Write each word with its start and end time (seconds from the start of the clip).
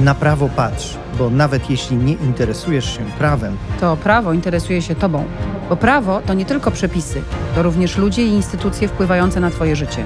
Na 0.00 0.14
prawo 0.14 0.48
patrz, 0.48 0.98
bo 1.18 1.30
nawet 1.30 1.70
jeśli 1.70 1.96
nie 1.96 2.12
interesujesz 2.12 2.96
się 2.96 3.04
prawem, 3.18 3.56
to 3.80 3.96
prawo 3.96 4.32
interesuje 4.32 4.82
się 4.82 4.94
tobą. 4.94 5.24
Bo 5.68 5.76
prawo 5.76 6.20
to 6.26 6.34
nie 6.34 6.44
tylko 6.44 6.70
przepisy, 6.70 7.22
to 7.54 7.62
również 7.62 7.96
ludzie 7.98 8.22
i 8.26 8.28
instytucje 8.28 8.88
wpływające 8.88 9.40
na 9.40 9.50
twoje 9.50 9.76
życie. 9.76 10.04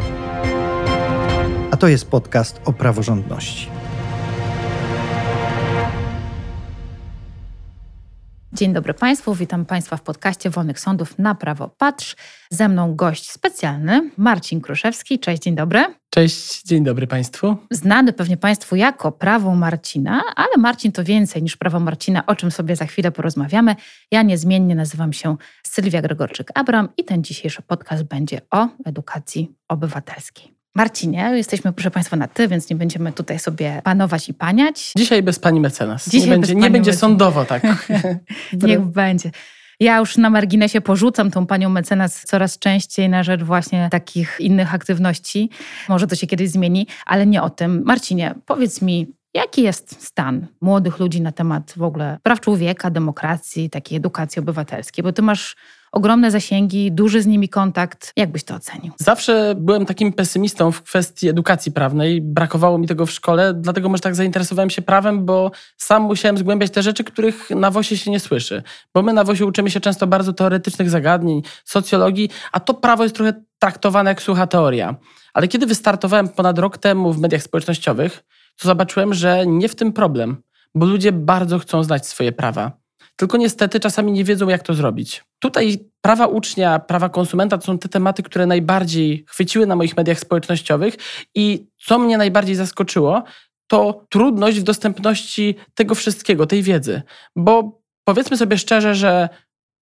a 1.71 1.77
to 1.77 1.89
jest 1.89 2.11
podcast 2.11 2.61
o 2.65 2.73
praworządności. 2.73 3.76
Dzień 8.57 8.73
dobry 8.73 8.95
Państwu, 8.95 9.35
witam 9.35 9.67
Państwa 9.67 9.97
w 9.97 10.03
podcaście 10.03 10.51
Wolnych 10.51 10.81
Sądów 10.81 11.19
na 11.19 11.35
Prawo 11.35 11.69
Patrz. 11.79 12.17
Ze 12.51 12.69
mną 12.69 12.95
gość 12.95 13.31
specjalny, 13.31 14.11
Marcin 14.17 14.61
Kruszewski. 14.61 15.19
Cześć, 15.19 15.43
dzień 15.43 15.55
dobry. 15.55 15.85
Cześć, 16.11 16.63
dzień 16.63 16.85
dobry 16.85 17.07
Państwu. 17.07 17.57
Znany 17.71 18.13
pewnie 18.13 18.37
Państwu 18.37 18.77
jako 18.77 19.13
Prawo 19.13 19.55
Marcina, 19.55 20.23
ale 20.37 20.57
Marcin 20.59 20.93
to 20.93 21.05
więcej 21.05 21.43
niż 21.43 21.57
Prawo 21.57 21.81
Marcina, 21.81 22.27
o 22.27 22.37
czym 22.37 22.51
sobie 22.51 22.77
za 22.77 22.87
chwilę 22.87 23.13
porozmawiamy. 23.13 23.77
Ja 24.11 24.23
niezmiennie 24.23 24.75
nazywam 24.75 25.13
się 25.13 25.37
Sylwia 25.67 26.03
Gregorczyk-Abram 26.03 26.89
i 26.97 27.05
ten 27.05 27.25
dzisiejszy 27.25 27.63
podcast 27.63 28.03
będzie 28.03 28.41
o 28.51 28.69
edukacji 28.85 29.55
obywatelskiej. 29.69 30.56
Marcinie, 30.77 31.31
jesteśmy, 31.35 31.73
proszę 31.73 31.91
Państwa, 31.91 32.17
na 32.17 32.29
ty, 32.29 32.49
więc 32.49 32.71
nie 32.71 32.77
będziemy 32.77 33.13
tutaj 33.13 33.39
sobie 33.39 33.81
panować 33.85 34.29
i 34.29 34.35
paniać. 34.35 34.93
Dzisiaj 34.97 35.23
bez 35.23 35.39
pani 35.39 35.61
mecenas. 35.61 36.09
Dzisiaj 36.09 36.29
nie 36.31 36.37
będzie, 36.37 36.55
nie 36.55 36.61
będzie 36.61 36.79
mecenas. 36.91 36.99
sądowo 36.99 37.45
tak. 37.45 37.63
Niech 38.63 38.81
będzie. 38.81 39.31
Ja 39.81 39.99
już 39.99 40.17
na 40.17 40.31
marginesie 40.31 40.81
porzucam 40.81 41.31
tą 41.31 41.47
panią 41.47 41.69
mecenas 41.69 42.23
coraz 42.25 42.59
częściej 42.59 43.09
na 43.09 43.23
rzecz 43.23 43.43
właśnie 43.43 43.89
takich 43.91 44.37
innych 44.41 44.75
aktywności. 44.75 45.51
Może 45.89 46.07
to 46.07 46.17
się 46.17 46.27
kiedyś 46.27 46.51
zmieni, 46.51 46.87
ale 47.07 47.27
nie 47.27 47.43
o 47.43 47.51
tym. 47.51 47.83
Marcinie, 47.85 48.35
powiedz 48.47 48.83
mi, 48.83 49.07
jaki 49.35 49.63
jest 49.63 50.05
stan 50.05 50.47
młodych 50.61 50.99
ludzi 50.99 51.21
na 51.21 51.33
temat 51.33 51.75
w 51.77 51.83
ogóle 51.83 52.19
praw 52.23 52.41
człowieka, 52.41 52.91
demokracji, 52.91 53.71
takiej 53.71 53.99
edukacji 53.99 54.41
obywatelskiej? 54.41 55.03
Bo 55.03 55.13
ty 55.13 55.23
masz 55.23 55.57
ogromne 55.97 56.31
zasięgi, 56.31 56.93
duży 56.93 57.23
z 57.23 57.27
nimi 57.27 57.49
kontakt. 57.49 58.13
Jak 58.17 58.33
byś 58.33 58.45
to 58.45 58.55
ocenił? 58.55 58.93
Zawsze 58.99 59.55
byłem 59.57 59.87
takim 59.87 60.13
pesymistą 60.13 60.73
w 60.73 60.83
kwestii 60.83 61.29
edukacji 61.29 61.73
prawnej. 61.73 62.23
Brakowało 62.23 62.79
mi 62.79 62.87
tego 62.87 63.07
w 63.07 63.11
szkole, 63.11 63.55
dlatego 63.55 63.89
może 63.89 64.03
tak 64.03 64.15
zainteresowałem 64.15 64.71
się 64.71 64.83
prawem, 64.83 65.25
bo 65.25 65.51
sam 65.77 66.03
musiałem 66.03 66.39
zgłębiać 66.39 66.71
te 66.71 66.83
rzeczy, 66.83 67.05
których 67.05 67.51
na 67.51 67.71
WOSie 67.71 67.97
się 67.97 68.11
nie 68.11 68.21
słyszy. 68.21 68.63
Bo 68.95 69.03
my 69.03 69.13
na 69.13 69.25
WOSie 69.25 69.47
uczymy 69.47 69.71
się 69.71 69.81
często 69.81 70.07
bardzo 70.07 70.33
teoretycznych 70.33 70.91
zagadnień, 70.91 71.43
socjologii, 71.65 72.31
a 72.53 72.61
to 72.61 72.75
prawo 72.75 73.03
jest 73.03 73.15
trochę 73.15 73.33
traktowane 73.59 74.11
jak 74.11 74.23
sucha 74.23 74.47
teoria. 74.47 74.97
Ale 75.35 75.49
kiedy 75.49 75.67
wystartowałem 75.67 76.29
ponad 76.29 76.59
rok 76.59 76.79
temu 76.79 77.13
w 77.13 77.21
mediach 77.21 77.43
społecznościowych, 77.43 78.25
to 78.57 78.69
zobaczyłem, 78.69 79.15
że 79.15 79.47
nie 79.47 79.69
w 79.69 79.75
tym 79.75 79.93
problem, 79.93 80.37
bo 80.75 80.87
ludzie 80.87 81.13
bardzo 81.13 81.59
chcą 81.59 81.83
znać 81.83 82.07
swoje 82.07 82.33
prawa. 82.33 82.86
Tylko 83.17 83.37
niestety 83.37 83.81
czasami 83.81 84.13
nie 84.13 84.25
wiedzą, 84.25 84.49
jak 84.49 84.63
to 84.63 84.75
zrobić. 84.75 85.25
Tutaj 85.39 85.79
prawa 86.01 86.27
ucznia, 86.27 86.79
prawa 86.79 87.09
konsumenta 87.09 87.59
to 87.59 87.65
są 87.65 87.79
te 87.79 87.89
tematy, 87.89 88.23
które 88.23 88.47
najbardziej 88.47 89.25
chwyciły 89.29 89.67
na 89.67 89.77
moich 89.77 89.97
mediach 89.97 90.19
społecznościowych 90.19 90.95
i 91.35 91.67
co 91.87 91.99
mnie 91.99 92.19
najbardziej 92.19 92.55
zaskoczyło, 92.55 93.23
to 93.67 94.07
trudność 94.09 94.61
w 94.61 94.63
dostępności 94.63 95.55
tego 95.75 95.95
wszystkiego, 95.95 96.47
tej 96.47 96.63
wiedzy. 96.63 97.03
Bo 97.37 97.81
powiedzmy 98.05 98.37
sobie 98.37 98.59
szczerze, 98.59 98.95
że 98.95 99.29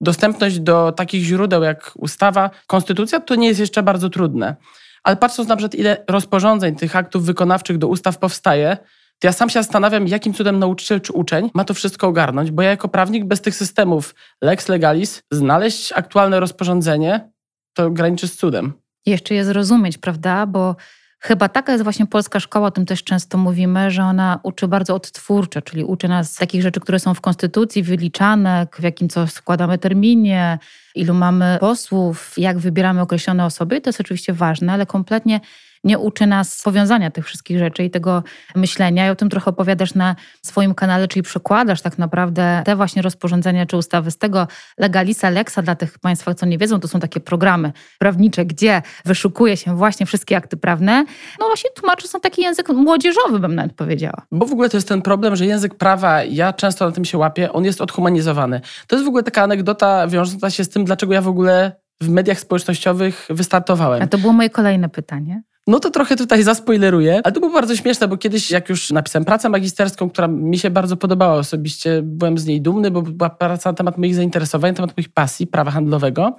dostępność 0.02 0.60
do 0.60 0.92
takich 0.92 1.24
źródeł 1.24 1.64
jak 1.64 1.92
ustawa, 1.96 2.50
konstytucja, 2.68 3.20
to 3.20 3.36
nie 3.36 3.48
jest 3.48 3.60
jeszcze 3.60 3.84
bardzo 3.84 4.10
trudne. 4.10 4.56
Ale 5.04 5.18
patrząc 5.18 5.50
na 5.50 5.56
przykład, 5.56 5.76
ile 5.76 6.04
rozporządzeń, 6.10 6.76
tych 6.76 6.96
aktów 6.96 7.26
wykonawczych 7.26 7.78
do 7.78 7.88
ustaw 7.88 8.18
powstaje, 8.18 8.78
ja 9.24 9.32
sam 9.32 9.50
się 9.50 9.60
zastanawiam, 9.60 10.08
jakim 10.08 10.34
cudem 10.34 10.60
nauczyciel 10.60 11.02
czy 11.02 11.14
uczeń 11.14 11.50
ma 11.54 11.64
to 11.64 11.74
wszystko 11.74 12.08
ogarnąć, 12.08 12.52
bo 12.52 12.62
ja 12.62 12.70
jako 12.70 12.88
prawnik 12.88 13.26
bez 13.26 13.42
tych 13.42 13.56
systemów 13.56 14.16
lex 14.42 14.70
legalis, 14.70 15.22
znaleźć 15.32 15.92
aktualne 15.92 16.40
rozporządzenie, 16.40 17.30
to 17.74 17.92
graniczy 17.92 18.28
z 18.28 18.38
cudem. 18.38 18.74
jeszcze 19.06 19.36
je 19.36 19.46
zrozumieć, 19.46 19.98
prawda? 19.98 20.46
Bo 20.46 20.76
chyba 21.20 21.50
taka 21.50 21.72
jest 21.72 21.84
właśnie 21.84 22.06
polska 22.06 22.40
szkoła, 22.40 22.68
o 22.68 22.72
tym 22.72 22.86
też 22.86 23.04
często 23.04 23.38
mówimy, 23.38 23.92
że 23.92 24.04
ona 24.04 24.40
uczy 24.44 24.68
bardzo 24.68 24.96
odtwórczo, 24.96 25.62
czyli 25.62 25.84
uczy 25.84 26.08
nas 26.08 26.36
takich 26.36 26.62
rzeczy, 26.62 26.80
które 26.80 27.00
są 27.00 27.14
w 27.14 27.22
konstytucji 27.22 27.84
wyliczane, 27.84 28.68
w 28.80 28.84
jakim 28.84 29.10
co 29.10 29.28
składamy 29.28 29.78
terminie, 29.78 30.60
ilu 30.96 31.14
mamy 31.14 31.58
posłów, 31.60 32.34
jak 32.38 32.60
wybieramy 32.60 33.02
określone 33.02 33.46
osoby. 33.46 33.82
To 33.82 33.90
jest 33.90 34.02
oczywiście 34.02 34.34
ważne, 34.34 34.74
ale 34.74 34.86
kompletnie 34.86 35.40
nie 35.84 36.00
uczy 36.00 36.28
nas 36.28 36.62
powiązania 36.64 37.12
tych 37.12 37.26
wszystkich 37.26 37.60
rzeczy 37.60 37.84
i 37.84 37.90
tego 37.90 38.24
myślenia. 38.56 39.08
I 39.08 39.10
o 39.10 39.16
tym 39.16 39.30
trochę 39.30 39.52
opowiadasz 39.52 39.94
na 39.94 40.16
swoim 40.42 40.76
kanale, 40.76 41.08
czyli 41.08 41.24
przekładasz 41.24 41.82
tak 41.82 41.98
naprawdę 41.98 42.62
te 42.66 42.76
właśnie 42.76 43.02
rozporządzenia 43.02 43.66
czy 43.66 43.78
ustawy 43.78 44.12
z 44.12 44.18
tego 44.18 44.48
legalisa, 44.78 45.30
lexa 45.30 45.60
dla 45.64 45.76
tych 45.76 46.00
Państwa, 46.00 46.34
co 46.34 46.46
nie 46.46 46.58
wiedzą, 46.58 46.80
to 46.80 46.88
są 46.88 47.00
takie 47.00 47.20
programy 47.20 47.72
prawnicze, 48.00 48.46
gdzie 48.46 48.82
wyszukuje 49.06 49.58
się 49.58 49.78
właśnie 49.78 50.06
wszystkie 50.06 50.38
akty 50.38 50.58
prawne. 50.58 51.06
No 51.40 51.46
właśnie 51.46 51.70
tłumaczy 51.76 52.08
są 52.08 52.20
taki 52.20 52.42
język 52.42 52.70
młodzieżowy, 52.70 53.40
bym 53.40 53.56
nawet 53.56 53.74
powiedziała. 53.74 54.22
Bo 54.32 54.46
w 54.46 54.52
ogóle 54.52 54.70
to 54.70 54.78
jest 54.78 54.88
ten 54.88 55.02
problem, 55.02 55.36
że 55.36 55.46
język 55.46 55.76
prawa, 55.76 56.24
ja 56.24 56.54
często 56.54 56.86
na 56.86 56.92
tym 56.92 57.06
się 57.06 57.18
łapię, 57.18 57.54
on 57.54 57.66
jest 57.66 57.82
odhumanizowany. 57.82 58.62
To 58.88 58.96
jest 58.96 59.06
w 59.06 59.08
ogóle 59.08 59.24
taka 59.24 59.44
anegdota 59.44 60.08
wiążąca 60.08 60.50
się 60.50 60.64
z 60.64 60.70
tym, 60.70 60.86
dlaczego 60.86 61.14
ja 61.14 61.22
w 61.22 61.28
ogóle 61.28 61.72
w 62.02 62.10
mediach 62.10 62.40
społecznościowych 62.40 63.28
wystartowałem. 63.30 64.02
A 64.04 64.08
to 64.08 64.18
było 64.18 64.34
moje 64.34 64.50
kolejne 64.50 64.90
pytanie. 64.90 65.44
No 65.68 65.80
to 65.80 65.90
trochę 65.90 66.16
tutaj 66.16 66.44
zaspoileruję, 66.44 67.22
ale 67.24 67.32
to 67.32 67.40
było 67.40 67.54
bardzo 67.54 67.76
śmieszne, 67.76 68.08
bo 68.08 68.18
kiedyś 68.18 68.52
jak 68.52 68.70
już 68.70 68.92
napisałem 68.92 69.26
pracę 69.26 69.50
magisterską, 69.50 70.10
która 70.10 70.28
mi 70.28 70.58
się 70.58 70.70
bardzo 70.70 70.98
podobała 70.98 71.34
osobiście, 71.34 72.02
byłem 72.04 72.38
z 72.38 72.46
niej 72.46 72.62
dumny, 72.62 72.92
bo 72.92 73.02
była 73.02 73.30
praca 73.30 73.70
na 73.70 73.74
temat 73.74 73.98
moich 73.98 74.16
zainteresowań, 74.16 74.72
na 74.72 74.76
temat 74.76 74.98
moich 74.98 75.10
pasji, 75.10 75.48
prawa 75.48 75.72
handlowego, 75.72 76.36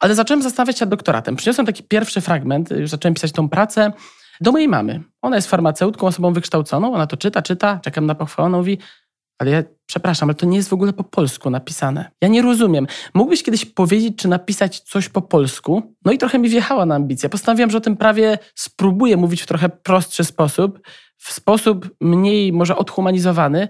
ale 0.00 0.14
zacząłem 0.14 0.42
zastanawiać 0.42 0.78
się 0.78 0.84
nad 0.84 0.90
doktoratem. 0.90 1.36
Przyniosłem 1.36 1.66
taki 1.66 1.82
pierwszy 1.82 2.20
fragment, 2.20 2.70
już 2.70 2.90
zacząłem 2.90 3.14
pisać 3.14 3.32
tą 3.32 3.48
pracę 3.48 3.92
do 4.40 4.52
mojej 4.52 4.68
mamy. 4.68 5.02
Ona 5.22 5.36
jest 5.36 5.50
farmaceutką, 5.50 6.06
osobą 6.06 6.32
wykształconą, 6.32 6.94
ona 6.94 7.06
to 7.06 7.16
czyta, 7.16 7.42
czyta, 7.42 7.80
czekam 7.82 8.06
na 8.06 8.14
pochwałę, 8.14 8.46
ona 8.46 8.58
mówi, 8.58 8.78
ale 9.38 9.50
ja 9.50 9.62
przepraszam, 9.86 10.28
ale 10.28 10.34
to 10.34 10.46
nie 10.46 10.56
jest 10.56 10.68
w 10.68 10.72
ogóle 10.72 10.92
po 10.92 11.04
polsku 11.04 11.50
napisane. 11.50 12.10
Ja 12.20 12.28
nie 12.28 12.42
rozumiem. 12.42 12.86
Mógłbyś 13.14 13.42
kiedyś 13.42 13.64
powiedzieć, 13.64 14.16
czy 14.16 14.28
napisać 14.28 14.80
coś 14.80 15.08
po 15.08 15.22
polsku? 15.22 15.82
No 16.04 16.12
i 16.12 16.18
trochę 16.18 16.38
mi 16.38 16.48
wjechała 16.48 16.86
na 16.86 16.94
ambicję. 16.94 17.28
Postanowiłem, 17.28 17.70
że 17.70 17.78
o 17.78 17.80
tym 17.80 17.96
prawie 17.96 18.38
spróbuję 18.54 19.16
mówić 19.16 19.42
w 19.42 19.46
trochę 19.46 19.68
prostszy 19.68 20.24
sposób, 20.24 20.80
w 21.16 21.32
sposób 21.32 21.90
mniej 22.00 22.52
może 22.52 22.76
odhumanizowany, 22.76 23.68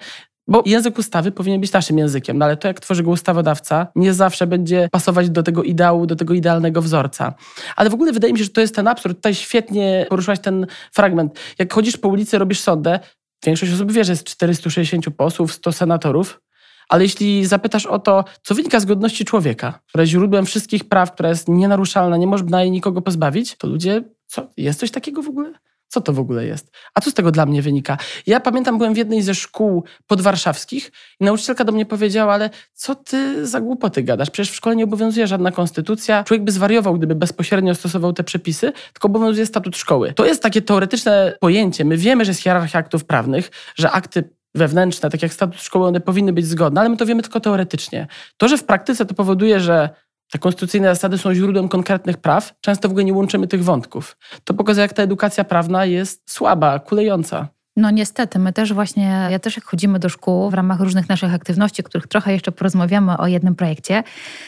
bo 0.48 0.62
język 0.66 0.98
ustawy 0.98 1.32
powinien 1.32 1.60
być 1.60 1.72
naszym 1.72 1.98
językiem, 1.98 2.38
no 2.38 2.44
ale 2.44 2.56
to 2.56 2.68
jak 2.68 2.80
tworzy 2.80 3.02
go 3.02 3.10
ustawodawca, 3.10 3.86
nie 3.96 4.14
zawsze 4.14 4.46
będzie 4.46 4.88
pasować 4.92 5.30
do 5.30 5.42
tego 5.42 5.62
ideału, 5.62 6.06
do 6.06 6.16
tego 6.16 6.34
idealnego 6.34 6.82
wzorca. 6.82 7.34
Ale 7.76 7.90
w 7.90 7.94
ogóle 7.94 8.12
wydaje 8.12 8.32
mi 8.32 8.38
się, 8.38 8.44
że 8.44 8.50
to 8.50 8.60
jest 8.60 8.74
ten 8.74 8.88
absurd. 8.88 9.16
Tutaj 9.16 9.34
świetnie 9.34 10.06
poruszyłaś 10.08 10.38
ten 10.40 10.66
fragment. 10.92 11.38
Jak 11.58 11.72
chodzisz 11.72 11.96
po 11.96 12.08
ulicy, 12.08 12.38
robisz 12.38 12.60
sondę, 12.60 13.00
większość 13.46 13.72
osób 13.72 13.92
wie, 13.92 14.04
że 14.04 14.12
jest 14.12 14.24
460 14.24 15.10
posłów, 15.16 15.52
100 15.52 15.72
senatorów, 15.72 16.40
ale 16.88 17.02
jeśli 17.02 17.46
zapytasz 17.46 17.86
o 17.86 17.98
to, 17.98 18.24
co 18.42 18.54
wynika 18.54 18.80
z 18.80 18.84
godności 18.84 19.24
człowieka, 19.24 19.78
która 19.86 20.02
jest 20.02 20.10
źródłem 20.10 20.46
wszystkich 20.46 20.88
praw, 20.88 21.12
która 21.12 21.28
jest 21.28 21.48
nienaruszalna, 21.48 22.16
nie 22.16 22.26
można 22.26 22.62
jej 22.62 22.70
nikogo 22.70 23.02
pozbawić, 23.02 23.56
to 23.56 23.68
ludzie, 23.68 24.02
co, 24.26 24.48
jest 24.56 24.80
coś 24.80 24.90
takiego 24.90 25.22
w 25.22 25.28
ogóle? 25.28 25.52
Co 25.92 26.00
to 26.00 26.12
w 26.12 26.18
ogóle 26.18 26.46
jest? 26.46 26.70
A 26.94 27.00
co 27.00 27.10
z 27.10 27.14
tego 27.14 27.30
dla 27.30 27.46
mnie 27.46 27.62
wynika? 27.62 27.98
Ja 28.26 28.40
pamiętam, 28.40 28.78
byłem 28.78 28.94
w 28.94 28.96
jednej 28.96 29.22
ze 29.22 29.34
szkół 29.34 29.84
podwarszawskich 30.06 30.92
i 31.20 31.24
nauczycielka 31.24 31.64
do 31.64 31.72
mnie 31.72 31.86
powiedziała, 31.86 32.34
ale 32.34 32.50
co 32.74 32.94
ty 32.94 33.46
za 33.46 33.60
głupoty 33.60 34.02
gadasz? 34.02 34.30
Przecież 34.30 34.52
w 34.52 34.56
szkole 34.56 34.76
nie 34.76 34.84
obowiązuje 34.84 35.26
żadna 35.26 35.52
konstytucja. 35.52 36.24
Człowiek 36.24 36.44
by 36.44 36.52
zwariował, 36.52 36.94
gdyby 36.94 37.14
bezpośrednio 37.14 37.74
stosował 37.74 38.12
te 38.12 38.24
przepisy, 38.24 38.72
tylko 38.92 39.08
obowiązuje 39.08 39.46
statut 39.46 39.76
szkoły. 39.76 40.12
To 40.12 40.26
jest 40.26 40.42
takie 40.42 40.62
teoretyczne 40.62 41.36
pojęcie. 41.40 41.84
My 41.84 41.96
wiemy, 41.96 42.24
że 42.24 42.30
jest 42.30 42.40
hierarchia 42.40 42.78
aktów 42.78 43.04
prawnych, 43.04 43.50
że 43.76 43.90
akty 43.90 44.30
wewnętrzne, 44.54 45.10
tak 45.10 45.22
jak 45.22 45.32
statut 45.32 45.62
szkoły, 45.62 45.86
one 45.86 46.00
powinny 46.00 46.32
być 46.32 46.46
zgodne, 46.46 46.80
ale 46.80 46.90
my 46.90 46.96
to 46.96 47.06
wiemy 47.06 47.22
tylko 47.22 47.40
teoretycznie. 47.40 48.06
To, 48.36 48.48
że 48.48 48.58
w 48.58 48.64
praktyce 48.64 49.06
to 49.06 49.14
powoduje, 49.14 49.60
że 49.60 49.90
te 50.32 50.38
konstytucyjne 50.38 50.88
zasady 50.88 51.18
są 51.18 51.34
źródłem 51.34 51.68
konkretnych 51.68 52.16
praw, 52.16 52.54
często 52.60 52.88
w 52.88 52.90
ogóle 52.90 53.04
nie 53.04 53.12
łączymy 53.12 53.46
tych 53.46 53.64
wątków. 53.64 54.16
To 54.44 54.54
pokazuje, 54.54 54.82
jak 54.82 54.92
ta 54.92 55.02
edukacja 55.02 55.44
prawna 55.44 55.84
jest 55.84 56.30
słaba, 56.30 56.78
kulejąca. 56.78 57.48
No 57.76 57.90
niestety, 57.90 58.38
my 58.38 58.52
też 58.52 58.72
właśnie, 58.72 59.28
ja 59.30 59.38
też 59.38 59.56
jak 59.56 59.64
chodzimy 59.64 59.98
do 59.98 60.08
szkół 60.08 60.50
w 60.50 60.54
ramach 60.54 60.80
różnych 60.80 61.08
naszych 61.08 61.34
aktywności, 61.34 61.82
których 61.82 62.06
trochę 62.06 62.32
jeszcze 62.32 62.52
porozmawiamy 62.52 63.16
o 63.16 63.26
jednym 63.26 63.54
projekcie, 63.54 64.02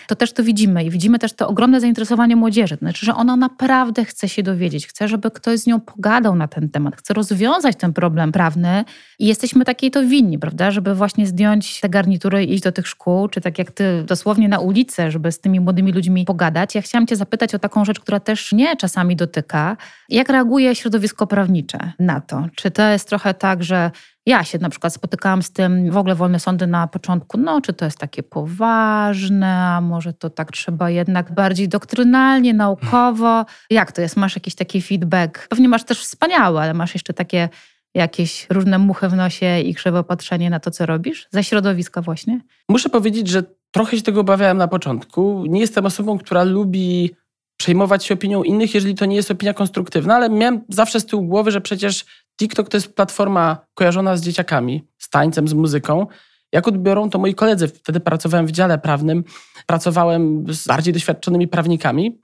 to 0.07 0.17
też 0.17 0.33
to 0.33 0.45
widzimy 0.45 0.85
i 0.85 0.91
widzimy 0.91 1.19
też 1.19 1.33
to 1.33 1.49
ogromne 1.49 1.81
zainteresowanie 1.81 2.37
młodzieży. 2.37 2.77
To 2.77 2.79
znaczy, 2.79 3.07
że 3.07 3.15
ona 3.15 3.37
naprawdę 3.37 4.05
chce 4.05 4.29
się 4.29 4.43
dowiedzieć, 4.43 4.87
chce, 4.87 5.09
żeby 5.09 5.31
ktoś 5.31 5.61
z 5.61 5.67
nią 5.67 5.81
pogadał 5.81 6.37
na 6.37 6.49
ten 6.49 6.69
temat, 6.69 6.97
chce 6.97 7.15
rozwiązać 7.15 7.77
ten 7.77 7.93
problem 7.93 8.33
prawny 8.33 8.85
i 9.19 9.27
jesteśmy 9.27 9.65
takiej 9.65 9.91
to 9.91 10.03
winni, 10.03 10.39
prawda, 10.39 10.71
żeby 10.71 10.95
właśnie 10.95 11.27
zdjąć 11.27 11.81
te 11.81 11.89
garnitury 11.89 12.45
i 12.45 12.55
iść 12.55 12.63
do 12.63 12.73
tych 12.73 12.89
szkół, 12.89 13.29
czy 13.29 13.41
tak 13.41 13.59
jak 13.59 13.71
ty 13.71 14.05
dosłownie 14.07 14.49
na 14.49 14.59
ulicę, 14.59 15.11
żeby 15.11 15.33
z 15.33 15.41
tymi 15.41 15.61
młodymi 15.61 15.93
ludźmi 15.93 16.25
pogadać. 16.25 16.75
Ja 16.75 16.83
chciałam 16.83 17.07
cię 17.07 17.17
zapytać 17.17 17.55
o 17.55 17.59
taką 17.59 17.85
rzecz, 17.85 18.01
która 18.01 18.21
też 18.21 18.53
mnie 18.53 18.77
czasami 18.77 19.17
dotyka. 19.17 19.77
Jak 20.09 20.29
reaguje 20.29 20.75
środowisko 20.75 21.27
prawnicze 21.27 21.93
na 21.99 22.21
to? 22.21 22.47
Czy 22.55 22.71
to 22.71 22.83
jest 22.83 23.14
trochę 23.15 23.35
tak, 23.35 23.65
że 23.65 23.91
ja 24.27 24.45
się 24.45 24.59
na 24.59 24.71
przykład 24.71 24.95
spotykałam 24.95 25.43
z 25.43 25.53
tym, 25.53 25.91
w 25.91 25.97
ogóle 25.97 26.15
wolne 26.15 26.41
sądy 26.41 26.67
na 26.67 26.87
początku, 26.87 27.39
no 27.39 27.61
czy 27.61 27.73
to 27.73 27.85
jest 27.85 27.99
takie 27.99 28.23
poważne, 28.23 29.47
a 29.47 29.81
może 29.81 30.13
to 30.13 30.31
tak 30.31 30.53
trzeba 30.53 30.91
jednak 30.91 31.35
bardziej 31.35 31.69
doktrynalnie, 31.69 32.55
naukowo. 32.55 33.45
Jak 33.71 33.93
to 33.93 34.03
jest? 34.03 34.17
Masz 34.17 34.35
jakiś 34.35 34.55
taki 34.55 34.83
feedback? 34.83 35.49
Pewnie 35.49 35.69
masz 35.69 35.85
też 35.85 36.01
wspaniałe, 36.01 36.61
ale 36.63 36.75
masz 36.75 36.95
jeszcze 36.95 37.13
takie 37.13 37.49
jakieś 37.95 38.47
różne 38.51 38.79
muchy 38.79 39.09
w 39.09 39.15
nosie 39.15 39.61
i 39.61 39.75
krzywe 39.75 40.05
patrzenie 40.05 40.51
na 40.51 40.61
to, 40.61 40.71
co 40.71 40.87
robisz? 40.87 41.29
Ze 41.31 41.45
środowiska 41.45 42.03
właśnie? 42.03 42.41
Muszę 42.69 42.89
powiedzieć, 42.89 43.29
że 43.29 43.43
trochę 43.71 43.97
się 43.97 44.03
tego 44.03 44.21
obawiałem 44.21 44.57
na 44.57 44.69
początku. 44.69 45.45
Nie 45.49 45.61
jestem 45.61 45.87
osobą, 45.87 46.19
która 46.19 46.43
lubi 46.43 47.11
przejmować 47.57 48.05
się 48.05 48.15
opinią 48.15 48.43
innych, 48.43 48.75
jeżeli 48.75 48.95
to 48.95 49.05
nie 49.05 49.17
jest 49.17 49.31
opinia 49.31 49.55
konstruktywna, 49.55 50.15
ale 50.15 50.31
miałem 50.31 50.61
zawsze 50.69 51.01
z 51.01 51.07
tyłu 51.07 51.23
głowy, 51.23 51.51
że 51.51 51.61
przecież 51.61 52.05
TikTok 52.39 52.69
to 52.69 52.77
jest 52.77 52.95
platforma 52.95 53.67
kojarzona 53.75 54.17
z 54.17 54.23
dzieciakami, 54.23 54.85
z 54.99 55.11
tańcem, 55.11 55.49
z 55.49 55.53
muzyką. 55.53 56.07
Jak 56.53 56.69
odbiorą 56.69 57.11
to 57.11 57.19
moi 57.19 57.35
koledzy, 57.35 57.69
wtedy 57.69 58.01
pracowałem 58.01 58.47
w 58.47 58.53
dziale 58.53 58.79
prawnym, 58.79 59.25
pracowałem 59.67 60.45
z 60.49 60.67
bardziej 60.67 60.95
doświadczonymi 60.95 61.49
prawnikami. 61.49 62.21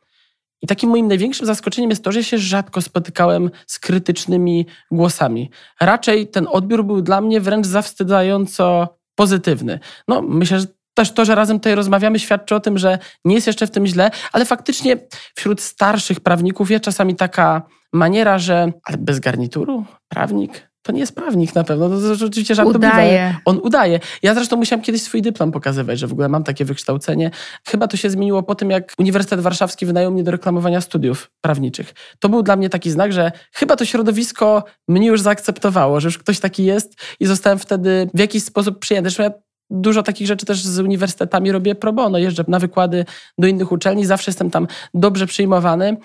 I 0.62 0.66
takim 0.66 0.90
moim 0.90 1.08
największym 1.08 1.46
zaskoczeniem 1.46 1.90
jest 1.90 2.04
to, 2.04 2.12
że 2.12 2.24
się 2.24 2.38
rzadko 2.38 2.82
spotykałem 2.82 3.50
z 3.66 3.78
krytycznymi 3.78 4.66
głosami. 4.90 5.50
Raczej 5.80 6.28
ten 6.28 6.46
odbiór 6.50 6.84
był 6.84 7.02
dla 7.02 7.20
mnie 7.20 7.40
wręcz 7.40 7.66
zawstydzająco 7.66 8.96
pozytywny. 9.14 9.78
No, 10.08 10.22
myślę, 10.22 10.60
że 10.60 10.66
też 10.94 11.12
to, 11.12 11.24
że 11.24 11.34
razem 11.34 11.58
tutaj 11.58 11.74
rozmawiamy, 11.74 12.18
świadczy 12.18 12.54
o 12.54 12.60
tym, 12.60 12.78
że 12.78 12.98
nie 13.24 13.34
jest 13.34 13.46
jeszcze 13.46 13.66
w 13.66 13.70
tym 13.70 13.86
źle, 13.86 14.10
ale 14.32 14.44
faktycznie 14.44 14.96
wśród 15.34 15.60
starszych 15.60 16.20
prawników 16.20 16.70
jest 16.70 16.84
czasami 16.84 17.16
taka 17.16 17.62
maniera, 17.92 18.38
że 18.38 18.72
ale 18.84 18.98
bez 18.98 19.20
garnituru 19.20 19.84
prawnik 20.08 20.70
to 20.82 20.92
nie 20.92 21.00
jest 21.00 21.14
prawnik 21.14 21.54
na 21.54 21.64
pewno. 21.64 21.88
To, 21.88 22.16
to 22.16 22.26
oczywiście 22.26 22.54
żartobliwe. 22.54 22.88
Udaje. 22.88 23.36
On 23.44 23.60
udaje. 23.62 24.00
Ja 24.22 24.34
zresztą 24.34 24.56
musiałam 24.56 24.82
kiedyś 24.82 25.02
swój 25.02 25.22
dyplom 25.22 25.52
pokazywać, 25.52 25.98
że 25.98 26.06
w 26.06 26.12
ogóle 26.12 26.28
mam 26.28 26.44
takie 26.44 26.64
wykształcenie. 26.64 27.30
Chyba 27.68 27.88
to 27.88 27.96
się 27.96 28.10
zmieniło 28.10 28.42
po 28.42 28.54
tym, 28.54 28.70
jak 28.70 28.92
Uniwersytet 28.98 29.40
Warszawski 29.40 29.86
wynajął 29.86 30.12
mnie 30.12 30.22
do 30.22 30.30
reklamowania 30.30 30.80
studiów 30.80 31.30
prawniczych. 31.40 31.94
To 32.18 32.28
był 32.28 32.42
dla 32.42 32.56
mnie 32.56 32.68
taki 32.68 32.90
znak, 32.90 33.12
że 33.12 33.32
chyba 33.52 33.76
to 33.76 33.84
środowisko 33.84 34.64
mnie 34.88 35.06
już 35.06 35.20
zaakceptowało, 35.20 36.00
że 36.00 36.08
już 36.08 36.18
ktoś 36.18 36.40
taki 36.40 36.64
jest 36.64 36.94
i 37.20 37.26
zostałem 37.26 37.58
wtedy 37.58 38.10
w 38.14 38.18
jakiś 38.18 38.44
sposób 38.44 38.78
przyjęty. 38.78 39.10
Zresztą 39.10 39.22
ja 39.22 39.30
dużo 39.70 40.02
takich 40.02 40.26
rzeczy 40.26 40.46
też 40.46 40.62
z 40.62 40.78
uniwersytetami 40.78 41.52
robię 41.52 41.74
pro 41.74 41.92
bono. 41.92 42.18
Jeżdżę 42.18 42.44
na 42.48 42.58
wykłady 42.58 43.04
do 43.38 43.46
innych 43.46 43.72
uczelni, 43.72 44.06
zawsze 44.06 44.30
jestem 44.30 44.50
tam 44.50 44.66
dobrze 44.94 45.26
przyjmowany. 45.26 45.96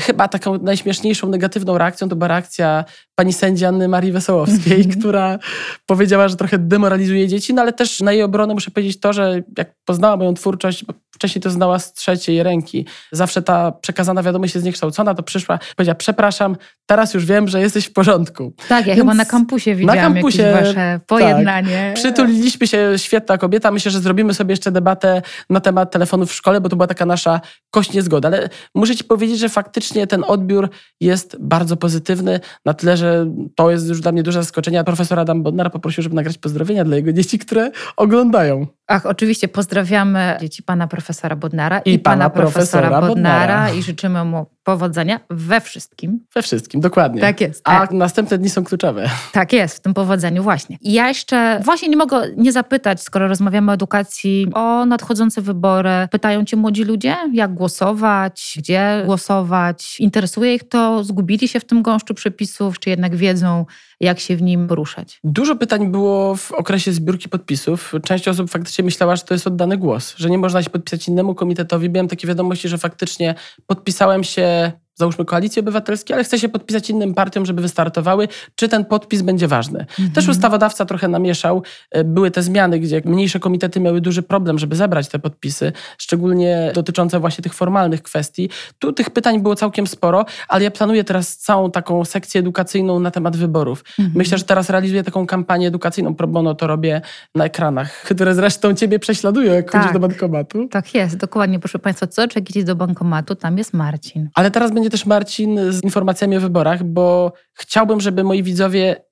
Chyba 0.00 0.28
taką 0.28 0.58
najśmieszniejszą 0.58 1.28
negatywną 1.28 1.78
reakcją 1.78 2.08
to 2.08 2.16
była 2.16 2.28
reakcja 2.28 2.84
pani 3.14 3.32
sędzi 3.32 3.64
Anny 3.64 3.88
Marii 3.88 4.12
Wesołowskiej, 4.12 4.88
która 4.88 5.38
powiedziała, 5.86 6.28
że 6.28 6.36
trochę 6.36 6.58
demoralizuje 6.58 7.28
dzieci, 7.28 7.54
no 7.54 7.62
ale 7.62 7.72
też 7.72 8.00
na 8.00 8.12
jej 8.12 8.22
obronę 8.22 8.54
muszę 8.54 8.70
powiedzieć 8.70 9.00
to, 9.00 9.12
że 9.12 9.42
jak 9.58 9.74
poznała 9.84 10.16
moją 10.16 10.34
twórczość, 10.34 10.84
bo 10.84 10.94
wcześniej 11.14 11.42
to 11.42 11.50
znała 11.50 11.78
z 11.78 11.92
trzeciej 11.92 12.42
ręki, 12.42 12.86
zawsze 13.12 13.42
ta 13.42 13.72
przekazana 13.72 14.22
wiadomość 14.22 14.54
jest 14.54 14.62
zniekształcona, 14.62 15.14
to 15.14 15.22
przyszła, 15.22 15.58
powiedziała, 15.76 15.94
przepraszam, 15.94 16.56
teraz 16.86 17.14
już 17.14 17.26
wiem, 17.26 17.48
że 17.48 17.60
jesteś 17.60 17.86
w 17.86 17.92
porządku. 17.92 18.52
Tak, 18.68 18.86
ja 18.86 18.94
Więc 18.94 18.98
chyba 18.98 19.14
na 19.14 19.24
kampusie 19.24 19.74
widziałam 19.74 20.14
kampusie, 20.14 20.42
jakieś 20.42 20.66
wasze 20.66 21.00
pojednanie. 21.06 21.92
Tak. 21.94 21.94
Przytuliliśmy 21.94 22.66
się, 22.66 22.92
świetna 22.96 23.38
kobieta. 23.38 23.70
Myślę, 23.70 23.90
że 23.90 24.00
zrobimy 24.00 24.34
sobie 24.34 24.52
jeszcze 24.52 24.72
debatę 24.72 25.22
na 25.50 25.60
temat 25.60 25.90
telefonów 25.90 26.30
w 26.30 26.34
szkole, 26.34 26.60
bo 26.60 26.68
to 26.68 26.76
była 26.76 26.86
taka 26.86 27.06
nasza 27.06 27.40
kość 27.70 27.92
niezgoda. 27.92 28.28
Ale 28.28 28.48
muszę 28.74 28.96
ci 28.96 29.04
powiedzieć, 29.04 29.38
że 29.38 29.48
faktycznie 29.48 29.81
ten 30.08 30.24
odbiór 30.26 30.68
jest 31.00 31.36
bardzo 31.40 31.76
pozytywny, 31.76 32.40
na 32.64 32.74
tyle, 32.74 32.96
że 32.96 33.26
to 33.54 33.70
jest 33.70 33.88
już 33.88 34.00
dla 34.00 34.12
mnie 34.12 34.22
duże 34.22 34.42
zaskoczenie. 34.42 34.84
Profesor 34.84 35.18
Adam 35.18 35.42
Bodnar 35.42 35.72
poprosił, 35.72 36.02
żeby 36.02 36.14
nagrać 36.16 36.38
pozdrowienia 36.38 36.84
dla 36.84 36.96
jego 36.96 37.12
dzieci, 37.12 37.38
które 37.38 37.70
oglądają. 37.96 38.66
Ach, 38.86 39.06
oczywiście 39.06 39.48
pozdrawiamy 39.48 40.36
dzieci 40.40 40.62
pana 40.62 40.88
profesora 40.88 41.36
Bodnara 41.36 41.78
I 41.78 41.98
pana 41.98 42.30
profesora 42.30 42.88
Bodnara 42.88 43.08
Bodnara. 43.08 43.70
i 43.70 43.82
życzymy 43.82 44.24
mu 44.24 44.46
powodzenia 44.64 45.20
we 45.30 45.60
wszystkim. 45.60 46.20
We 46.34 46.42
wszystkim, 46.42 46.80
dokładnie. 46.80 47.20
Tak 47.20 47.40
jest. 47.40 47.62
A 47.64 47.86
następne 47.90 48.38
dni 48.38 48.50
są 48.50 48.64
kluczowe. 48.64 49.10
Tak 49.32 49.52
jest, 49.52 49.76
w 49.76 49.80
tym 49.80 49.94
powodzeniu 49.94 50.42
właśnie. 50.42 50.78
I 50.80 50.92
ja 50.92 51.08
jeszcze 51.08 51.60
właśnie 51.64 51.88
nie 51.88 51.96
mogę 51.96 52.22
nie 52.36 52.52
zapytać, 52.52 53.02
skoro 53.02 53.28
rozmawiamy 53.28 53.70
o 53.70 53.74
edukacji, 53.74 54.46
o 54.54 54.86
nadchodzące 54.86 55.42
wybory. 55.42 56.08
Pytają 56.10 56.44
cię 56.44 56.56
młodzi 56.56 56.84
ludzie, 56.84 57.16
jak 57.32 57.54
głosować, 57.54 58.54
gdzie 58.58 59.02
głosować. 59.06 60.00
Interesuje 60.00 60.54
ich 60.54 60.68
to? 60.68 61.04
Zgubili 61.04 61.48
się 61.48 61.60
w 61.60 61.64
tym 61.64 61.82
gąszczu 61.82 62.14
przepisów, 62.14 62.78
czy 62.78 62.90
jednak 62.90 63.16
wiedzą, 63.16 63.66
jak 64.02 64.20
się 64.20 64.36
w 64.36 64.42
nim 64.42 64.68
poruszać? 64.68 65.20
Dużo 65.24 65.56
pytań 65.56 65.90
było 65.90 66.36
w 66.36 66.52
okresie 66.52 66.92
zbiórki 66.92 67.28
podpisów. 67.28 67.92
Część 68.04 68.28
osób 68.28 68.50
faktycznie 68.50 68.84
myślała, 68.84 69.16
że 69.16 69.22
to 69.22 69.34
jest 69.34 69.46
oddany 69.46 69.78
głos, 69.78 70.14
że 70.16 70.30
nie 70.30 70.38
można 70.38 70.62
się 70.62 70.70
podpisać 70.70 71.08
innemu 71.08 71.34
komitetowi. 71.34 71.90
Miałem 71.90 72.08
takie 72.08 72.26
wiadomości, 72.26 72.68
że 72.68 72.78
faktycznie 72.78 73.34
podpisałem 73.66 74.24
się 74.24 74.72
załóżmy 74.94 75.24
koalicji 75.24 75.60
obywatelskiej, 75.60 76.14
ale 76.14 76.24
chcę 76.24 76.38
się 76.38 76.48
podpisać 76.48 76.90
innym 76.90 77.14
partiom, 77.14 77.46
żeby 77.46 77.62
wystartowały, 77.62 78.28
czy 78.54 78.68
ten 78.68 78.84
podpis 78.84 79.22
będzie 79.22 79.48
ważny. 79.48 79.80
Mhm. 79.80 80.10
Też 80.10 80.28
ustawodawca 80.28 80.84
trochę 80.84 81.08
namieszał. 81.08 81.62
E, 81.90 82.04
Były 82.04 82.30
te 82.30 82.42
zmiany, 82.42 82.78
gdzie 82.78 83.02
mniejsze 83.04 83.40
komitety 83.40 83.80
miały 83.80 84.00
duży 84.00 84.22
problem, 84.22 84.58
żeby 84.58 84.76
zebrać 84.76 85.08
te 85.08 85.18
podpisy, 85.18 85.72
szczególnie 85.98 86.70
dotyczące 86.74 87.20
właśnie 87.20 87.42
tych 87.42 87.54
formalnych 87.54 88.02
kwestii. 88.02 88.50
Tu 88.78 88.92
tych 88.92 89.10
pytań 89.10 89.42
było 89.42 89.54
całkiem 89.56 89.86
sporo, 89.86 90.24
ale 90.48 90.64
ja 90.64 90.70
planuję 90.70 91.04
teraz 91.04 91.36
całą 91.36 91.70
taką 91.70 92.04
sekcję 92.04 92.38
edukacyjną 92.40 93.00
na 93.00 93.10
temat 93.10 93.36
wyborów. 93.36 93.84
Mhm. 93.98 94.18
Myślę, 94.18 94.38
że 94.38 94.44
teraz 94.44 94.70
realizuję 94.70 95.02
taką 95.04 95.26
kampanię 95.26 95.68
edukacyjną 95.68 96.14
pro 96.14 96.26
bono, 96.28 96.54
to 96.54 96.66
robię 96.66 97.00
na 97.34 97.44
ekranach, 97.44 97.92
które 98.10 98.34
zresztą 98.34 98.74
ciebie 98.74 98.98
prześladują, 98.98 99.52
jak 99.54 99.70
Tak. 99.70 99.80
chodzisz 99.82 99.92
do 99.92 100.08
bankomatu. 100.08 100.68
Tak 100.68 100.94
jest, 100.94 101.16
dokładnie. 101.16 101.58
Proszę 101.58 101.78
Państwa, 101.78 102.06
co 102.06 102.28
czekać 102.28 102.64
do 102.64 102.76
bankomatu, 102.76 103.34
tam 103.34 103.58
jest 103.58 103.74
Marcin. 103.74 104.28
Ale 104.34 104.50
teraz 104.50 104.72
będzie 104.72 104.81
też 104.90 105.06
Marcin 105.06 105.72
z 105.72 105.84
informacjami 105.84 106.36
o 106.36 106.40
wyborach, 106.40 106.84
bo 106.84 107.32
chciałbym, 107.54 108.00
żeby 108.00 108.24
moi 108.24 108.42
widzowie 108.42 109.04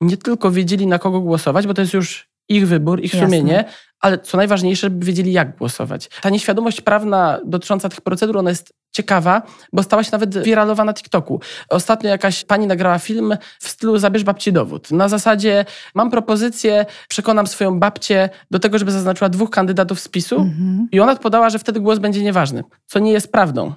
nie 0.00 0.16
tylko 0.16 0.50
wiedzieli, 0.50 0.86
na 0.86 0.98
kogo 0.98 1.20
głosować, 1.20 1.66
bo 1.66 1.74
to 1.74 1.80
jest 1.80 1.94
już 1.94 2.30
ich 2.48 2.68
wybór, 2.68 3.00
ich 3.00 3.14
Jasne. 3.14 3.26
sumienie, 3.28 3.64
ale 4.00 4.18
co 4.18 4.36
najważniejsze, 4.36 4.80
żeby 4.80 5.06
wiedzieli, 5.06 5.32
jak 5.32 5.56
głosować. 5.56 6.10
Ta 6.22 6.30
nieświadomość 6.30 6.80
prawna 6.80 7.40
dotycząca 7.44 7.88
tych 7.88 8.00
procedur, 8.00 8.38
ona 8.38 8.50
jest 8.50 8.72
ciekawa, 8.92 9.42
bo 9.72 9.82
stała 9.82 10.04
się 10.04 10.08
nawet 10.12 10.38
wiralowa 10.38 10.84
na 10.84 10.94
TikToku. 10.94 11.40
Ostatnio 11.68 12.10
jakaś 12.10 12.44
pani 12.44 12.66
nagrała 12.66 12.98
film 12.98 13.36
w 13.60 13.68
stylu 13.68 13.98
Zabierz 13.98 14.24
babci 14.24 14.52
dowód. 14.52 14.90
Na 14.90 15.08
zasadzie 15.08 15.64
mam 15.94 16.10
propozycję, 16.10 16.86
przekonam 17.08 17.46
swoją 17.46 17.80
babcię 17.80 18.28
do 18.50 18.58
tego, 18.58 18.78
żeby 18.78 18.92
zaznaczyła 18.92 19.28
dwóch 19.28 19.50
kandydatów 19.50 20.00
z 20.00 20.08
PiSu 20.08 20.36
Mhm. 20.36 20.88
i 20.92 21.00
ona 21.00 21.16
podała, 21.16 21.50
że 21.50 21.58
wtedy 21.58 21.80
głos 21.80 21.98
będzie 21.98 22.22
nieważny, 22.22 22.64
co 22.86 22.98
nie 22.98 23.12
jest 23.12 23.32
prawdą. 23.32 23.72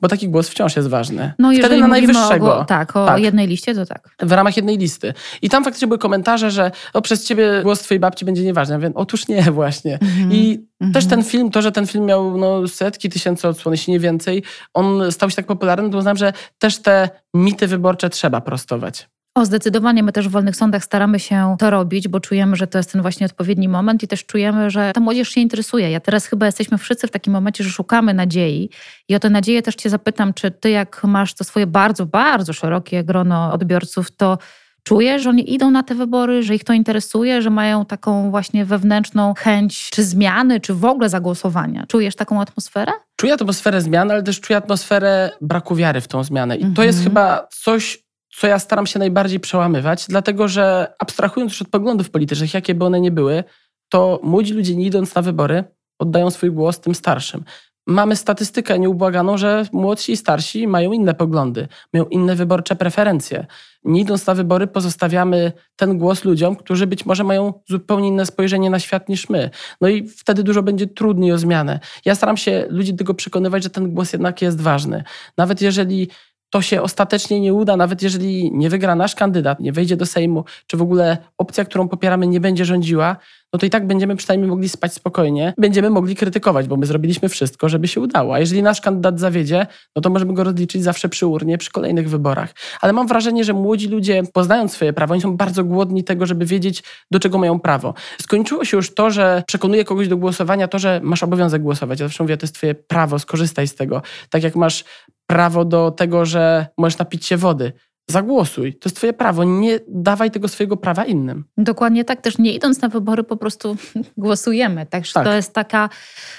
Bo 0.00 0.08
taki 0.08 0.28
głos 0.28 0.48
wciąż 0.48 0.76
jest 0.76 0.88
ważny. 0.88 1.32
No 1.38 1.50
Wtedy 1.58 1.78
na 1.80 1.86
najwyższego. 1.86 2.58
O, 2.58 2.64
tak, 2.64 2.96
o 2.96 3.06
Tak. 3.06 3.22
jednej 3.22 3.46
liście, 3.46 3.74
to 3.74 3.86
tak. 3.86 4.08
W 4.22 4.32
ramach 4.32 4.56
jednej 4.56 4.78
listy. 4.78 5.14
I 5.42 5.48
tam 5.50 5.64
faktycznie 5.64 5.88
były 5.88 5.98
komentarze, 5.98 6.50
że 6.50 6.70
o, 6.92 7.02
przez 7.02 7.24
ciebie 7.26 7.60
głos 7.62 7.80
twojej 7.80 8.00
babci 8.00 8.24
będzie 8.24 8.42
nieważny. 8.44 8.72
Ja 8.72 8.78
mówię, 8.78 8.92
otóż 8.94 9.28
nie 9.28 9.42
właśnie. 9.60 9.94
Mhm. 10.02 10.32
I 10.32 10.70
Mhm. 10.80 10.92
też 10.94 11.06
ten 11.06 11.22
film, 11.24 11.50
to, 11.50 11.62
że 11.62 11.72
ten 11.72 11.86
film 11.86 12.04
miał 12.04 12.38
no, 12.38 12.68
setki 12.68 13.10
tysięcy 13.10 13.48
odsłon, 13.48 13.72
jeśli 13.72 13.92
nie 13.92 14.00
więcej, 14.00 14.42
on 14.74 15.12
stał 15.12 15.30
się 15.30 15.36
tak 15.36 15.46
popularny, 15.46 15.90
to 15.90 15.98
uznałem, 15.98 16.16
że 16.16 16.32
też 16.58 16.78
te 16.78 17.08
mity 17.34 17.66
wyborcze 17.66 18.10
trzeba 18.10 18.40
prostować. 18.40 19.08
O, 19.34 19.44
zdecydowanie 19.44 20.02
my 20.02 20.12
też 20.12 20.28
w 20.28 20.30
wolnych 20.30 20.56
sądach 20.56 20.84
staramy 20.84 21.20
się 21.20 21.56
to 21.58 21.70
robić, 21.70 22.08
bo 22.08 22.20
czujemy, 22.20 22.56
że 22.56 22.66
to 22.66 22.78
jest 22.78 22.92
ten 22.92 23.02
właśnie 23.02 23.26
odpowiedni 23.26 23.68
moment 23.68 24.02
i 24.02 24.08
też 24.08 24.26
czujemy, 24.26 24.70
że 24.70 24.92
ta 24.94 25.00
młodzież 25.00 25.28
się 25.28 25.40
interesuje. 25.40 25.90
Ja 25.90 26.00
teraz 26.00 26.26
chyba 26.26 26.46
jesteśmy 26.46 26.78
wszyscy 26.78 27.06
w 27.06 27.10
takim 27.10 27.32
momencie, 27.32 27.64
że 27.64 27.70
szukamy 27.70 28.14
nadziei 28.14 28.70
i 29.08 29.14
o 29.14 29.18
tę 29.20 29.30
nadzieję 29.30 29.62
też 29.62 29.74
cię 29.74 29.90
zapytam, 29.90 30.34
czy 30.34 30.50
ty 30.50 30.70
jak 30.70 31.04
masz 31.04 31.34
to 31.34 31.44
swoje 31.44 31.66
bardzo, 31.66 32.06
bardzo 32.06 32.52
szerokie 32.52 33.04
grono 33.04 33.52
odbiorców, 33.52 34.10
to 34.16 34.38
czujesz, 34.82 35.22
że 35.22 35.30
oni 35.30 35.54
idą 35.54 35.70
na 35.70 35.82
te 35.82 35.94
wybory, 35.94 36.42
że 36.42 36.54
ich 36.54 36.64
to 36.64 36.72
interesuje, 36.72 37.42
że 37.42 37.50
mają 37.50 37.84
taką 37.84 38.30
właśnie 38.30 38.64
wewnętrzną 38.64 39.34
chęć 39.38 39.90
czy 39.90 40.04
zmiany, 40.04 40.60
czy 40.60 40.74
w 40.74 40.84
ogóle 40.84 41.08
zagłosowania. 41.08 41.84
Czujesz 41.88 42.16
taką 42.16 42.40
atmosferę? 42.40 42.92
Czuję 43.16 43.34
atmosferę 43.34 43.80
zmian, 43.80 44.10
ale 44.10 44.22
też 44.22 44.40
czuję 44.40 44.56
atmosferę 44.56 45.30
braku 45.40 45.74
wiary 45.74 46.00
w 46.00 46.08
tą 46.08 46.24
zmianę. 46.24 46.56
I 46.56 46.60
to 46.60 46.66
Mhm. 46.66 46.86
jest 46.86 47.04
chyba 47.04 47.46
coś, 47.50 47.98
co 48.34 48.46
ja 48.46 48.58
staram 48.58 48.86
się 48.86 48.98
najbardziej 48.98 49.40
przełamywać, 49.40 50.06
dlatego 50.08 50.48
że 50.48 50.92
abstrahując 50.98 51.52
już 51.52 51.62
od 51.62 51.68
poglądów 51.68 52.10
politycznych, 52.10 52.54
jakie 52.54 52.74
by 52.74 52.84
one 52.84 53.00
nie 53.00 53.10
były, 53.10 53.44
to 53.88 54.20
młodzi 54.22 54.52
ludzie 54.52 54.76
nie 54.76 54.86
idąc 54.86 55.14
na 55.14 55.22
wybory, 55.22 55.64
oddają 55.98 56.30
swój 56.30 56.50
głos 56.50 56.80
tym 56.80 56.94
starszym. 56.94 57.44
Mamy 57.86 58.16
statystykę 58.16 58.78
nieubłaganą, 58.78 59.38
że 59.38 59.64
młodsi 59.72 60.12
i 60.12 60.16
starsi 60.16 60.68
mają 60.68 60.92
inne 60.92 61.14
poglądy, 61.14 61.68
mają 61.92 62.04
inne 62.04 62.36
wyborcze 62.36 62.76
preferencje. 62.76 63.46
Nie 63.84 64.00
idąc 64.00 64.26
na 64.26 64.34
wybory, 64.34 64.66
pozostawiamy 64.66 65.52
ten 65.76 65.98
głos 65.98 66.24
ludziom, 66.24 66.56
którzy 66.56 66.86
być 66.86 67.06
może 67.06 67.24
mają 67.24 67.52
zupełnie 67.68 68.08
inne 68.08 68.26
spojrzenie 68.26 68.70
na 68.70 68.78
świat 68.78 69.08
niż 69.08 69.28
my. 69.28 69.50
No 69.80 69.88
i 69.88 70.08
wtedy 70.08 70.42
dużo 70.42 70.62
będzie 70.62 70.86
trudniej 70.86 71.32
o 71.32 71.38
zmianę. 71.38 71.80
Ja 72.04 72.14
staram 72.14 72.36
się 72.36 72.66
ludzi 72.68 72.92
do 72.92 72.98
tego 72.98 73.14
przekonywać, 73.14 73.62
że 73.62 73.70
ten 73.70 73.94
głos 73.94 74.12
jednak 74.12 74.42
jest 74.42 74.60
ważny. 74.60 75.04
Nawet 75.36 75.62
jeżeli 75.62 76.08
to 76.50 76.62
się 76.62 76.82
ostatecznie 76.82 77.40
nie 77.40 77.54
uda, 77.54 77.76
nawet 77.76 78.02
jeżeli 78.02 78.52
nie 78.52 78.70
wygra 78.70 78.94
nasz 78.94 79.14
kandydat, 79.14 79.60
nie 79.60 79.72
wejdzie 79.72 79.96
do 79.96 80.06
Sejmu, 80.06 80.44
czy 80.66 80.76
w 80.76 80.82
ogóle 80.82 81.18
opcja, 81.38 81.64
którą 81.64 81.88
popieramy, 81.88 82.26
nie 82.26 82.40
będzie 82.40 82.64
rządziła, 82.64 83.16
no 83.52 83.58
to 83.58 83.66
i 83.66 83.70
tak 83.70 83.86
będziemy 83.86 84.16
przynajmniej 84.16 84.50
mogli 84.50 84.68
spać 84.68 84.94
spokojnie. 84.94 85.54
Będziemy 85.58 85.90
mogli 85.90 86.16
krytykować, 86.16 86.68
bo 86.68 86.76
my 86.76 86.86
zrobiliśmy 86.86 87.28
wszystko, 87.28 87.68
żeby 87.68 87.88
się 87.88 88.00
udało. 88.00 88.34
A 88.34 88.40
jeżeli 88.40 88.62
nasz 88.62 88.80
kandydat 88.80 89.20
zawiedzie, 89.20 89.66
no 89.96 90.02
to 90.02 90.10
możemy 90.10 90.34
go 90.34 90.44
rozliczyć 90.44 90.82
zawsze 90.82 91.08
przy 91.08 91.26
urnie, 91.26 91.58
przy 91.58 91.70
kolejnych 91.70 92.10
wyborach. 92.10 92.54
Ale 92.80 92.92
mam 92.92 93.06
wrażenie, 93.06 93.44
że 93.44 93.52
młodzi 93.52 93.88
ludzie, 93.88 94.22
poznając 94.32 94.72
swoje 94.72 94.92
prawo, 94.92 95.12
oni 95.12 95.22
są 95.22 95.36
bardzo 95.36 95.64
głodni 95.64 96.04
tego, 96.04 96.26
żeby 96.26 96.46
wiedzieć, 96.46 96.82
do 97.10 97.20
czego 97.20 97.38
mają 97.38 97.60
prawo. 97.60 97.94
Skończyło 98.22 98.64
się 98.64 98.76
już 98.76 98.94
to, 98.94 99.10
że 99.10 99.42
przekonuje 99.46 99.84
kogoś 99.84 100.08
do 100.08 100.16
głosowania 100.16 100.68
to, 100.68 100.78
że 100.78 101.00
masz 101.02 101.22
obowiązek 101.22 101.62
głosować. 101.62 102.00
Ja 102.00 102.06
zawsze 102.06 102.24
mówię, 102.24 102.36
to 102.36 102.44
jest 102.44 102.54
twoje 102.54 102.74
prawo, 102.74 103.18
skorzystaj 103.18 103.68
z 103.68 103.74
tego. 103.74 104.02
Tak 104.30 104.42
jak 104.42 104.56
masz 104.56 104.84
prawo 105.30 105.64
do 105.64 105.90
tego, 105.90 106.26
że 106.26 106.66
możesz 106.78 106.98
napić 106.98 107.26
się 107.26 107.36
wody 107.36 107.72
zagłosuj. 108.10 108.74
To 108.74 108.88
jest 108.88 108.96
twoje 108.96 109.12
prawo. 109.12 109.44
Nie 109.44 109.80
dawaj 109.88 110.30
tego 110.30 110.48
swojego 110.48 110.76
prawa 110.76 111.04
innym. 111.04 111.44
Dokładnie 111.58 112.04
tak. 112.04 112.20
Też 112.20 112.38
nie 112.38 112.52
idąc 112.52 112.80
na 112.80 112.88
wybory, 112.88 113.24
po 113.24 113.36
prostu 113.36 113.76
głosujemy. 114.16 114.86
Także 114.86 115.12
tak. 115.12 115.24
to 115.24 115.32
jest 115.32 115.54
taka 115.54 115.88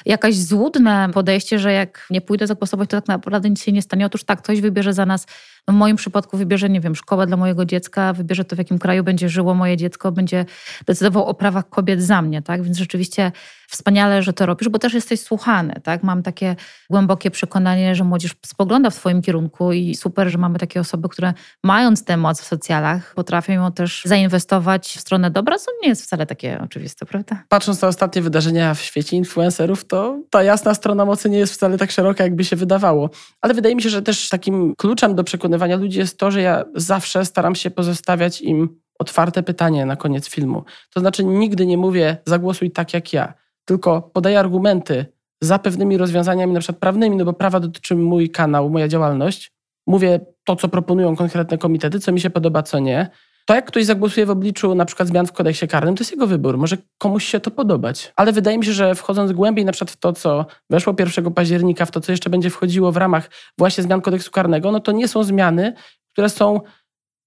jakaś 0.06 0.36
złudne 0.36 1.10
podejście, 1.14 1.60
że 1.60 1.72
jak 1.72 2.08
nie 2.10 2.22
pójdę 2.22 2.48
zagłosować, 2.48 2.90
to 2.90 2.98
tak 2.98 3.08
naprawdę 3.08 3.50
nic 3.50 3.64
się 3.64 3.72
nie 3.72 3.82
stanie. 3.82 4.06
Otóż 4.06 4.24
tak, 4.24 4.42
ktoś 4.42 4.62
wybierze 4.62 4.94
za 4.94 5.06
nas 5.06 5.28
no 5.68 5.74
w 5.74 5.78
moim 5.78 5.96
przypadku 5.96 6.38
wybierze, 6.38 6.70
nie 6.70 6.82
wiem, 6.82 6.96
szkołę 6.96 7.28
dla 7.28 7.38
mojego 7.38 7.66
dziecka, 7.66 8.14
wybierze 8.14 8.46
to, 8.46 8.56
w 8.56 8.60
jakim 8.60 8.80
kraju 8.80 9.04
będzie 9.04 9.30
żyło 9.30 9.54
moje 9.54 9.78
dziecko, 9.78 10.12
będzie 10.12 10.46
decydował 10.86 11.26
o 11.26 11.34
prawach 11.34 11.70
kobiet 11.70 12.02
za 12.02 12.22
mnie, 12.22 12.42
tak? 12.42 12.64
Więc 12.64 12.78
rzeczywiście 12.78 13.32
wspaniale, 13.72 14.24
że 14.24 14.34
to 14.34 14.46
robisz, 14.46 14.70
bo 14.70 14.80
też 14.80 14.94
jesteś 14.94 15.22
słuchany, 15.22 15.74
tak? 15.84 16.04
Mam 16.04 16.24
takie 16.24 16.56
głębokie 16.90 17.32
przekonanie, 17.32 17.96
że 17.96 18.04
młodzież 18.04 18.36
spogląda 18.46 18.90
w 18.90 18.96
twoim 18.96 19.22
kierunku 19.22 19.72
i 19.72 19.96
super, 19.96 20.30
że 20.30 20.38
mamy 20.38 20.60
takie 20.60 20.80
osoby, 20.80 21.10
które 21.10 21.34
mając 21.64 22.06
tę 22.06 22.18
moc 22.18 22.42
w 22.42 22.46
socjalach, 22.46 23.14
potrafią 23.16 23.54
ją 23.54 23.72
też 23.72 24.02
zainwestować 24.06 24.88
w 24.88 25.00
stronę 25.00 25.32
dobra, 25.32 25.58
co 25.58 25.72
nie 25.84 25.90
jest 25.90 26.04
wcale 26.04 26.26
takie 26.26 26.60
oczywiste, 26.64 27.06
prawda? 27.06 27.44
Patrząc 27.50 27.82
na 27.82 27.88
ostatnie 27.88 28.22
wydarzenia 28.22 28.74
w 28.74 28.82
świecie 28.82 29.18
influencerów, 29.18 29.86
to 29.86 30.20
ta 30.30 30.44
jasna 30.44 30.74
strona 30.74 31.06
mocy 31.06 31.30
nie 31.30 31.38
jest 31.38 31.54
wcale 31.54 31.78
tak 31.78 31.92
szeroka, 31.92 32.24
jakby 32.24 32.44
się 32.44 32.56
wydawało. 32.56 33.10
Ale 33.42 33.54
wydaje 33.54 33.76
mi 33.76 33.82
się, 33.82 33.90
że 33.90 34.02
też 34.02 34.30
takim 34.30 34.76
kluczem 34.76 35.16
do 35.16 35.24
przekonywania 35.24 35.76
ludzi 35.76 36.00
jest 36.00 36.18
to, 36.18 36.32
że 36.32 36.42
ja 36.42 36.66
zawsze 36.76 37.26
staram 37.26 37.56
się 37.56 37.72
pozostawiać 37.72 38.42
im 38.42 38.82
otwarte 39.00 39.44
pytanie 39.44 39.86
na 39.86 39.96
koniec 39.96 40.30
filmu. 40.30 40.64
To 40.94 41.00
znaczy 41.00 41.24
nigdy 41.24 41.66
nie 41.66 41.78
mówię 41.78 42.18
zagłosuj 42.26 42.72
tak 42.72 42.94
jak 42.94 43.14
ja, 43.14 43.34
tylko 43.66 44.02
podaję 44.02 44.40
argumenty 44.40 45.06
za 45.42 45.60
pewnymi 45.60 45.98
rozwiązaniami, 45.98 46.54
na 46.54 46.60
przykład 46.60 46.80
prawnymi, 46.80 47.18
no 47.18 47.26
bo 47.26 47.34
prawa 47.34 47.60
dotyczy 47.60 47.96
mój 47.96 48.30
kanał, 48.30 48.70
moja 48.70 48.88
działalność. 48.88 49.52
Mówię 49.88 50.20
to, 50.44 50.56
co 50.56 50.68
proponują 50.68 51.16
konkretne 51.16 51.58
komitety, 51.58 52.00
co 52.00 52.12
mi 52.12 52.20
się 52.20 52.30
podoba, 52.30 52.64
co 52.64 52.80
nie. 52.80 53.10
To 53.46 53.56
jak 53.56 53.66
ktoś 53.66 53.86
zagłosuje 53.86 54.26
w 54.26 54.30
obliczu 54.30 54.76
na 54.76 54.86
przykład 54.86 55.08
zmian 55.08 55.28
w 55.28 55.32
kodeksie 55.32 55.68
karnym, 55.68 55.96
to 55.96 56.02
jest 56.02 56.12
jego 56.12 56.28
wybór. 56.28 56.58
Może 56.58 56.78
komuś 56.98 57.26
się 57.26 57.40
to 57.40 57.52
podobać. 57.52 58.14
Ale 58.16 58.32
wydaje 58.32 58.58
mi 58.58 58.66
się, 58.66 58.74
że 58.74 58.96
wchodząc 58.96 59.32
głębiej 59.32 59.66
na 59.66 59.72
przykład 59.72 59.92
w 59.92 59.98
to, 59.98 60.14
co 60.14 60.46
weszło 60.70 60.96
1 61.00 61.34
października, 61.34 61.86
w 61.86 61.92
to, 61.92 62.02
co 62.02 62.12
jeszcze 62.12 62.30
będzie 62.30 62.50
wchodziło 62.50 62.92
w 62.92 62.98
ramach 62.98 63.30
właśnie 63.58 63.84
zmian 63.84 64.02
kodeksu 64.02 64.32
karnego, 64.32 64.72
no 64.72 64.80
to 64.80 64.92
nie 64.92 65.08
są 65.08 65.24
zmiany, 65.24 65.74
które 66.12 66.30
są 66.30 66.62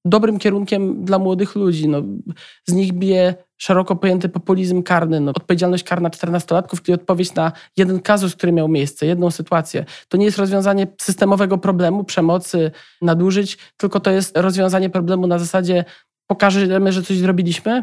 dobrym 0.04 0.38
kierunkiem 0.38 1.04
dla 1.04 1.18
młodych 1.18 1.54
ludzi. 1.54 1.88
No, 1.88 2.02
z 2.66 2.72
nich 2.72 2.92
bije 2.92 3.34
szeroko 3.56 3.96
pojęty 3.96 4.28
populizm 4.28 4.82
karny, 4.82 5.20
no, 5.20 5.30
odpowiedzialność 5.30 5.84
karna 5.84 6.08
14-latków, 6.08 6.82
czyli 6.82 6.94
odpowiedź 6.94 7.34
na 7.34 7.52
jeden 7.76 8.00
kazus, 8.00 8.34
który 8.34 8.52
miał 8.52 8.68
miejsce, 8.68 9.06
jedną 9.06 9.30
sytuację. 9.30 9.84
To 10.08 10.16
nie 10.16 10.24
jest 10.24 10.38
rozwiązanie 10.38 10.86
systemowego 11.00 11.58
problemu 11.58 12.04
przemocy, 12.04 12.70
nadużyć, 13.02 13.58
tylko 13.76 14.00
to 14.00 14.10
jest 14.10 14.38
rozwiązanie 14.38 14.90
problemu 14.90 15.26
na 15.26 15.38
zasadzie 15.38 15.84
pokażemy, 16.26 16.92
że 16.92 17.02
coś 17.02 17.18
zrobiliśmy, 17.18 17.82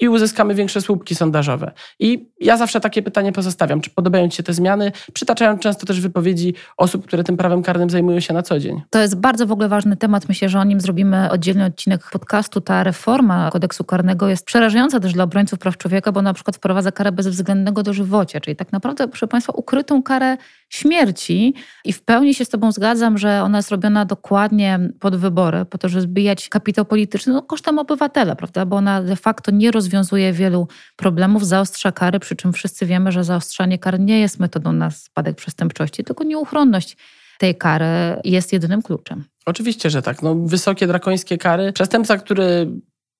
i 0.00 0.08
uzyskamy 0.08 0.54
większe 0.54 0.80
słupki 0.80 1.14
sondażowe. 1.14 1.72
I 1.98 2.28
ja 2.40 2.56
zawsze 2.56 2.80
takie 2.80 3.02
pytanie 3.02 3.32
pozostawiam, 3.32 3.80
czy 3.80 3.90
podobają 3.90 4.28
Ci 4.28 4.36
się 4.36 4.42
te 4.42 4.52
zmiany? 4.52 4.92
Przytaczając 5.12 5.62
często 5.62 5.86
też 5.86 6.00
wypowiedzi 6.00 6.54
osób, 6.76 7.06
które 7.06 7.24
tym 7.24 7.36
prawem 7.36 7.62
karnym 7.62 7.90
zajmują 7.90 8.20
się 8.20 8.34
na 8.34 8.42
co 8.42 8.58
dzień. 8.58 8.82
To 8.90 8.98
jest 8.98 9.16
bardzo 9.16 9.46
w 9.46 9.52
ogóle 9.52 9.68
ważny 9.68 9.96
temat. 9.96 10.28
Myślę, 10.28 10.48
że 10.48 10.60
o 10.60 10.64
nim 10.64 10.80
zrobimy 10.80 11.30
oddzielny 11.30 11.64
odcinek 11.64 12.10
podcastu. 12.12 12.60
Ta 12.60 12.84
reforma 12.84 13.50
kodeksu 13.50 13.84
karnego 13.84 14.28
jest 14.28 14.44
przerażająca 14.44 15.00
też 15.00 15.12
dla 15.12 15.24
obrońców 15.24 15.58
praw 15.58 15.76
człowieka, 15.76 16.12
bo 16.12 16.22
na 16.22 16.34
przykład 16.34 16.56
wprowadza 16.56 16.92
karę 16.92 17.12
bezwzględnego 17.12 17.82
dożywocia, 17.82 18.40
czyli 18.40 18.56
tak 18.56 18.72
naprawdę, 18.72 19.08
proszę 19.08 19.28
Państwa, 19.28 19.52
ukrytą 19.52 20.02
karę 20.02 20.36
śmierci. 20.68 21.54
I 21.84 21.92
w 21.92 22.02
pełni 22.02 22.34
się 22.34 22.44
z 22.44 22.48
Tobą 22.48 22.72
zgadzam, 22.72 23.18
że 23.18 23.42
ona 23.42 23.58
jest 23.58 23.70
robiona 23.70 24.04
dokładnie 24.04 24.80
pod 25.00 25.16
wybory, 25.16 25.64
po 25.64 25.78
to, 25.78 25.88
żeby 25.88 26.02
zbijać 26.02 26.48
kapitał 26.48 26.84
polityczny 26.84 27.32
no, 27.32 27.42
kosztem 27.42 27.78
obywatela, 27.78 28.36
prawda? 28.36 28.66
Bo 28.66 28.76
ona 28.76 29.02
de 29.02 29.16
facto 29.16 29.50
nie 29.50 29.70
rozwiązuje 29.70 29.87
rozwiązuje 29.88 30.32
wielu 30.32 30.68
problemów, 30.96 31.46
zaostrza 31.46 31.92
kary, 31.92 32.20
przy 32.20 32.36
czym 32.36 32.52
wszyscy 32.52 32.86
wiemy, 32.86 33.12
że 33.12 33.24
zaostrzanie 33.24 33.78
kar 33.78 34.00
nie 34.00 34.20
jest 34.20 34.40
metodą 34.40 34.72
na 34.72 34.90
spadek 34.90 35.36
przestępczości, 35.36 36.04
tylko 36.04 36.24
nieuchronność 36.24 36.96
tej 37.38 37.54
kary 37.54 38.20
jest 38.24 38.52
jedynym 38.52 38.82
kluczem. 38.82 39.24
Oczywiście, 39.46 39.90
że 39.90 40.02
tak. 40.02 40.22
No, 40.22 40.34
wysokie, 40.34 40.86
drakońskie 40.86 41.38
kary. 41.38 41.72
Przestępca, 41.72 42.16
który 42.16 42.72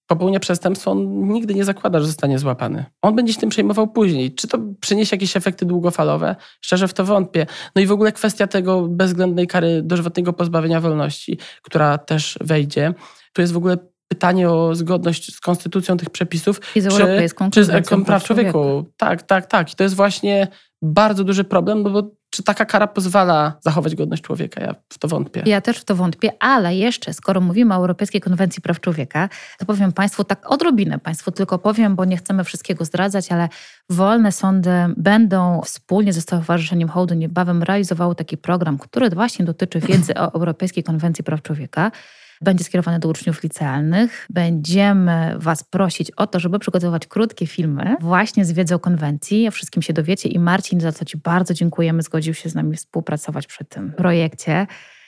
popełnia 0.07 0.41
przestępstwo, 0.41 0.91
on 0.91 1.29
nigdy 1.29 1.55
nie 1.55 1.65
zakłada, 1.65 2.01
że 2.01 2.07
zostanie 2.07 2.39
złapany. 2.39 2.85
On 3.03 3.17
będzie 3.17 3.33
się 3.33 3.41
tym 3.41 3.51
przejmował 3.51 3.89
później. 3.89 4.35
Czy 4.35 4.49
to 4.49 4.59
przyniesie 4.81 5.17
jakieś 5.17 5.37
efekty 5.37 5.67
długofalowe? 5.67 6.37
Szczerze 6.61 6.89
w 6.89 6.95
to 6.95 7.05
wątpię. 7.05 7.47
No 7.77 7.83
i 7.83 7.87
w 7.87 7.93
ogóle 7.93 8.13
kwestia 8.13 8.47
tego 8.47 8.89
bezwzględnej 8.89 9.47
kary 9.47 9.83
dożywotnego 9.83 10.33
pozbawienia 10.33 10.81
wolności, 10.81 11.39
która 11.63 11.99
też 11.99 12.39
wejdzie. 12.41 12.95
To 13.33 13.43
jest 13.43 13.53
w 13.53 13.57
ogóle 13.57 13.77
pytanie 14.09 14.51
o 14.51 14.75
zgodność 14.75 15.35
z 15.35 15.41
konstytucją 15.41 15.97
tych 15.97 16.11
przepisów. 16.11 16.61
I 16.77 16.81
z 16.81 16.89
czy, 16.89 17.03
Europejską 17.03 17.51
czy 17.51 17.65
z 17.65 18.05
Praw 18.07 18.25
Człowieku. 18.25 18.85
Tak, 18.97 19.23
tak, 19.23 19.47
tak. 19.47 19.73
I 19.73 19.77
to 19.77 19.83
jest 19.83 19.97
właśnie 19.97 20.49
bardzo 20.83 21.25
duży 21.25 21.45
problem, 21.45 21.83
bo 21.83 22.19
czy 22.31 22.43
taka 22.43 22.65
kara 22.65 22.87
pozwala 22.87 23.53
zachować 23.61 23.95
godność 23.95 24.23
człowieka? 24.23 24.61
Ja 24.61 24.75
w 24.89 24.99
to 24.99 25.09
wątpię. 25.09 25.43
Ja 25.47 25.61
też 25.61 25.79
w 25.79 25.85
to 25.85 25.95
wątpię, 25.95 26.31
ale 26.41 26.77
jeszcze, 26.77 27.15
skoro 27.15 27.41
mówimy 27.41 27.75
o 27.75 27.77
Europejskiej 27.77 28.21
Konwencji 28.21 28.63
Praw 28.63 28.81
Człowieka, 28.81 29.29
to 29.59 29.67
powiem 29.67 29.93
Państwu 29.93 30.25
tak 30.25 30.51
odrobinę, 30.51 30.99
Państwu 30.99 31.31
tylko 31.31 31.59
powiem, 31.59 31.97
bo 31.97 32.05
nie 32.05 32.17
chcemy 32.17 32.45
wszystkiego 32.45 32.85
zdradzać, 32.85 33.33
ale 33.33 33.49
wolne 33.91 34.33
sądy 34.33 34.71
będą 34.97 35.61
wspólnie 35.65 36.13
ze 36.13 36.21
Stowarzyszeniem 36.21 36.89
Hołdu 36.89 37.15
niebawem 37.15 37.63
realizowały 37.63 38.15
taki 38.15 38.37
program, 38.37 38.79
który 38.79 39.11
właśnie 39.11 39.45
dotyczy 39.45 39.81
wiedzy 39.81 40.15
o 40.15 40.33
Europejskiej 40.33 40.85
Konwencji 40.85 41.25
Praw 41.25 41.43
Człowieka 41.43 41.91
będzie 42.41 42.65
skierowane 42.65 42.99
do 42.99 43.09
uczniów 43.09 43.43
licealnych. 43.43 44.27
Będziemy 44.31 45.35
Was 45.39 45.65
prosić 45.65 46.11
o 46.11 46.27
to, 46.27 46.41
żeby 46.41 46.59
przygotować 46.59 47.07
krótkie 47.07 47.47
filmy 47.47 47.97
właśnie 48.01 48.45
z 48.45 48.53
wiedzą 48.53 48.75
o 48.75 48.79
konwencji. 48.79 49.49
O 49.49 49.51
wszystkim 49.51 49.83
się 49.83 49.93
dowiecie 49.93 50.29
i 50.29 50.39
Marcin, 50.39 50.81
za 50.81 50.93
co 50.93 51.05
Ci 51.05 51.17
bardzo 51.17 51.55
dziękujemy, 51.55 52.03
zgodził 52.03 52.35
się 52.35 52.49
z 52.49 52.55
nami 52.55 52.77
współpracować 52.77 53.47
przy 53.47 53.65
tym 53.65 53.93
projekcie. 53.93 54.67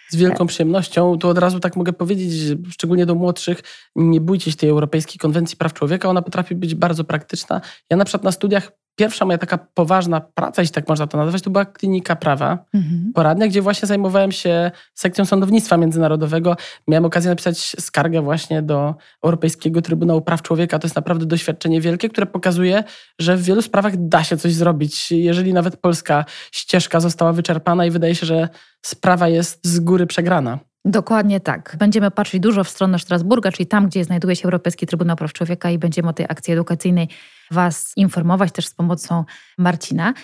Z 0.09 0.17
wielką 0.17 0.47
przyjemnością. 0.47 1.19
To 1.19 1.29
od 1.29 1.39
razu 1.39 1.61
tak 1.61 1.77
mogę 1.77 1.93
powiedzieć, 1.93 2.59
szczególnie 2.71 3.07
do 3.07 3.15
młodszych, 3.15 3.63
nie 3.97 4.21
bójcie 4.21 4.51
się 4.51 4.57
tej 4.57 4.71
Europejskiej 4.71 5.19
Konwencji 5.19 5.57
Praw 5.57 5.73
Człowieka. 5.73 6.09
Ona 6.09 6.23
potrafi 6.23 6.55
być 6.55 6.75
bardzo 6.75 7.05
praktyczna. 7.05 7.61
Ja 7.91 7.97
na 7.97 8.05
przykład 8.05 8.25
na 8.25 8.33
studiach 8.33 8.73
pierwsza 9.01 9.25
moja 9.25 9.39
taka 9.39 9.59
poważna 9.59 10.21
praca, 10.21 10.63
jeśli 10.63 10.75
tak 10.75 10.89
można 10.89 11.07
to 11.07 11.19
nazwać, 11.19 11.43
to 11.43 11.51
była 11.51 11.65
klinika 11.65 12.17
prawa 12.17 12.59
mhm. 12.75 13.13
poradnia, 13.15 13.49
gdzie 13.49 13.63
właśnie 13.63 13.89
zajmowałem 13.89 14.33
się 14.33 14.71
sekcją 14.95 15.25
sądownictwa 15.25 15.77
międzynarodowego. 15.77 16.57
Miałem 16.89 17.05
okazję 17.05 17.31
napisać 17.31 17.77
skargę 17.81 18.23
właśnie 18.23 18.63
do 18.63 18.95
Europejskiego 19.25 19.83
Trybunału 19.83 20.21
Praw 20.21 20.43
Człowieka. 20.43 20.79
To 20.79 20.87
jest 20.87 20.97
naprawdę 20.97 21.27
doświadczenie 21.27 21.81
wielkie, 21.81 22.09
które 22.09 22.27
pokazuje, 22.27 22.85
że 23.19 23.37
w 23.37 23.43
wielu 23.43 23.63
sprawach 23.63 23.97
da 23.97 24.25
się 24.25 24.37
coś 24.37 24.55
zrobić. 24.55 25.13
Jeżeli 25.13 25.53
nawet 25.53 25.77
polska 25.77 26.25
ścieżka 26.53 27.01
została 27.01 27.33
wyczerpana 27.33 27.87
i 27.87 27.91
wydaje 27.91 28.15
się, 28.15 28.27
że 28.27 28.49
sprawa 28.83 29.29
jest 29.29 29.67
z 29.67 29.81
góry 29.81 30.07
przegrana. 30.07 30.59
Dokładnie 30.85 31.41
tak. 31.41 31.77
Będziemy 31.79 32.11
patrzeć 32.11 32.41
dużo 32.41 32.65
w 32.65 32.69
stronę 32.69 32.99
Strasburga, 32.99 33.53
czyli 33.53 33.67
tam, 33.67 33.87
gdzie 33.87 34.05
znajduje 34.05 34.37
się 34.37 34.45
Europejski 34.45 34.87
Trybunał 34.87 35.17
Praw 35.17 35.33
Człowieka 35.33 35.71
i 35.71 35.79
będziemy 35.79 36.09
o 36.09 36.13
tej 36.13 36.27
akcji 36.29 36.53
edukacyjnej 36.53 37.09
Was 37.51 37.93
informować 37.97 38.53
też 38.53 38.67
z 38.67 38.75
pomocą 38.75 39.25
Marcina. 39.59 40.15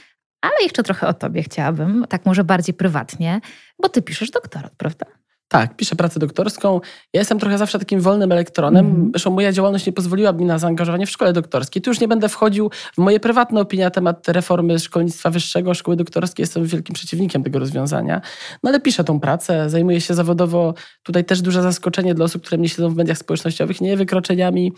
Ale 0.40 0.54
jeszcze 0.62 0.82
trochę 0.82 1.06
o 1.06 1.14
Tobie 1.14 1.42
chciałabym, 1.42 2.04
tak 2.08 2.26
może 2.26 2.44
bardziej 2.44 2.75
prywatnie, 2.75 3.40
bo 3.82 3.88
Ty 3.88 4.02
piszesz 4.02 4.30
doktorat, 4.30 4.72
prawda? 4.76 5.06
Tak, 5.48 5.76
piszę 5.76 5.96
pracę 5.96 6.20
doktorską. 6.20 6.80
Ja 7.12 7.20
jestem 7.20 7.38
trochę 7.38 7.58
zawsze 7.58 7.78
takim 7.78 8.00
wolnym 8.00 8.32
elektronem. 8.32 8.86
Mhm. 8.86 9.10
Zresztą 9.10 9.30
moja 9.30 9.52
działalność 9.52 9.86
nie 9.86 9.92
pozwoliła 9.92 10.32
mi 10.32 10.44
na 10.44 10.58
zaangażowanie 10.58 11.06
w 11.06 11.10
szkole 11.10 11.32
doktorskiej. 11.32 11.82
Tu 11.82 11.90
już 11.90 12.00
nie 12.00 12.08
będę 12.08 12.28
wchodził 12.28 12.70
w 12.94 12.98
moje 12.98 13.20
prywatne 13.20 13.60
opinie 13.60 13.84
na 13.84 13.90
temat 13.90 14.28
reformy 14.28 14.78
szkolnictwa 14.78 15.30
wyższego, 15.30 15.74
szkoły 15.74 15.96
doktorskiej. 15.96 16.42
Jestem 16.42 16.64
wielkim 16.64 16.94
przeciwnikiem 16.94 17.42
tego 17.42 17.58
rozwiązania. 17.58 18.20
No 18.62 18.70
ale 18.70 18.80
piszę 18.80 19.04
tą 19.04 19.20
pracę, 19.20 19.70
zajmuję 19.70 20.00
się 20.00 20.14
zawodowo. 20.14 20.74
Tutaj 21.02 21.24
też 21.24 21.42
duże 21.42 21.62
zaskoczenie 21.62 22.14
dla 22.14 22.24
osób, 22.24 22.42
które 22.42 22.58
mnie 22.58 22.68
śledzą 22.68 22.90
w 22.90 22.96
mediach 22.96 23.18
społecznościowych. 23.18 23.80
Nie 23.80 23.96
wykroczeniami, 23.96 24.72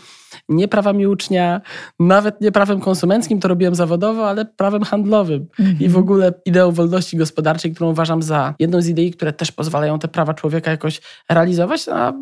nie 0.48 0.68
prawami 0.68 1.06
ucznia, 1.06 1.60
nawet 2.00 2.40
nie 2.40 2.52
prawem 2.52 2.80
konsumenckim, 2.80 3.40
to 3.40 3.48
robiłem 3.48 3.74
zawodowo, 3.74 4.28
ale 4.28 4.44
prawem 4.44 4.82
handlowym. 4.82 5.46
I 5.80 5.88
w 5.88 5.96
ogóle 5.96 6.32
ideą 6.44 6.72
wolności 6.72 7.16
gospodarczej, 7.16 7.74
którą 7.74 7.90
uważam 7.90 8.22
za 8.22 8.54
jedną 8.58 8.80
z 8.80 8.88
idei, 8.88 9.10
które 9.10 9.32
też 9.32 9.52
pozwalają 9.52 9.98
te 9.98 10.08
prawa 10.08 10.34
człowieka 10.34 10.57
jakoś 10.66 11.00
realizować, 11.30 11.88
a 11.88 12.12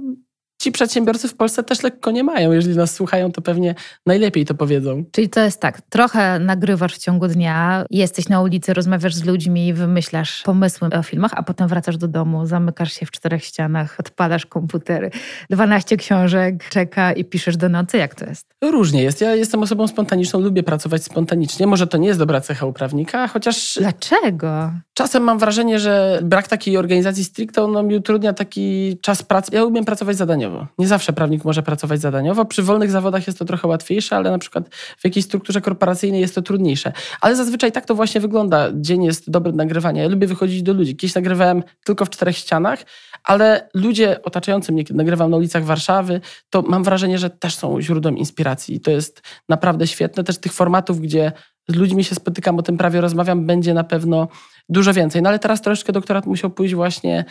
ci 0.59 0.73
przedsiębiorcy 0.73 1.29
w 1.29 1.35
Polsce 1.35 1.63
też 1.63 1.83
lekko 1.83 2.11
nie 2.11 2.25
mają. 2.25 2.53
Jeżeli 2.53 2.77
nas 2.77 2.95
słuchają, 2.95 3.33
to 3.33 3.43
pewnie 3.43 3.75
najlepiej 4.07 4.45
to 4.45 4.55
powiedzą. 4.55 5.05
Czyli 5.13 5.29
to 5.29 5.41
jest 5.41 5.61
tak, 5.61 5.81
trochę 5.81 6.39
nagrywasz 6.39 6.95
w 6.95 6.99
ciągu 6.99 7.29
dnia, 7.29 7.85
jesteś 7.91 8.29
na 8.29 8.43
ulicy, 8.43 8.75
rozmawiasz 8.75 9.15
z 9.15 9.25
ludźmi, 9.25 9.75
wymyślasz 9.75 10.43
pomysły 10.43 10.89
o 10.89 11.03
filmach, 11.03 11.33
a 11.35 11.43
potem 11.43 11.69
wracasz 11.69 11.97
do 11.97 12.09
domu, 12.09 12.47
zamykasz 12.47 12.93
się 12.93 13.07
w 13.07 13.11
czterech 13.11 13.45
ścianach, 13.45 13.97
odpalasz 14.01 14.47
komputery, 14.47 15.11
12 15.51 15.97
książek, 15.97 16.69
czeka 16.69 17.13
i 17.13 17.25
piszesz 17.25 17.57
do 17.57 17.69
nocy. 17.69 17.97
Jak 17.99 18.15
to 18.15 18.27
jest? 18.27 18.47
Różnie 18.63 19.03
jest. 19.03 19.21
Ja 19.21 19.35
jestem 19.35 19.63
osobą 19.63 19.89
spontaniczną, 19.89 20.41
lubię 20.41 20.63
pracować 20.63 21.05
spontanicznie. 21.05 21.67
Może 21.67 21.87
to 21.87 21.99
nie 21.99 22.09
jest 22.09 22.21
dobra 22.21 22.41
cecha 22.41 22.67
u 22.67 22.73
prawnika, 22.73 23.29
chociaż 23.29 23.79
Dlaczego? 23.81 24.73
czasem 24.95 25.23
mam 25.23 25.39
wrażenie, 25.39 25.79
że 25.79 26.21
brak 26.23 26.49
takiej 26.49 26.77
organizacji 26.77 27.25
stricte 27.25 27.67
no, 27.67 27.83
mi 27.83 27.97
utrudnia 27.97 28.33
taki 28.33 28.99
czas 29.01 29.23
pracy. 29.23 29.51
Ja 29.55 29.65
umiem 29.65 29.85
pracować 29.85 30.17
zadaniowo. 30.17 30.46
Nie 30.79 30.89
zawsze 30.89 31.13
prawnik 31.13 31.45
może 31.45 31.63
pracować 31.63 32.01
zadaniowo. 32.01 32.45
Przy 32.45 32.63
wolnych 32.63 32.91
zawodach 32.91 33.27
jest 33.27 33.39
to 33.39 33.45
trochę 33.45 33.69
łatwiejsze, 33.69 34.17
ale 34.17 34.31
na 34.31 34.39
przykład 34.39 34.75
w 34.75 35.05
jakiejś 35.05 35.27
strukturze 35.27 35.61
korporacyjnej 35.61 36.21
jest 36.21 36.35
to 36.35 36.43
trudniejsze. 36.43 36.93
Ale 37.21 37.37
zazwyczaj 37.37 37.73
tak 37.73 37.85
to 37.85 37.95
właśnie 37.95 38.21
wygląda. 38.21 38.69
Dzień 38.75 39.05
jest 39.05 39.31
dobry 39.31 39.53
do 39.53 39.57
nagrywania. 39.57 40.03
Ja 40.03 40.09
lubię 40.09 40.27
wychodzić 40.27 40.63
do 40.63 40.73
ludzi. 40.73 40.97
Kiedyś 40.97 41.15
nagrywałem 41.15 41.63
tylko 41.85 42.05
w 42.05 42.11
czterech 42.11 42.37
ścianach, 42.37 42.79
ale 43.25 43.69
ludzie 43.75 44.23
otaczający 44.23 44.73
mnie, 44.73 44.85
kiedy 44.85 44.99
nagrywam 44.99 45.31
na 45.31 45.37
ulicach 45.37 45.65
Warszawy, 45.65 46.21
to 46.51 46.63
mam 46.63 46.85
wrażenie, 46.85 47.19
że 47.19 47.31
też 47.31 47.57
są 47.57 47.81
źródłem 47.81 48.19
inspiracji. 48.19 48.75
I 48.75 48.81
to 48.81 48.91
jest 48.91 49.23
naprawdę 49.49 49.87
świetne. 49.87 50.25
Też 50.25 50.39
tych 50.39 50.53
formatów, 50.53 51.01
gdzie 51.01 51.33
z 51.69 51.75
ludźmi 51.75 52.05
się 52.05 52.15
spotykam, 52.15 52.59
o 52.59 52.63
tym 52.63 52.77
prawie 52.77 53.01
rozmawiam, 53.01 53.47
będzie 53.47 53.75
na 53.75 53.85
pewno 53.85 54.29
dużo 54.69 54.93
więcej. 54.93 55.23
No 55.23 55.29
ale 55.29 55.39
teraz 55.39 55.63
troszeczkę 55.63 55.93
doktorat 55.93 56.27
musiał 56.27 56.51
pójść 56.51 56.75
właśnie 56.75 57.25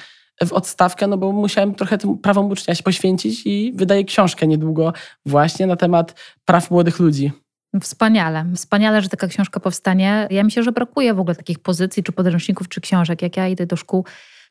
w 0.44 0.54
odstawkę, 0.54 1.08
no 1.08 1.18
bo 1.18 1.32
musiałem 1.32 1.76
trochę 1.76 1.98
tym 1.98 2.18
prawom 2.18 2.46
ucznia 2.52 2.76
się 2.76 2.84
poświęcić 2.84 3.42
i 3.46 3.74
wydaję 3.76 4.04
książkę 4.04 4.48
niedługo 4.48 4.94
właśnie 5.26 5.68
na 5.68 5.76
temat 5.76 6.16
praw 6.46 6.72
młodych 6.72 7.00
ludzi. 7.00 7.32
Wspaniale. 7.82 8.46
Wspaniale, 8.56 9.02
że 9.02 9.10
taka 9.10 9.28
książka 9.28 9.60
powstanie. 9.60 10.28
Ja 10.32 10.44
myślę, 10.44 10.64
że 10.64 10.72
brakuje 10.72 11.14
w 11.14 11.20
ogóle 11.20 11.36
takich 11.36 11.60
pozycji, 11.60 12.04
czy 12.04 12.12
podręczników, 12.12 12.70
czy 12.70 12.82
książek. 12.82 13.22
Jak 13.22 13.38
ja 13.38 13.48
idę 13.48 13.66
do 13.66 13.76
szkół, 13.76 14.06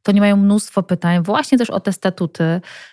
to 0.05 0.13
nie 0.13 0.21
mają 0.21 0.37
mnóstwo 0.37 0.83
pytań, 0.83 1.23
właśnie 1.23 1.59
też 1.59 1.71
o 1.71 1.81
te 1.81 1.93
statuty, 1.93 2.45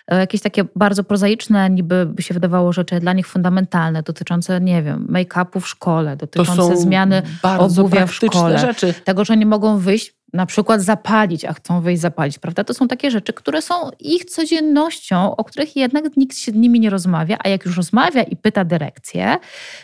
e, 0.08 0.18
jakieś 0.18 0.40
takie 0.40 0.64
bardzo 0.76 1.04
prozaiczne, 1.04 1.70
niby 1.70 2.06
by 2.06 2.22
się 2.22 2.34
wydawało 2.34 2.72
rzeczy 2.72 3.00
dla 3.00 3.12
nich 3.12 3.26
fundamentalne, 3.26 4.02
dotyczące, 4.02 4.60
nie 4.60 4.82
wiem, 4.82 5.06
make-upu 5.10 5.60
w 5.60 5.68
szkole, 5.68 6.16
dotyczące 6.16 6.76
zmiany 6.76 7.22
obuwia 7.58 8.06
w 8.06 8.14
szkole. 8.14 8.58
rzeczy. 8.58 8.94
tego, 9.04 9.24
że 9.24 9.36
nie 9.36 9.46
mogą 9.46 9.78
wyjść, 9.78 10.14
na 10.32 10.46
przykład 10.46 10.82
zapalić, 10.82 11.44
a 11.44 11.52
chcą 11.52 11.80
wyjść 11.80 12.02
zapalić, 12.02 12.38
prawda? 12.38 12.64
To 12.64 12.74
są 12.74 12.88
takie 12.88 13.10
rzeczy, 13.10 13.32
które 13.32 13.62
są 13.62 13.74
ich 14.00 14.24
codziennością, 14.24 15.36
o 15.36 15.44
których 15.44 15.76
jednak 15.76 16.16
nikt 16.16 16.36
się 16.36 16.52
z 16.52 16.54
nimi 16.54 16.80
nie 16.80 16.90
rozmawia, 16.90 17.38
a 17.44 17.48
jak 17.48 17.64
już 17.64 17.76
rozmawia 17.76 18.22
i 18.22 18.36
pyta 18.36 18.64
dyrekcję, 18.64 19.36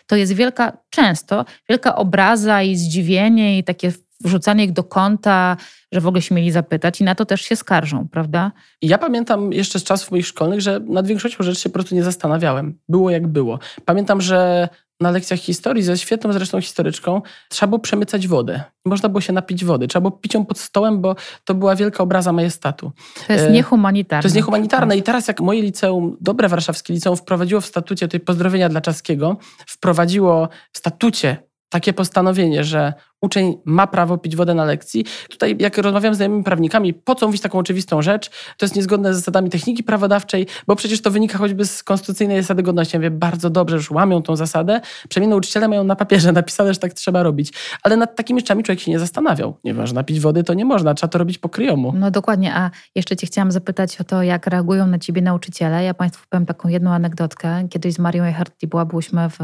to 0.07 0.17
jest 0.17 0.33
wielka, 0.33 0.73
często 0.91 1.45
wielka 1.69 1.97
obraza 1.97 2.63
i 2.63 2.77
zdziwienie 2.77 3.59
i 3.59 3.65
takie 3.65 3.93
wrzucanie 4.25 4.65
ich 4.65 4.73
do 4.73 4.85
kąta, 4.85 5.57
że 5.93 6.01
w 6.01 6.07
ogóle 6.07 6.23
się 6.23 6.35
mieli 6.35 6.51
zapytać 6.51 7.01
i 7.01 7.05
na 7.05 7.15
to 7.15 7.25
też 7.25 7.41
się 7.41 7.57
skarżą, 7.57 8.09
prawda? 8.09 8.53
Ja 8.83 8.99
pamiętam 8.99 9.53
jeszcze 9.53 9.79
z 9.79 9.85
czasów 9.85 10.11
moich 10.11 10.27
szkolnych, 10.27 10.61
że 10.61 10.81
nad 10.81 11.07
większością 11.07 11.45
rzeczy 11.45 11.61
się 11.61 11.69
po 11.69 11.75
prostu 11.75 11.95
nie 11.95 12.03
zastanawiałem. 12.03 12.79
Było 12.89 13.11
jak 13.11 13.27
było. 13.27 13.59
Pamiętam, 13.85 14.21
że 14.21 14.69
na 15.01 15.11
lekcjach 15.11 15.41
historii, 15.41 15.83
ze 15.83 15.99
świetną 15.99 16.33
zresztą 16.33 16.61
historyczką, 16.61 17.23
trzeba 17.49 17.69
było 17.69 17.79
przemycać 17.79 18.29
wodę. 18.29 18.63
Można 18.85 19.09
było 19.09 19.21
się 19.21 19.33
napić 19.33 19.65
wody. 19.65 19.89
Trzeba 19.89 20.01
było 20.01 20.21
pić 20.21 20.35
ją 20.35 20.47
pod 20.47 20.59
stołem, 20.59 21.01
bo 21.01 21.17
to 21.45 21.55
była 21.55 21.77
wielka 21.77 22.03
obraza 22.03 22.33
majestatu. 22.33 22.93
To 23.27 23.33
jest 23.33 23.45
E, 23.45 23.51
niehumanitarne. 23.51 24.23
To 24.23 24.27
jest 24.27 24.37
niehumanitarne. 24.37 24.97
I 24.97 25.03
teraz 25.03 25.29
jak 25.29 25.41
moje 25.41 25.63
liceum, 25.63 26.17
dobre 26.21 26.49
warszawskie 26.49 26.93
liceum, 26.93 27.17
wprowadziło 27.17 27.61
w 27.61 27.67
statucie, 27.67 28.09
tutaj 28.09 28.21
pozdrowienia 28.21 28.69
dla 28.69 28.81
Czaskiego, 28.81 29.37
wprowadziło 29.67 30.49
w 30.73 30.79
statucie 30.79 31.37
takie 31.69 31.93
postanowienie, 31.93 32.65
że 32.65 32.93
uczeń 33.21 33.57
ma 33.65 33.87
prawo 33.87 34.19
pić 34.19 34.37
wodę 34.37 34.55
na 34.55 34.65
lekcji. 34.65 35.05
Tutaj 35.29 35.57
jak 35.59 35.79
rozmawiam 35.79 36.15
z 36.15 36.17
znajomymi 36.17 36.45
prawnikami, 36.45 36.95
po 36.95 37.15
co 37.15 37.27
mówić 37.27 37.43
taką 37.43 37.59
oczywistą 37.59 38.03
rzecz? 38.03 38.31
To 38.57 38.67
jest 38.67 38.77
niezgodne 38.77 39.15
z 39.15 39.17
zasadami 39.17 39.51
techniki 39.51 39.83
prawodawczej, 39.83 40.47
bo 40.67 40.77
przecież 40.77 41.03
to 41.03 41.11
wynika 41.11 41.39
choćby 41.39 41.65
z 41.65 41.83
konstytucyjnej 41.83 42.43
zasady 42.43 42.63
godności. 42.63 42.97
Ja 42.97 43.01
mówię, 43.01 43.11
bardzo 43.11 43.51
dobrze, 43.51 43.77
już 43.77 43.91
łamią 43.91 44.23
tą 44.23 44.37
zasadę. 44.37 44.81
Przynajmniej 45.09 45.31
nauczyciele 45.31 45.69
mają 45.69 45.85
na 45.85 45.97
papierze 45.97 46.33
napisane, 46.43 46.75
że 46.75 46.81
tak 46.81 46.95
trzeba 46.95 47.23
robić. 47.23 47.53
Ale 47.83 47.97
nad 47.97 48.17
takimi 48.17 48.41
rzeczami 48.41 48.63
człowiek 48.63 48.81
się 48.81 48.91
nie 48.91 48.99
zastanawiał. 48.99 49.57
Nie 49.65 49.75
można 49.75 50.05
pić 50.05 50.21
wody, 50.21 50.45
to 50.45 50.55
nie 50.55 50.65
można. 50.65 50.95
Trzeba 50.95 51.09
to 51.09 51.19
robić 51.19 51.39
po 51.39 51.49
kryjomu. 51.49 51.93
No 51.97 52.11
dokładnie, 52.11 52.55
a 52.55 52.71
jeszcze 52.95 53.17
Cię 53.17 53.27
chciałam 53.27 53.53
zapytać 53.53 54.01
o 54.01 54.05
to, 54.05 54.23
jak 54.23 54.47
reagują 54.47 54.87
na 54.87 54.99
Ciebie 54.99 55.23
nauczyciele. 55.23 55.85
Ja 55.85 55.95
Państwu 55.95 56.27
powiem 56.31 56.47
taką 56.47 56.69
jedną 56.69 56.91
anegdotkę. 56.91 57.69
Kiedyś 57.71 57.95
z 57.95 57.99
Marią 57.99 58.25
Eichardt 58.25 58.67
była, 58.67 58.85
byłyśmy 58.85 59.29
w 59.31 59.39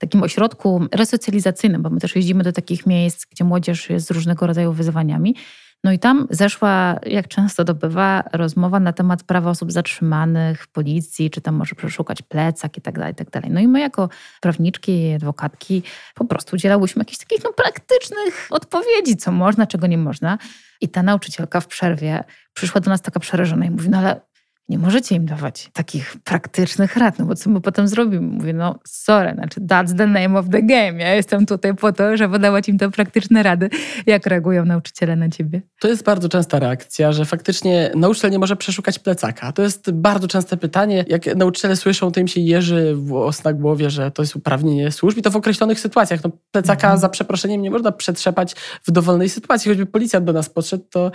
takim 0.00 0.22
ośrodku 0.22 0.86
resocjalizacyjnym, 0.92 1.82
bo 1.82 1.90
my 1.90 2.00
też 2.00 2.16
jeździmy 2.16 2.44
do 2.44 2.52
takich 2.52 2.86
miejsc, 2.86 3.09
gdzie 3.30 3.44
młodzież 3.44 3.90
jest 3.90 4.06
z 4.06 4.10
różnego 4.10 4.46
rodzaju 4.46 4.72
wyzwaniami. 4.72 5.36
No 5.84 5.92
i 5.92 5.98
tam 5.98 6.26
zeszła, 6.30 6.96
jak 7.06 7.28
często 7.28 7.64
to 7.64 7.74
bywa, 7.74 8.22
rozmowa 8.32 8.80
na 8.80 8.92
temat 8.92 9.22
prawa 9.22 9.50
osób 9.50 9.72
zatrzymanych 9.72 10.66
policji, 10.66 11.30
czy 11.30 11.40
tam 11.40 11.54
może 11.54 11.74
przeszukać 11.74 12.22
plecak 12.22 12.76
i 12.76 12.80
tak 12.80 12.98
dalej, 12.98 13.12
i 13.12 13.16
tak 13.16 13.30
dalej. 13.30 13.50
No 13.50 13.60
i 13.60 13.68
my 13.68 13.80
jako 13.80 14.08
prawniczki, 14.40 15.12
adwokatki 15.12 15.82
po 16.14 16.24
prostu 16.24 16.56
udzielałyśmy 16.56 17.00
jakichś 17.00 17.18
takich 17.18 17.44
no, 17.44 17.52
praktycznych 17.52 18.48
odpowiedzi, 18.50 19.16
co 19.16 19.32
można, 19.32 19.66
czego 19.66 19.86
nie 19.86 19.98
można. 19.98 20.38
I 20.80 20.88
ta 20.88 21.02
nauczycielka 21.02 21.60
w 21.60 21.66
przerwie 21.66 22.24
przyszła 22.52 22.80
do 22.80 22.90
nas 22.90 23.02
taka 23.02 23.20
przerażona 23.20 23.66
i 23.66 23.70
mówi, 23.70 23.88
no 23.88 23.98
ale 23.98 24.20
nie 24.68 24.78
możecie 24.78 25.14
im 25.14 25.26
dawać 25.26 25.70
takich 25.72 26.16
praktycznych 26.24 26.96
rad, 26.96 27.18
no 27.18 27.24
bo 27.24 27.34
co 27.34 27.50
my 27.50 27.60
potem 27.60 27.88
zrobimy? 27.88 28.20
Mówię, 28.20 28.52
no 28.52 28.78
sorry, 28.86 29.34
znaczy 29.34 29.60
that's 29.60 29.96
the 29.96 30.06
name 30.06 30.38
of 30.38 30.46
the 30.48 30.62
game. 30.62 30.92
Ja 30.92 31.14
jestem 31.14 31.46
tutaj 31.46 31.74
po 31.74 31.92
to, 31.92 32.16
żeby 32.16 32.38
dawać 32.38 32.68
im 32.68 32.78
te 32.78 32.90
praktyczne 32.90 33.42
rady. 33.42 33.70
Jak 34.06 34.26
reagują 34.26 34.64
nauczyciele 34.64 35.16
na 35.16 35.28
ciebie? 35.28 35.62
To 35.80 35.88
jest 35.88 36.04
bardzo 36.04 36.28
częsta 36.28 36.58
reakcja, 36.58 37.12
że 37.12 37.24
faktycznie 37.24 37.90
nauczyciel 37.96 38.30
nie 38.30 38.38
może 38.38 38.56
przeszukać 38.56 38.98
plecaka. 38.98 39.52
To 39.52 39.62
jest 39.62 39.90
bardzo 39.90 40.28
częste 40.28 40.56
pytanie. 40.56 41.04
Jak 41.08 41.36
nauczyciele 41.36 41.76
słyszą, 41.76 42.12
to 42.12 42.20
im 42.20 42.28
się 42.28 42.40
jeży 42.40 42.94
włos 42.96 43.44
na 43.44 43.52
głowie, 43.52 43.90
że 43.90 44.10
to 44.10 44.22
jest 44.22 44.36
uprawnienie 44.36 44.92
służb 44.92 45.18
i 45.18 45.22
to 45.22 45.30
w 45.30 45.36
określonych 45.36 45.80
sytuacjach. 45.80 46.24
No, 46.24 46.30
plecaka 46.50 46.86
Mhm. 46.86 47.00
za 47.00 47.08
przeproszeniem 47.08 47.62
nie 47.62 47.70
można 47.70 47.92
przetrzepać 47.92 48.54
w 48.86 48.90
dowolnej 48.90 49.28
sytuacji. 49.28 49.68
Choćby 49.68 49.86
policjant 49.86 50.26
do 50.26 50.32
nas 50.32 50.48
podszedł, 50.50 50.84
to 50.90 51.10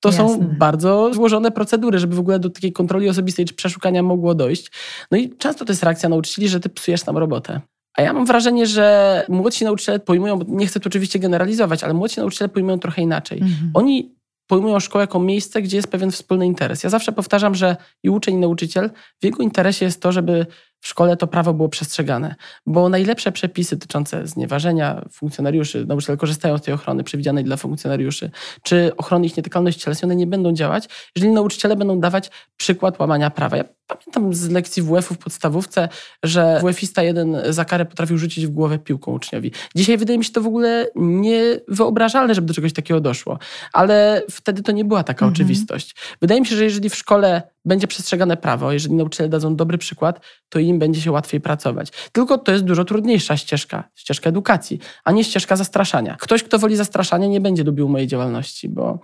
to 0.00 0.12
są 0.12 0.28
Jasne. 0.28 0.44
bardzo 0.58 1.14
złożone 1.14 1.50
procedury, 1.50 1.98
żeby 1.98 2.14
w 2.14 2.18
ogóle 2.20 2.38
do 2.38 2.50
takiej 2.50 2.72
kontroli 2.72 3.08
osobistej 3.08 3.44
czy 3.44 3.54
przeszukania 3.54 4.02
mogło 4.02 4.34
dojść. 4.34 4.72
No 5.10 5.18
i 5.18 5.36
często 5.36 5.64
to 5.64 5.72
jest 5.72 5.82
reakcja 5.82 6.08
nauczycieli, 6.08 6.48
że 6.48 6.60
ty 6.60 6.68
psujesz 6.68 7.06
nam 7.06 7.18
robotę. 7.18 7.60
A 7.96 8.02
ja 8.02 8.12
mam 8.12 8.26
wrażenie, 8.26 8.66
że 8.66 9.24
młodsi 9.28 9.64
nauczyciele 9.64 9.98
pojmują, 9.98 10.38
bo 10.38 10.44
nie 10.48 10.66
chcę 10.66 10.80
tu 10.80 10.88
oczywiście 10.88 11.18
generalizować, 11.18 11.84
ale 11.84 11.94
młodsi 11.94 12.20
nauczyciele 12.20 12.48
pojmują 12.48 12.78
trochę 12.78 13.02
inaczej. 13.02 13.38
Mhm. 13.38 13.70
Oni 13.74 14.14
pojmują 14.46 14.80
szkołę 14.80 15.02
jako 15.02 15.20
miejsce, 15.20 15.62
gdzie 15.62 15.76
jest 15.76 15.88
pewien 15.88 16.10
wspólny 16.10 16.46
interes. 16.46 16.84
Ja 16.84 16.90
zawsze 16.90 17.12
powtarzam, 17.12 17.54
że 17.54 17.76
i 18.02 18.10
uczeń, 18.10 18.34
i 18.34 18.38
nauczyciel, 18.38 18.90
w 19.20 19.24
jego 19.24 19.42
interesie 19.42 19.84
jest 19.84 20.02
to, 20.02 20.12
żeby 20.12 20.46
w 20.80 20.88
szkole 20.88 21.16
to 21.16 21.26
prawo 21.26 21.54
było 21.54 21.68
przestrzegane. 21.68 22.34
Bo 22.66 22.88
najlepsze 22.88 23.32
przepisy 23.32 23.76
dotyczące 23.76 24.26
znieważenia 24.26 25.04
funkcjonariuszy, 25.12 25.86
nauczyciele 25.86 26.16
korzystają 26.18 26.58
z 26.58 26.62
tej 26.62 26.74
ochrony 26.74 27.04
przewidzianej 27.04 27.44
dla 27.44 27.56
funkcjonariuszy, 27.56 28.30
czy 28.62 28.96
ochrony 28.96 29.26
ich 29.26 29.36
nietykalności 29.36 29.80
cielesnej, 29.80 30.16
nie 30.16 30.26
będą 30.26 30.52
działać, 30.52 30.88
jeżeli 31.16 31.32
nauczyciele 31.34 31.76
będą 31.76 32.00
dawać 32.00 32.30
przykład 32.56 33.00
łamania 33.00 33.30
prawa. 33.30 33.56
Ja 33.56 33.64
pamiętam 33.94 34.34
z 34.34 34.48
lekcji 34.50 34.82
WF-u 34.82 35.14
w 35.14 35.18
podstawówce, 35.18 35.88
że 36.22 36.60
WF-ista 36.62 37.02
jeden 37.02 37.36
za 37.48 37.64
karę 37.64 37.84
potrafił 37.84 38.18
rzucić 38.18 38.46
w 38.46 38.50
głowę 38.50 38.78
piłką 38.78 39.12
uczniowi. 39.12 39.52
Dzisiaj 39.74 39.98
wydaje 39.98 40.18
mi 40.18 40.24
się 40.24 40.32
to 40.32 40.40
w 40.40 40.46
ogóle 40.46 40.86
niewyobrażalne, 40.96 42.34
żeby 42.34 42.46
do 42.46 42.54
czegoś 42.54 42.72
takiego 42.72 43.00
doszło. 43.00 43.38
Ale 43.72 44.22
wtedy 44.30 44.62
to 44.62 44.72
nie 44.72 44.84
była 44.84 45.04
taka 45.04 45.24
Mhm. 45.26 45.32
oczywistość. 45.32 45.94
Wydaje 46.20 46.40
mi 46.40 46.46
się, 46.46 46.56
że 46.56 46.64
jeżeli 46.64 46.90
w 46.90 46.94
szkole 46.96 47.42
będzie 47.64 47.86
przestrzegane 47.86 48.36
prawo, 48.36 48.72
jeżeli 48.72 48.94
nauczyciele 48.94 49.28
dadzą 49.28 49.56
dobry 49.56 49.78
przykład, 49.78 50.20
to 50.48 50.58
im 50.58 50.78
będzie 50.78 51.00
się 51.00 51.12
łatwiej 51.12 51.40
pracować. 51.40 51.88
Tylko 52.12 52.38
to 52.38 52.52
jest 52.52 52.64
dużo 52.64 52.84
trudniejsza 52.84 53.36
ścieżka, 53.36 53.88
ścieżka 53.94 54.30
edukacji, 54.30 54.80
a 55.04 55.12
nie 55.12 55.24
ścieżka 55.24 55.56
zastraszania. 55.56 56.16
Ktoś, 56.20 56.42
kto 56.42 56.58
woli 56.58 56.76
zastraszania, 56.76 57.26
nie 57.26 57.40
będzie 57.40 57.64
lubił 57.64 57.88
mojej 57.88 58.06
działalności, 58.06 58.68
bo 58.68 58.98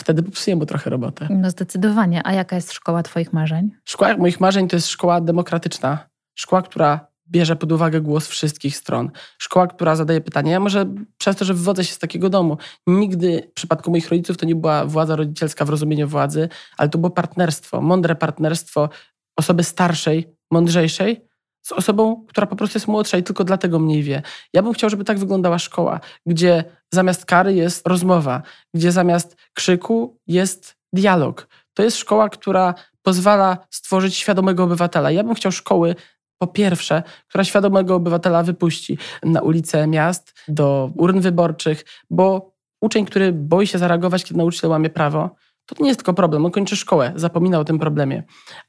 wtedy 0.00 0.22
popsuję 0.22 0.56
mu 0.56 0.66
trochę 0.66 0.90
robotę. 0.90 1.28
No 1.30 1.50
zdecydowanie. 1.50 2.26
A 2.26 2.32
jaka 2.32 2.56
jest 2.56 2.72
szkoła 2.72 3.02
Twoich 3.02 3.32
marzeń? 3.32 3.70
Szkoła 3.84 4.16
moich 4.16 4.40
marzeń 4.40 4.68
to 4.68 4.76
jest 4.76 4.88
szkoła 4.88 5.20
demokratyczna. 5.20 5.98
Szkoła, 6.34 6.62
która 6.62 7.10
bierze 7.30 7.56
pod 7.56 7.72
uwagę 7.72 8.00
głos 8.00 8.28
wszystkich 8.28 8.76
stron. 8.76 9.10
Szkoła, 9.38 9.66
która 9.66 9.96
zadaje 9.96 10.20
pytania. 10.20 10.52
Ja 10.52 10.60
może 10.60 10.86
przez 11.18 11.36
to, 11.36 11.44
że 11.44 11.54
wywodzę 11.54 11.84
się 11.84 11.94
z 11.94 11.98
takiego 11.98 12.30
domu, 12.30 12.56
nigdy 12.86 13.48
w 13.50 13.52
przypadku 13.52 13.90
moich 13.90 14.08
rodziców 14.08 14.36
to 14.36 14.46
nie 14.46 14.54
była 14.54 14.86
władza 14.86 15.16
rodzicielska 15.16 15.64
w 15.64 15.68
rozumieniu 15.68 16.08
władzy, 16.08 16.48
ale 16.76 16.88
to 16.88 16.98
było 16.98 17.10
partnerstwo, 17.10 17.80
mądre 17.80 18.14
partnerstwo 18.14 18.88
osoby 19.36 19.64
starszej, 19.64 20.36
mądrzejszej 20.50 21.29
z 21.62 21.72
osobą, 21.72 22.24
która 22.28 22.46
po 22.46 22.56
prostu 22.56 22.76
jest 22.78 22.88
młodsza 22.88 23.18
i 23.18 23.22
tylko 23.22 23.44
dlatego 23.44 23.78
mniej 23.78 24.02
wie. 24.02 24.22
Ja 24.52 24.62
bym 24.62 24.72
chciał, 24.72 24.90
żeby 24.90 25.04
tak 25.04 25.18
wyglądała 25.18 25.58
szkoła, 25.58 26.00
gdzie 26.26 26.64
zamiast 26.90 27.26
kary 27.26 27.54
jest 27.54 27.86
rozmowa, 27.86 28.42
gdzie 28.74 28.92
zamiast 28.92 29.36
krzyku 29.54 30.18
jest 30.26 30.76
dialog. 30.92 31.48
To 31.74 31.82
jest 31.82 31.96
szkoła, 31.96 32.28
która 32.28 32.74
pozwala 33.02 33.58
stworzyć 33.70 34.16
świadomego 34.16 34.64
obywatela. 34.64 35.10
Ja 35.10 35.24
bym 35.24 35.34
chciał 35.34 35.52
szkoły, 35.52 35.94
po 36.38 36.46
pierwsze, 36.46 37.02
która 37.28 37.44
świadomego 37.44 37.94
obywatela 37.94 38.42
wypuści 38.42 38.98
na 39.22 39.40
ulice 39.40 39.86
miast, 39.86 40.34
do 40.48 40.90
urn 40.96 41.20
wyborczych, 41.20 41.84
bo 42.10 42.52
uczeń, 42.80 43.06
który 43.06 43.32
boi 43.32 43.66
się 43.66 43.78
zareagować, 43.78 44.24
kiedy 44.24 44.38
nauczyciel 44.38 44.70
łamie 44.70 44.90
prawo, 44.90 45.30
to 45.66 45.82
nie 45.82 45.88
jest 45.88 46.00
tylko 46.00 46.14
problem. 46.14 46.44
On 46.44 46.50
kończy 46.50 46.76
szkołę, 46.76 47.12
zapomina 47.16 47.58
o 47.58 47.64
tym 47.64 47.78
problemie. 47.78 48.22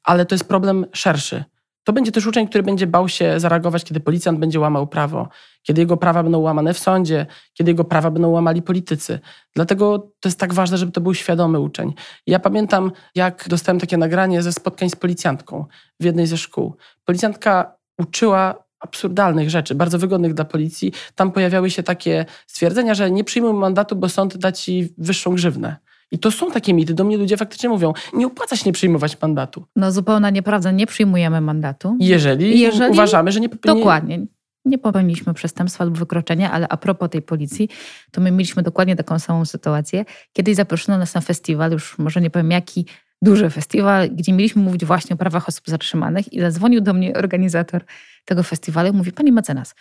Ale 0.04 0.26
to 0.26 0.36
jest 0.36 0.48
problem 0.48 0.86
szerszy. 0.94 1.44
To 1.84 1.94
będzie 1.94 2.12
też 2.12 2.28
uczeń, 2.28 2.48
który 2.48 2.64
będzie 2.64 2.88
bał 2.88 3.10
się 3.10 3.40
zareagować, 3.40 3.84
kiedy 3.84 4.00
policjant 4.00 4.40
będzie 4.40 4.60
łamał 4.60 4.88
prawo, 4.88 5.30
kiedy 5.64 5.82
jego 5.82 5.98
prawa 5.98 6.24
będą 6.24 6.40
łamane 6.40 6.74
w 6.74 6.80
sądzie, 6.80 7.26
kiedy 7.54 7.72
jego 7.72 7.84
prawa 7.84 8.12
będą 8.12 8.30
łamali 8.30 8.62
politycy. 8.62 9.20
Dlatego 9.56 10.00
to 10.00 10.30
jest 10.30 10.40
tak 10.40 10.54
ważne, 10.54 10.78
żeby 10.78 10.92
to 10.92 11.02
był 11.02 11.14
świadomy 11.14 11.60
uczeń. 11.60 11.94
Ja 12.28 12.40
pamiętam, 12.40 12.92
jak 13.16 13.46
dostałem 13.50 13.80
takie 13.80 13.98
nagranie 13.98 14.42
ze 14.42 14.54
spotkań 14.54 14.90
z 14.90 14.96
policjantką 14.96 15.66
w 16.00 16.04
jednej 16.04 16.28
ze 16.28 16.38
szkół. 16.38 16.76
Policjantka 17.06 17.76
uczyła 17.98 18.64
absurdalnych 18.80 19.50
rzeczy, 19.50 19.76
bardzo 19.76 20.00
wygodnych 20.00 20.34
dla 20.34 20.46
policji. 20.46 20.94
Tam 21.16 21.32
pojawiały 21.32 21.70
się 21.70 21.84
takie 21.84 22.26
stwierdzenia, 22.48 22.94
że 22.94 23.12
nie 23.12 23.24
przyjmuj 23.24 23.54
mandatu, 23.54 23.96
bo 23.96 24.10
sąd 24.10 24.38
da 24.38 24.52
ci 24.52 24.94
wyższą 24.98 25.36
grzywnę. 25.36 25.78
I 26.12 26.20
to 26.20 26.32
są 26.32 26.52
takie 26.52 26.74
mity. 26.74 26.94
Do 26.94 27.04
mnie 27.04 27.18
ludzie 27.18 27.38
faktycznie 27.38 27.70
mówią, 27.70 27.94
nie 28.14 28.28
opłaca 28.28 28.56
się 28.56 28.64
nie 28.66 28.74
przyjmować 28.74 29.22
mandatu. 29.22 29.66
No 29.76 29.92
zupełna 29.92 30.30
nieprawda, 30.30 30.72
nie 30.72 30.88
przyjmujemy 30.88 31.42
mandatu. 31.42 31.98
Jeżeli, 32.00 32.60
Jeżeli 32.60 32.92
uważamy, 32.92 33.32
że 33.32 33.40
nie... 33.40 33.50
Dokładnie. 33.50 34.26
Nie 34.66 34.78
popełniliśmy 34.78 35.34
przestępstwa 35.34 35.84
lub 35.84 35.98
wykroczenia, 35.98 36.52
ale 36.52 36.68
a 36.68 36.78
propos 36.78 37.10
tej 37.10 37.22
policji, 37.22 37.70
to 38.12 38.22
my 38.22 38.32
mieliśmy 38.32 38.64
dokładnie 38.64 38.96
taką 38.96 39.20
samą 39.20 39.46
sytuację. 39.46 40.06
Kiedyś 40.34 40.56
zaproszono 40.56 40.98
nas 40.98 41.14
na 41.14 41.22
festiwal, 41.22 41.72
już 41.72 41.98
może 41.98 42.22
nie 42.22 42.30
powiem 42.30 42.52
jaki, 42.52 42.86
duży 43.22 43.50
festiwal, 43.50 44.10
gdzie 44.10 44.34
mieliśmy 44.34 44.62
mówić 44.62 44.86
właśnie 44.86 45.14
o 45.14 45.18
prawach 45.18 45.48
osób 45.50 45.64
zatrzymanych 45.68 46.34
i 46.34 46.42
zadzwonił 46.42 46.82
do 46.82 46.94
mnie 46.94 47.14
organizator 47.14 47.86
tego 48.26 48.44
festiwalu 48.44 48.90
i 48.90 48.92
mówi, 48.92 49.12
pani 49.12 49.32
mecenas, 49.32 49.76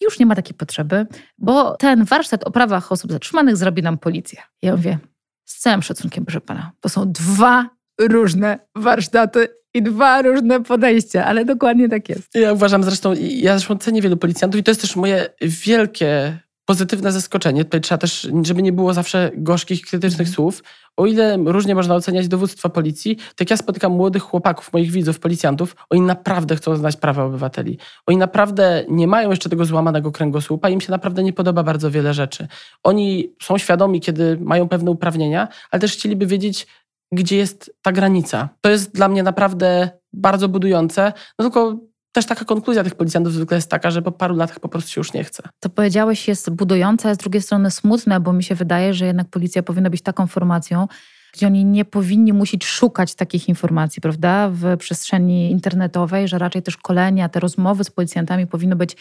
już 0.00 0.18
nie 0.18 0.26
ma 0.26 0.34
takiej 0.34 0.54
potrzeby, 0.54 1.06
bo 1.38 1.76
ten 1.76 2.04
warsztat 2.04 2.44
o 2.44 2.50
prawach 2.50 2.92
osób 2.92 3.12
zatrzymanych 3.12 3.56
zrobi 3.56 3.82
nam 3.82 3.98
policja. 3.98 4.42
Ja 4.62 4.76
mówię, 4.76 4.98
z 5.44 5.58
całym 5.58 5.82
szacunkiem, 5.82 6.24
proszę 6.24 6.40
pana, 6.40 6.72
to 6.80 6.88
są 6.88 7.12
dwa 7.12 7.70
różne 8.00 8.58
warsztaty 8.74 9.48
i 9.74 9.82
dwa 9.82 10.22
różne 10.22 10.62
podejścia, 10.62 11.24
ale 11.24 11.44
dokładnie 11.44 11.88
tak 11.88 12.08
jest. 12.08 12.28
Ja 12.34 12.52
uważam 12.52 12.84
zresztą, 12.84 13.14
ja 13.20 13.58
zresztą 13.58 13.78
cenię 13.78 14.02
wielu 14.02 14.16
policjantów 14.16 14.60
i 14.60 14.64
to 14.64 14.70
jest 14.70 14.80
też 14.80 14.96
moje 14.96 15.26
wielkie 15.40 16.38
pozytywne 16.64 17.12
zaskoczenie. 17.12 17.64
Tutaj 17.64 17.80
trzeba 17.80 17.98
też, 17.98 18.28
żeby 18.42 18.62
nie 18.62 18.72
było 18.72 18.94
zawsze 18.94 19.30
gorzkich, 19.36 19.82
krytycznych 19.82 20.28
mhm. 20.28 20.34
słów. 20.34 20.62
O 20.96 21.06
ile 21.06 21.36
różnie 21.44 21.74
można 21.74 21.94
oceniać 21.94 22.28
dowództwo 22.28 22.68
policji, 22.68 23.16
tak 23.36 23.50
ja 23.50 23.56
spotykam 23.56 23.92
młodych 23.92 24.22
chłopaków, 24.22 24.72
moich 24.72 24.90
widzów, 24.90 25.20
policjantów, 25.20 25.76
oni 25.90 26.00
naprawdę 26.00 26.56
chcą 26.56 26.76
znać 26.76 26.96
prawa 26.96 27.24
obywateli. 27.24 27.78
Oni 28.06 28.18
naprawdę 28.18 28.84
nie 28.88 29.06
mają 29.06 29.30
jeszcze 29.30 29.48
tego 29.48 29.64
złamanego 29.64 30.12
kręgosłupa, 30.12 30.68
im 30.68 30.80
się 30.80 30.90
naprawdę 30.90 31.22
nie 31.22 31.32
podoba 31.32 31.62
bardzo 31.62 31.90
wiele 31.90 32.14
rzeczy. 32.14 32.48
Oni 32.82 33.34
są 33.42 33.58
świadomi, 33.58 34.00
kiedy 34.00 34.38
mają 34.40 34.68
pewne 34.68 34.90
uprawnienia, 34.90 35.48
ale 35.70 35.80
też 35.80 35.92
chcieliby 35.92 36.26
wiedzieć, 36.26 36.66
gdzie 37.12 37.36
jest 37.36 37.76
ta 37.82 37.92
granica. 37.92 38.48
To 38.60 38.70
jest 38.70 38.94
dla 38.94 39.08
mnie 39.08 39.22
naprawdę 39.22 39.90
bardzo 40.12 40.48
budujące. 40.48 41.12
No 41.38 41.44
tylko 41.44 41.78
też 42.14 42.26
taka 42.26 42.44
konkluzja 42.44 42.84
tych 42.84 42.94
policjantów 42.94 43.32
zwykle 43.32 43.56
jest 43.56 43.70
taka, 43.70 43.90
że 43.90 44.02
po 44.02 44.12
paru 44.12 44.36
latach 44.36 44.60
po 44.60 44.68
prostu 44.68 44.90
się 44.90 45.00
już 45.00 45.12
nie 45.12 45.24
chce. 45.24 45.42
To 45.60 45.68
powiedziałeś 45.68 46.28
jest 46.28 46.50
budujące, 46.50 47.10
a 47.10 47.14
z 47.14 47.18
drugiej 47.18 47.42
strony 47.42 47.70
smutne, 47.70 48.20
bo 48.20 48.32
mi 48.32 48.44
się 48.44 48.54
wydaje, 48.54 48.94
że 48.94 49.06
jednak 49.06 49.28
policja 49.28 49.62
powinna 49.62 49.90
być 49.90 50.02
taką 50.02 50.26
formacją, 50.26 50.88
gdzie 51.32 51.46
oni 51.46 51.64
nie 51.64 51.84
powinni 51.84 52.32
musieć 52.32 52.64
szukać 52.64 53.14
takich 53.14 53.48
informacji, 53.48 54.02
prawda, 54.02 54.50
w 54.52 54.76
przestrzeni 54.76 55.50
internetowej, 55.50 56.28
że 56.28 56.38
raczej 56.38 56.62
też 56.62 56.74
szkolenia, 56.74 57.28
te 57.28 57.40
rozmowy 57.40 57.84
z 57.84 57.90
policjantami 57.90 58.46
powinny 58.46 58.76
być 58.76 58.96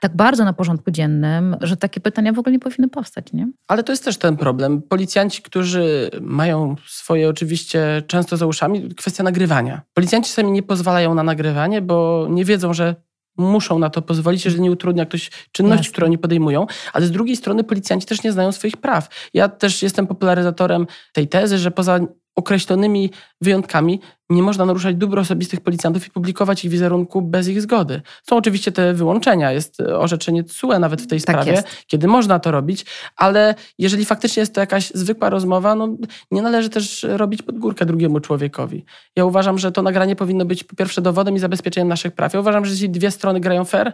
tak 0.00 0.16
bardzo 0.16 0.44
na 0.44 0.52
porządku 0.52 0.90
dziennym, 0.90 1.56
że 1.60 1.76
takie 1.76 2.00
pytania 2.00 2.32
w 2.32 2.38
ogóle 2.38 2.52
nie 2.52 2.58
powinny 2.58 2.88
powstać, 2.88 3.32
nie? 3.32 3.48
Ale 3.68 3.82
to 3.82 3.92
jest 3.92 4.04
też 4.04 4.16
ten 4.16 4.36
problem. 4.36 4.82
Policjanci, 4.82 5.42
którzy 5.42 6.10
mają 6.20 6.76
swoje 6.86 7.28
oczywiście 7.28 8.02
często 8.06 8.36
za 8.36 8.46
uszami, 8.46 8.94
kwestia 8.94 9.22
nagrywania. 9.22 9.82
Policjanci 9.94 10.32
sami 10.32 10.52
nie 10.52 10.62
pozwalają 10.62 11.14
na 11.14 11.22
nagrywanie, 11.22 11.82
bo 11.82 12.26
nie 12.30 12.44
wiedzą, 12.44 12.74
że 12.74 12.94
muszą 13.38 13.78
na 13.78 13.90
to 13.90 14.02
pozwolić, 14.02 14.44
jeżeli 14.44 14.62
nie 14.62 14.70
utrudnia 14.70 15.06
ktoś 15.06 15.30
czynności, 15.52 15.80
Jasne. 15.80 15.92
które 15.92 16.06
oni 16.06 16.18
podejmują, 16.18 16.66
ale 16.92 17.06
z 17.06 17.10
drugiej 17.10 17.36
strony 17.36 17.64
policjanci 17.64 18.06
też 18.06 18.22
nie 18.22 18.32
znają 18.32 18.52
swoich 18.52 18.76
praw. 18.76 19.08
Ja 19.34 19.48
też 19.48 19.82
jestem 19.82 20.06
popularyzatorem 20.06 20.86
tej 21.12 21.28
tezy, 21.28 21.58
że 21.58 21.70
poza 21.70 22.00
określonymi 22.38 23.10
wyjątkami 23.40 24.00
nie 24.30 24.42
można 24.42 24.66
naruszać 24.66 24.96
dóbr 24.96 25.18
osobistych 25.18 25.60
policjantów 25.60 26.06
i 26.06 26.10
publikować 26.10 26.64
ich 26.64 26.70
wizerunku 26.70 27.22
bez 27.22 27.48
ich 27.48 27.62
zgody. 27.62 28.02
Są 28.28 28.36
oczywiście 28.36 28.72
te 28.72 28.94
wyłączenia, 28.94 29.52
jest 29.52 29.80
orzeczenie 29.80 30.44
TSUE 30.44 30.78
nawet 30.78 31.02
w 31.02 31.06
tej 31.06 31.20
tak 31.20 31.36
sprawie, 31.36 31.52
jest. 31.52 31.68
kiedy 31.86 32.06
można 32.06 32.38
to 32.38 32.50
robić, 32.50 32.86
ale 33.16 33.54
jeżeli 33.78 34.04
faktycznie 34.04 34.40
jest 34.40 34.54
to 34.54 34.60
jakaś 34.60 34.90
zwykła 34.94 35.30
rozmowa, 35.30 35.74
no 35.74 35.96
nie 36.30 36.42
należy 36.42 36.70
też 36.70 37.06
robić 37.08 37.42
pod 37.42 37.58
górkę 37.58 37.86
drugiemu 37.86 38.20
człowiekowi. 38.20 38.84
Ja 39.16 39.24
uważam, 39.24 39.58
że 39.58 39.72
to 39.72 39.82
nagranie 39.82 40.16
powinno 40.16 40.44
być 40.44 40.64
po 40.64 40.76
pierwsze 40.76 41.02
dowodem 41.02 41.36
i 41.36 41.38
zabezpieczeniem 41.38 41.88
naszych 41.88 42.12
praw. 42.12 42.34
Ja 42.34 42.40
uważam, 42.40 42.64
że 42.64 42.72
jeśli 42.72 42.90
dwie 42.90 43.10
strony 43.10 43.40
grają 43.40 43.64
fair, 43.64 43.92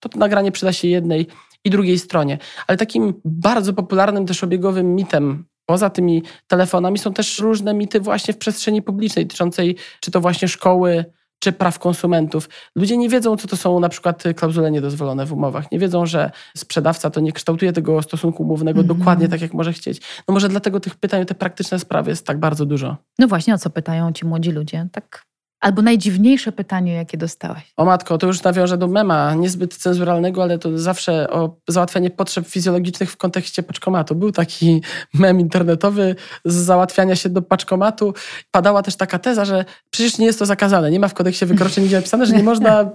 to 0.00 0.08
to 0.08 0.18
nagranie 0.18 0.52
przyda 0.52 0.72
się 0.72 0.88
jednej 0.88 1.26
i 1.64 1.70
drugiej 1.70 1.98
stronie. 1.98 2.38
Ale 2.66 2.78
takim 2.78 3.14
bardzo 3.24 3.72
popularnym 3.72 4.26
też 4.26 4.44
obiegowym 4.44 4.94
mitem 4.94 5.44
Poza 5.66 5.90
tymi 5.90 6.22
telefonami 6.46 6.98
są 6.98 7.12
też 7.12 7.38
różne 7.38 7.74
mity 7.74 8.00
właśnie 8.00 8.34
w 8.34 8.38
przestrzeni 8.38 8.82
publicznej 8.82 9.26
dotyczącej 9.26 9.76
czy 10.00 10.10
to 10.10 10.20
właśnie 10.20 10.48
szkoły, 10.48 11.04
czy 11.38 11.52
praw 11.52 11.78
konsumentów. 11.78 12.48
Ludzie 12.76 12.96
nie 12.96 13.08
wiedzą, 13.08 13.36
co 13.36 13.48
to 13.48 13.56
są 13.56 13.80
na 13.80 13.88
przykład 13.88 14.22
klauzule 14.36 14.70
niedozwolone 14.70 15.26
w 15.26 15.32
umowach. 15.32 15.72
Nie 15.72 15.78
wiedzą, 15.78 16.06
że 16.06 16.30
sprzedawca 16.56 17.10
to 17.10 17.20
nie 17.20 17.32
kształtuje 17.32 17.72
tego 17.72 18.02
stosunku 18.02 18.42
umownego 18.42 18.80
mm 18.80 18.90
-hmm. 18.90 18.98
dokładnie 18.98 19.28
tak, 19.28 19.40
jak 19.40 19.54
może 19.54 19.72
chcieć. 19.72 20.00
No 20.28 20.34
może 20.34 20.48
dlatego 20.48 20.80
tych 20.80 20.94
pytań, 20.94 21.26
te 21.26 21.34
praktyczne 21.34 21.78
sprawy 21.78 22.10
jest 22.10 22.26
tak 22.26 22.40
bardzo 22.40 22.66
dużo. 22.66 22.96
No 23.18 23.28
właśnie, 23.28 23.54
o 23.54 23.58
co 23.58 23.70
pytają 23.70 24.12
ci 24.12 24.26
młodzi 24.26 24.52
ludzie? 24.52 24.88
Tak 24.92 25.26
Albo 25.66 25.82
najdziwniejsze 25.82 26.52
pytanie, 26.52 26.92
jakie 26.92 27.18
dostałaś? 27.18 27.72
O 27.76 27.84
matko, 27.84 28.18
to 28.18 28.26
już 28.26 28.42
nawiążę 28.42 28.78
do 28.78 28.88
mema, 28.88 29.34
niezbyt 29.34 29.76
cenzuralnego, 29.76 30.42
ale 30.42 30.58
to 30.58 30.78
zawsze 30.78 31.30
o 31.30 31.56
załatwianie 31.68 32.10
potrzeb 32.10 32.46
fizjologicznych 32.46 33.10
w 33.10 33.16
kontekście 33.16 33.62
paczkomatu. 33.62 34.14
Był 34.14 34.32
taki 34.32 34.82
mem 35.14 35.40
internetowy 35.40 36.16
z 36.44 36.54
załatwiania 36.54 37.16
się 37.16 37.28
do 37.28 37.42
paczkomatu. 37.42 38.14
Padała 38.50 38.82
też 38.82 38.96
taka 38.96 39.18
teza, 39.18 39.44
że 39.44 39.64
przecież 39.90 40.18
nie 40.18 40.26
jest 40.26 40.38
to 40.38 40.46
zakazane. 40.46 40.90
Nie 40.90 41.00
ma 41.00 41.08
w 41.08 41.14
kodeksie 41.14 41.46
wykroczeń 41.46 41.84
nigdzie 41.84 41.96
napisane, 41.96 42.26
że 42.26 42.36
nie 42.36 42.42
można 42.52 42.90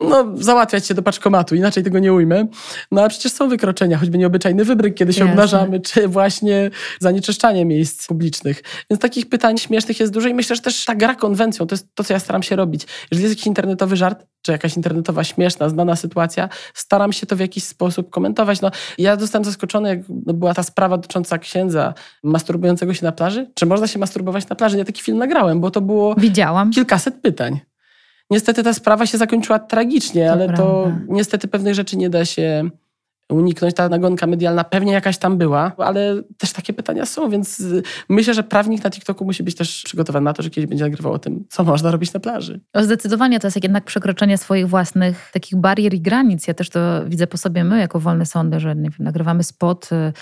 no, 0.00 0.24
załatwiać 0.34 0.86
się 0.86 0.94
do 0.94 1.02
paczkomatu, 1.02 1.54
inaczej 1.54 1.84
tego 1.84 1.98
nie 1.98 2.12
ujmę. 2.12 2.46
No 2.92 3.00
ale 3.00 3.10
przecież 3.10 3.32
są 3.32 3.48
wykroczenia, 3.48 3.98
choćby 3.98 4.18
nieobyczajny 4.18 4.64
wybryk, 4.64 4.94
kiedy 4.94 5.12
się 5.12 5.20
Jasne. 5.20 5.32
obnażamy, 5.32 5.80
czy 5.80 6.08
właśnie 6.08 6.70
zanieczyszczanie 7.00 7.64
miejsc 7.64 8.06
publicznych. 8.06 8.62
Więc 8.90 9.02
takich 9.02 9.28
pytań 9.28 9.58
śmiesznych 9.58 10.00
jest 10.00 10.12
dużo 10.12 10.28
i 10.28 10.34
myślę, 10.34 10.56
że 10.56 10.62
też 10.62 10.84
ta 10.84 10.94
gra 10.94 11.14
konwencją, 11.14 11.66
to 11.66 11.74
jest 11.74 11.94
to, 11.94 12.04
co 12.04 12.12
ja 12.12 12.20
staram 12.20 12.42
się 12.42 12.56
robić. 12.56 12.86
Jeżeli 13.10 13.22
jest 13.24 13.32
jakiś 13.34 13.46
internetowy 13.46 13.96
żart, 13.96 14.26
czy 14.42 14.52
jakaś 14.52 14.76
internetowa 14.76 15.24
śmieszna, 15.24 15.68
znana 15.68 15.96
sytuacja, 15.96 16.48
staram 16.74 17.12
się 17.12 17.26
to 17.26 17.36
w 17.36 17.40
jakiś 17.40 17.64
sposób 17.64 18.10
komentować. 18.10 18.60
No, 18.60 18.70
ja 18.98 19.16
zostałem 19.16 19.44
zaskoczony, 19.44 19.88
jak 19.88 20.00
była 20.08 20.54
ta 20.54 20.62
sprawa 20.62 20.96
dotycząca 20.96 21.38
księdza 21.38 21.94
masturbującego 22.24 22.94
się 22.94 23.04
na 23.04 23.12
plaży. 23.12 23.50
Czy 23.54 23.66
można 23.66 23.86
się 23.86 23.98
masturbować 23.98 24.48
na 24.48 24.56
plaży? 24.56 24.78
Ja 24.78 24.84
taki 24.84 25.02
film 25.02 25.18
nagrałem, 25.18 25.60
bo 25.60 25.70
to 25.70 25.80
było 25.80 26.14
Widziałam. 26.18 26.70
kilkaset 26.70 27.14
pytań. 27.14 27.60
Niestety 28.30 28.62
ta 28.62 28.74
sprawa 28.74 29.06
się 29.06 29.18
zakończyła 29.18 29.58
tragicznie, 29.58 30.26
to 30.26 30.32
ale 30.32 30.46
prawda. 30.46 30.64
to 30.64 30.92
niestety 31.08 31.48
pewnych 31.48 31.74
rzeczy 31.74 31.96
nie 31.96 32.10
da 32.10 32.24
się 32.24 32.70
uniknąć. 33.32 33.74
Ta 33.74 33.88
nagonka 33.88 34.26
medialna 34.26 34.64
pewnie 34.64 34.92
jakaś 34.92 35.18
tam 35.18 35.38
była, 35.38 35.72
ale 35.78 36.22
też 36.38 36.52
takie 36.52 36.72
pytania 36.72 37.06
są, 37.06 37.30
więc 37.30 37.60
y, 37.60 37.82
myślę, 38.08 38.34
że 38.34 38.42
prawnik 38.42 38.84
na 38.84 38.90
TikToku 38.90 39.24
musi 39.24 39.42
być 39.42 39.54
też 39.54 39.82
przygotowany 39.84 40.24
na 40.24 40.32
to, 40.32 40.42
że 40.42 40.50
kiedyś 40.50 40.68
będzie 40.68 40.84
nagrywał 40.84 41.12
o 41.12 41.18
tym, 41.18 41.44
co 41.48 41.64
można 41.64 41.90
robić 41.90 42.12
na 42.12 42.20
plaży. 42.20 42.60
O, 42.72 42.84
Zdecydowanie 42.84 43.40
to 43.40 43.46
jest 43.46 43.64
jednak 43.64 43.84
przekroczenie 43.84 44.38
swoich 44.38 44.68
własnych 44.68 45.30
takich 45.32 45.60
barier 45.60 45.94
i 45.94 46.00
granic. 46.00 46.48
Ja 46.48 46.54
też 46.54 46.70
to 46.70 46.80
widzę 47.06 47.26
po 47.26 47.36
sobie 47.36 47.64
my, 47.64 47.78
jako 47.78 48.00
wolne 48.00 48.26
sądy, 48.26 48.60
że 48.60 48.74
wiem, 48.74 48.92
nagrywamy 48.98 49.42
spot 49.42 49.88
y, 49.92 50.12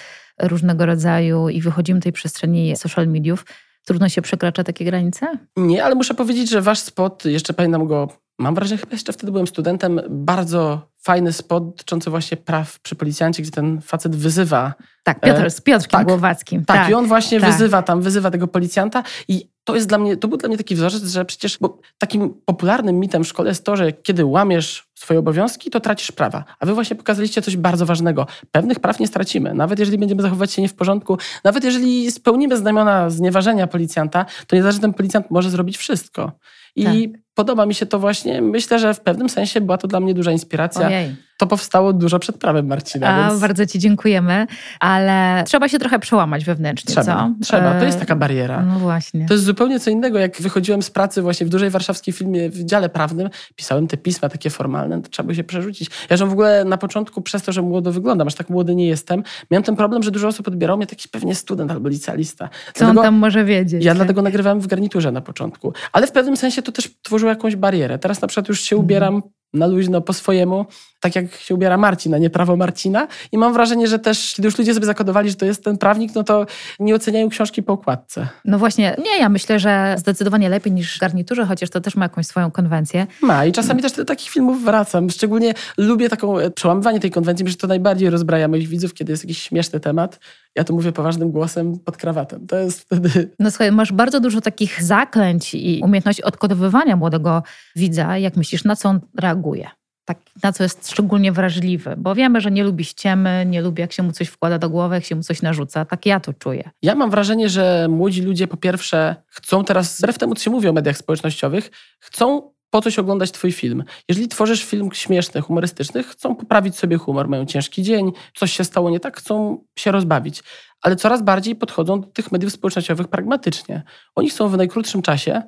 różnego 0.49 0.87
rodzaju 0.87 1.49
i 1.49 1.61
wychodzimy 1.61 2.01
tej 2.01 2.12
przestrzeni 2.12 2.77
social 2.77 3.09
mediów. 3.09 3.45
Trudno 3.87 4.09
się 4.09 4.22
przekracza 4.22 4.64
takie 4.64 4.85
granice? 4.85 5.27
Nie, 5.57 5.85
ale 5.85 5.94
muszę 5.94 6.14
powiedzieć, 6.14 6.51
że 6.51 6.62
wasz 6.62 6.79
spot, 6.79 7.25
jeszcze 7.25 7.53
pamiętam 7.53 7.87
go, 7.87 8.09
mam 8.38 8.55
wrażenie, 8.55 8.79
chyba 8.79 8.92
jeszcze 8.92 9.12
wtedy 9.12 9.33
byłem 9.33 9.46
studentem, 9.46 10.01
bardzo 10.11 10.88
fajny 10.99 11.33
spot 11.33 11.66
dotyczący 11.66 12.11
właśnie 12.11 12.37
praw 12.37 12.81
przy 12.81 12.94
policjancie, 12.94 13.42
gdzie 13.42 13.53
ten 13.53 13.81
facet 13.81 14.16
wyzywa. 14.16 14.75
Tak, 15.05 15.20
Piotr, 15.20 15.44
E, 15.44 15.51
z 15.51 15.61
Piotrkiem 15.61 15.99
tak, 15.99 16.07
Głowackim. 16.07 16.64
Tak, 16.64 16.90
i 16.90 16.94
on 16.94 17.07
właśnie 17.07 17.40
tak. 17.40 17.53
wyzywa 17.53 17.83
tam, 17.83 18.01
wyzywa 18.01 18.31
tego 18.31 18.46
policjanta 18.49 19.03
i 19.29 19.51
to 19.66 19.74
jest 19.74 19.88
dla 19.88 19.98
mnie, 19.98 20.16
to 20.16 20.29
był 20.29 20.38
dla 20.38 20.48
mnie 20.48 20.59
taki 20.59 20.74
wzorzec, 20.74 21.05
że 21.05 21.24
przecież 21.24 21.59
bo 21.61 21.79
takim 21.98 22.35
popularnym 22.44 23.00
mitem 23.00 23.24
w 23.24 23.29
szkole 23.29 23.48
jest 23.48 23.64
to, 23.64 23.76
że 23.76 23.92
kiedy 23.92 24.24
łamiesz 24.24 24.88
swoje 24.94 25.20
obowiązki, 25.20 25.70
to 25.70 25.81
tracisz 25.81 26.12
prawa. 26.12 26.44
A 26.61 26.66
wy 26.66 26.74
właśnie 26.74 26.96
pokazaliście 26.96 27.42
coś 27.42 27.57
bardzo 27.57 27.87
ważnego. 27.87 28.26
Pewnych 28.50 28.81
praw 28.81 29.00
nie 29.00 29.07
stracimy. 29.07 29.55
Nawet 29.55 29.79
jeżeli 29.79 29.98
będziemy 29.98 30.22
zachowywać 30.22 30.52
się 30.52 30.62
nie 30.62 30.68
w 30.68 30.74
porządku, 30.74 31.18
nawet 31.44 31.64
jeżeli 31.64 32.11
spełnimy 32.11 32.57
znamiona 32.57 33.11
znieważenia 33.11 33.66
policjanta, 33.66 34.26
to 34.46 34.57
nie 34.57 34.62
znaczy, 34.62 34.74
że 34.74 34.81
ten 34.81 34.94
policjant 34.94 35.31
może 35.31 35.50
zrobić 35.50 35.76
wszystko. 35.76 36.33
I 36.76 37.12
podoba 37.35 37.66
mi 37.66 37.74
się 37.74 37.87
to 37.87 37.98
właśnie. 37.98 38.42
Myślę, 38.42 38.79
że 38.79 38.94
w 38.94 39.00
pewnym 39.00 39.29
sensie 39.29 39.61
była 39.61 39.79
to 39.79 39.88
dla 39.88 40.00
mnie 40.00 40.14
duża 40.14 40.33
inspiracja. 40.33 40.87
Ojej. 40.87 41.16
To 41.38 41.46
powstało 41.46 41.92
dużo 41.92 42.18
przed 42.18 42.38
prawem 42.38 42.66
Marcina. 42.66 43.09
A, 43.09 43.29
więc 43.29 43.40
Bardzo 43.40 43.66
Ci 43.66 43.79
dziękujemy, 43.79 44.46
ale 44.81 45.44
trzeba 45.46 45.68
się 45.68 45.79
trochę 45.79 45.99
przełamać 45.99 46.44
wewnętrznie, 46.44 46.90
trzeba, 46.94 47.05
co? 47.05 47.35
trzeba. 47.42 47.79
To 47.79 47.85
jest 47.85 47.96
E, 47.96 48.01
taka 48.01 48.16
bariera. 48.16 48.62
No 48.62 48.79
właśnie. 48.79 49.27
To 49.27 49.35
jest 49.35 49.44
zupełnie 49.46 49.81
co 49.81 49.90
innego. 49.90 50.18
Jak 50.18 50.42
wychodziłem 50.42 50.83
z 50.83 50.90
pracy 50.90 51.22
właśnie 51.22 51.46
w 51.46 51.49
dużej 51.51 51.70
warszawskiej 51.70 52.14
filmie 52.14 52.51
w 52.51 52.64
dziale 52.64 52.88
prawnym, 52.88 53.29
pisałem 53.57 53.87
te 53.87 53.96
pisma 53.96 54.29
takie 54.29 54.51
formalne, 54.51 55.03
to 55.03 55.09
trzeba 55.09 55.27
było 55.27 55.35
się 55.37 55.44
przerzucić. 55.44 55.90
Ja 56.11 56.16
że 56.16 56.27
w 56.27 56.33
ogóle 56.33 56.64
na 56.64 56.77
początku 56.77 57.22
przez 57.22 57.42
to, 57.42 57.53
że 57.53 57.62
młodo 57.62 57.92
wyglądam, 57.92 58.27
aż 58.27 58.35
tak 58.35 58.51
młody 58.51 58.75
nie 58.75 58.87
jestem, 58.87 59.22
miałem 59.51 59.62
ten 59.62 59.77
problem, 59.77 60.03
że 60.03 60.11
dużo 60.11 60.29
osób 60.29 60.49
odbierało 60.49 60.77
mnie 60.77 60.87
taki 60.87 61.09
pewnie 61.09 61.35
student 61.35 61.70
albo 61.70 61.88
licealista. 61.88 62.49
Co 62.49 62.85
on 62.85 62.92
Dlatego- 62.92 63.03
tam 63.03 63.14
może 63.14 63.44
wiedzieć? 63.44 63.85
ja 63.85 63.94
dlatego 63.94 64.22
nagrywałem 64.22 64.61
w 64.61 64.66
garniturze 64.66 65.12
na 65.12 65.20
początku. 65.20 65.72
Ale 65.92 66.07
w 66.07 66.12
pewnym 66.12 66.37
sensie 66.37 66.62
to 66.62 66.72
też 66.72 66.90
tworzyło 67.03 67.31
jakąś 67.31 67.57
barierę. 67.57 67.99
Teraz 67.99 68.22
na 68.22 68.29
przykład 68.29 68.49
już 68.49 68.61
się 68.61 68.77
ubieram 68.77 69.22
na 69.55 69.66
luźno 69.66 70.01
po 70.01 70.12
swojemu, 70.12 70.66
tak 71.07 71.16
jak 71.16 71.35
się 71.35 71.55
ubiera 71.55 71.77
Marcin, 71.77 72.14
a 72.14 72.19
nie 72.19 72.31
prawo 72.31 72.57
Marcina. 72.57 73.09
I 73.33 73.38
mam 73.38 73.53
wrażenie, 73.53 73.87
że 73.87 73.99
też, 73.99 74.35
kiedy 74.35 74.47
już 74.47 74.59
ludzie 74.59 74.75
sobie 74.75 74.87
zakodowali, 74.87 75.31
że 75.31 75.37
to 75.37 75.47
jest 75.47 75.64
ten 75.64 75.79
prawnik, 75.79 76.14
no 76.14 76.25
to 76.25 76.47
nie 76.81 76.95
oceniają 76.95 77.29
książki 77.29 77.62
po 77.62 77.73
okładce. 77.73 78.29
No 78.45 78.59
właśnie, 78.59 78.97
nie, 79.05 79.19
ja 79.19 79.29
myślę, 79.29 79.59
że 79.59 79.95
zdecydowanie 79.99 80.49
lepiej 80.49 80.73
niż 80.73 80.97
w 80.97 81.01
garniturze, 81.01 81.47
chociaż 81.47 81.71
to 81.71 81.81
też 81.81 81.97
ma 81.97 82.05
jakąś 82.05 82.27
swoją 82.27 82.51
konwencję. 82.51 83.07
Ma 83.23 83.45
i 83.45 83.53
czasami 83.53 83.83
też 83.83 83.92
do 83.92 84.05
takich 84.05 84.31
filmów 84.31 84.64
wracam. 84.64 85.11
Szczególnie 85.11 85.55
lubię 85.79 86.09
taką 86.09 86.38
e, 86.38 86.51
przełamywanie 86.51 87.01
tej 87.01 87.11
konwencji, 87.11 87.45
myślę, 87.45 87.53
że 87.53 87.59
to 87.59 87.66
najbardziej 87.66 88.11
rozbraja 88.11 88.49
moich 88.49 88.69
widzów, 88.69 88.95
kiedy 88.95 89.12
jest 89.12 89.25
jakiś 89.25 89.42
śmieszny 89.42 89.81
temat. 89.81 90.19
Ja 90.55 90.64
to 90.64 90.75
mówię 90.75 90.92
poważnym 90.92 91.31
głosem 91.31 91.79
pod 91.79 91.97
krawatem. 91.97 92.47
To 92.47 92.57
jest 92.57 92.81
wtedy... 92.81 93.11
No 93.38 93.51
słuchaj, 93.51 93.73
masz 93.73 93.92
bardzo 93.92 94.21
dużo 94.21 94.40
takich 94.40 94.83
zaklęć 94.83 95.55
i 95.55 95.81
umiejętności 95.85 96.23
odkodowywania 96.23 96.97
młodego 96.97 97.42
widza. 97.77 98.19
Jak 98.19 98.37
myślisz, 98.37 98.64
na 98.64 98.77
co 98.77 98.88
on 98.88 99.01
reaguje? 99.21 99.69
Tak, 100.07 100.19
na 100.42 100.53
co 100.53 100.62
jest 100.62 100.90
szczególnie 100.90 101.33
wrażliwy? 101.33 101.95
Bo 101.99 102.14
wiemy, 102.14 102.40
że 102.40 102.51
nie 102.51 102.64
lubi 102.64 102.85
ściemy, 102.85 103.47
nie 103.47 103.62
lubi 103.62 103.81
jak 103.81 103.92
się 103.92 104.03
mu 104.03 104.12
coś 104.12 104.29
wkłada 104.29 104.59
do 104.59 104.71
głowy, 104.71 104.95
jak 104.95 105.05
się 105.05 105.16
mu 105.16 105.23
coś 105.23 105.42
narzuca. 105.42 105.85
Tak 105.85 106.07
ja 106.07 106.21
to 106.21 106.33
czuję. 106.33 106.71
Ja 106.83 106.95
mam 106.95 107.11
wrażenie, 107.11 107.49
że 107.49 107.87
młodzi 107.90 108.23
ludzie 108.23 108.47
po 108.47 108.57
pierwsze 108.57 109.16
chcą 109.29 109.64
teraz, 109.64 109.99
wbrew 109.99 110.19
temu, 110.19 110.35
co 110.35 110.45
się 110.45 110.51
mówi 110.51 110.69
o 110.69 110.73
mediach 110.73 110.97
społecznościowych, 110.97 111.71
chcą 112.01 112.51
po 112.71 112.83
coś 112.83 112.99
oglądać 112.99 113.33
twój 113.33 113.53
film. 113.53 113.85
Jeżeli 114.09 114.29
tworzysz 114.29 114.64
film 114.64 114.88
śmieszny, 114.92 115.40
humorystyczny, 115.40 116.03
chcą 116.03 116.35
poprawić 116.35 116.77
sobie 116.77 116.97
humor, 116.97 117.29
mają 117.29 117.47
ciężki 117.47 117.83
dzień, 117.83 118.12
coś 118.35 118.53
się 118.53 118.64
stało 118.64 118.90
nie 118.90 119.01
tak, 119.01 119.16
chcą 119.16 119.64
się 119.79 119.92
rozbawić. 119.92 120.42
Ale 120.83 120.97
coraz 120.97 121.23
bardziej 121.23 121.57
podchodzą 121.57 122.01
do 122.01 122.07
tych 122.07 122.33
mediów 122.33 122.53
społecznościowych 122.53 123.09
pragmatycznie. 123.09 123.83
Oni 124.14 124.31
chcą 124.31 124.49
w 124.49 124.57
najkrótszym 124.57 125.03
czasie 125.03 125.42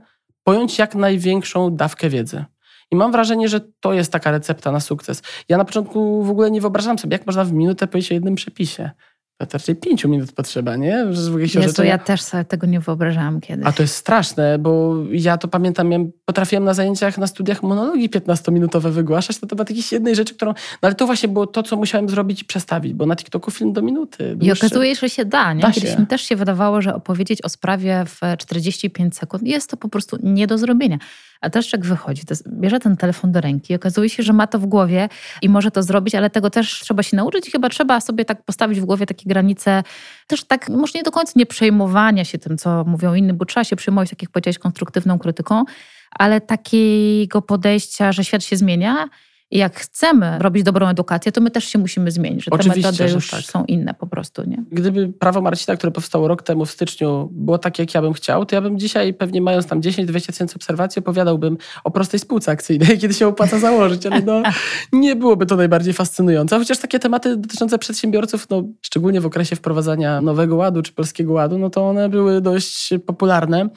pojąć 0.44 0.79
jak 0.79 0.94
największą 0.94 1.77
dawkę 1.77 2.09
wiedzy. 2.09 2.44
I 2.90 2.96
mam 2.96 3.12
wrażenie, 3.12 3.48
że 3.48 3.61
to 3.81 3.92
jest 3.92 4.12
taka 4.12 4.31
recepta 4.31 4.72
na 4.72 4.81
sukces. 4.81 5.22
Ja 5.48 5.59
na 5.59 5.64
początku 5.64 6.22
w 6.24 6.31
ogóle 6.31 6.51
nie 6.51 6.61
wyobrażam 6.61 6.98
sobie, 6.98 7.14
jak 7.14 7.27
można 7.27 7.44
w 7.44 7.53
minutę 7.53 7.87
powiedzieć 7.87 8.11
o 8.11 8.14
jednym 8.14 8.35
przepisie. 8.35 8.90
To 9.38 9.46
raczej 9.53 9.77
pięciu 9.77 10.09
minut 10.09 10.33
potrzeba, 10.33 10.77
nie? 10.77 11.05
Jezu, 11.09 11.38
orzeczenia- 11.38 11.85
ja 11.85 11.98
też 11.98 12.22
sobie 12.22 12.44
tego 12.44 12.66
nie 12.66 12.81
wyobrażałam 12.81 13.40
kiedyś. 13.40 13.66
a 13.66 13.72
to 13.72 13.83
jest 13.83 13.94
straszne, 13.94 14.59
bo 14.59 14.94
ja 15.12 15.38
to 15.38 15.48
pamiętam, 15.48 15.90
potrafiłem 16.24 16.64
na 16.64 16.74
zajęciach, 16.74 17.18
na 17.18 17.27
studiach 17.27 17.62
monologi 17.62 18.11
15-minutowe 18.11 18.90
wygłaszać 18.90 19.40
na 19.42 19.48
temat 19.48 19.70
jakiejś 19.70 19.92
jednej 19.92 20.14
rzeczy, 20.16 20.35
którą... 20.35 20.51
No 20.53 20.87
ale 20.87 20.94
to 20.94 21.07
właśnie 21.07 21.29
było 21.29 21.46
to, 21.46 21.62
co 21.62 21.77
musiałem 21.77 22.09
zrobić 22.09 22.42
i 22.42 22.44
przestawić, 22.44 22.94
bo 22.94 23.07
na 23.07 23.16
TikToku 23.16 23.51
film 23.51 23.72
do 23.72 23.83
minuty. 23.83 24.37
I 24.40 24.53
okazuje 24.53 24.96
się, 24.96 25.01
że 25.01 25.09
się 25.11 25.24
da. 25.24 25.53
Nie? 25.53 25.62
Da 25.62 25.70
Kiedyś 25.72 25.90
się. 25.94 26.01
mi 26.01 26.07
też 26.07 26.22
się 26.22 26.37
wydawało, 26.37 26.83
że 26.83 26.94
opowiedzieć 26.94 27.42
o 27.44 27.48
sprawie 27.48 28.05
w 28.07 28.20
45 28.38 29.16
sekund 29.16 29.42
jest 29.42 29.70
to 29.70 29.77
po 29.77 29.88
prostu 29.88 30.18
nie 30.22 30.46
do 30.46 30.59
zrobienia. 30.59 30.98
A 31.40 31.51
też 31.51 31.72
jak 31.72 31.85
wychodzi, 31.85 32.24
to 32.24 32.35
bierze 32.48 32.81
ten 32.81 32.96
telefon 32.96 33.33
do 33.33 33.40
ręki, 33.40 33.74
okazuje 33.74 34.09
się, 34.09 34.22
że 34.22 34.33
ma 34.33 34.46
to 34.46 34.59
w 34.59 34.66
głowie 34.66 35.09
i 35.42 35.48
może 35.48 35.70
to 35.70 35.83
zrobić, 35.83 36.14
ale 36.14 36.31
tego 36.31 36.51
też 36.51 36.81
trzeba 36.81 37.03
się 37.03 37.16
nauczyć 37.16 37.48
i 37.48 37.51
chyba 37.51 37.68
trzeba 37.68 38.01
sobie 38.01 38.24
tak 38.24 38.44
postawić 38.44 38.81
w 38.81 38.85
głowie 38.85 39.07
takie 39.07 39.29
granice, 39.29 39.83
też 40.27 40.44
tak, 40.44 40.68
może 40.68 40.92
nie 40.94 41.03
do 41.03 41.11
końca 41.11 41.33
nie 41.37 41.46
przejmowania 41.46 42.24
się 42.24 42.38
tym, 42.38 42.59
co 42.59 42.85
mówią 42.85 43.14
inni, 43.14 43.33
bo 43.33 43.44
trzeba 43.44 43.64
się 43.64 43.77
przejmować, 43.77 44.11
tak 44.11 44.22
jak 44.22 44.31
powiedziałeś, 44.31 44.59
konstruktywną 44.59 45.18
krytyką, 45.18 45.64
ale 46.11 46.40
takiego 46.40 47.42
podejścia, 47.42 48.12
że 48.12 48.24
świat 48.24 48.44
się 48.44 48.57
zmienia 48.57 49.09
i 49.50 49.58
jak 49.58 49.76
chcemy 49.76 50.38
robić 50.38 50.62
dobrą 50.62 50.88
edukację, 50.88 51.32
to 51.32 51.40
my 51.40 51.50
też 51.50 51.64
się 51.64 51.78
musimy 51.78 52.11
zmienić, 52.11 52.44
że 52.44 52.50
te 52.50 52.54
Oczywiście, 52.54 52.82
metody 52.82 53.08
że 53.08 53.14
już 53.14 53.30
tak. 53.30 53.40
są 53.40 53.64
inne 53.64 53.94
po 53.94 54.06
prostu, 54.06 54.42
nie? 54.48 54.64
Gdyby 54.72 55.08
prawo 55.08 55.40
Marcina, 55.40 55.76
które 55.76 55.92
powstało 55.92 56.28
rok 56.28 56.42
temu 56.42 56.66
w 56.66 56.70
styczniu, 56.70 57.28
było 57.32 57.58
takie, 57.58 57.82
jak 57.82 57.94
ja 57.94 58.02
bym 58.02 58.12
chciał, 58.12 58.46
to 58.46 58.54
ja 58.54 58.61
bym 58.61 58.78
dzisiaj, 58.78 59.14
pewnie 59.14 59.40
mając 59.40 59.66
tam 59.66 59.80
10-20 59.80 60.26
tysięcy 60.26 60.56
obserwacji, 60.56 61.00
opowiadałbym 61.00 61.58
o 61.84 61.90
prostej 61.90 62.20
spółce 62.20 62.50
akcyjnej, 62.52 62.98
kiedy 63.00 63.14
się 63.14 63.26
opłaca 63.26 63.58
założyć, 63.58 64.06
ale 64.06 64.22
no, 64.22 64.42
nie 64.92 65.16
byłoby 65.16 65.46
to 65.46 65.56
najbardziej 65.56 65.94
fascynujące. 65.94 66.58
Chociaż 66.58 66.78
takie 66.78 66.98
tematy 66.98 67.37
dotyczące 67.37 67.78
przedsiębiorców, 67.78 68.50
no, 68.50 68.62
szczególnie 68.82 69.20
w 69.20 69.26
okresie 69.26 69.56
wprowadzania 69.56 70.20
Nowego 70.20 70.56
Ładu 70.56 70.82
czy 70.82 70.92
Polskiego 70.92 71.32
Ładu, 71.32 71.58
no 71.58 71.70
to 71.70 71.88
one 71.88 72.08
były 72.08 72.40
dość 72.40 72.90
popularne. 73.06 73.68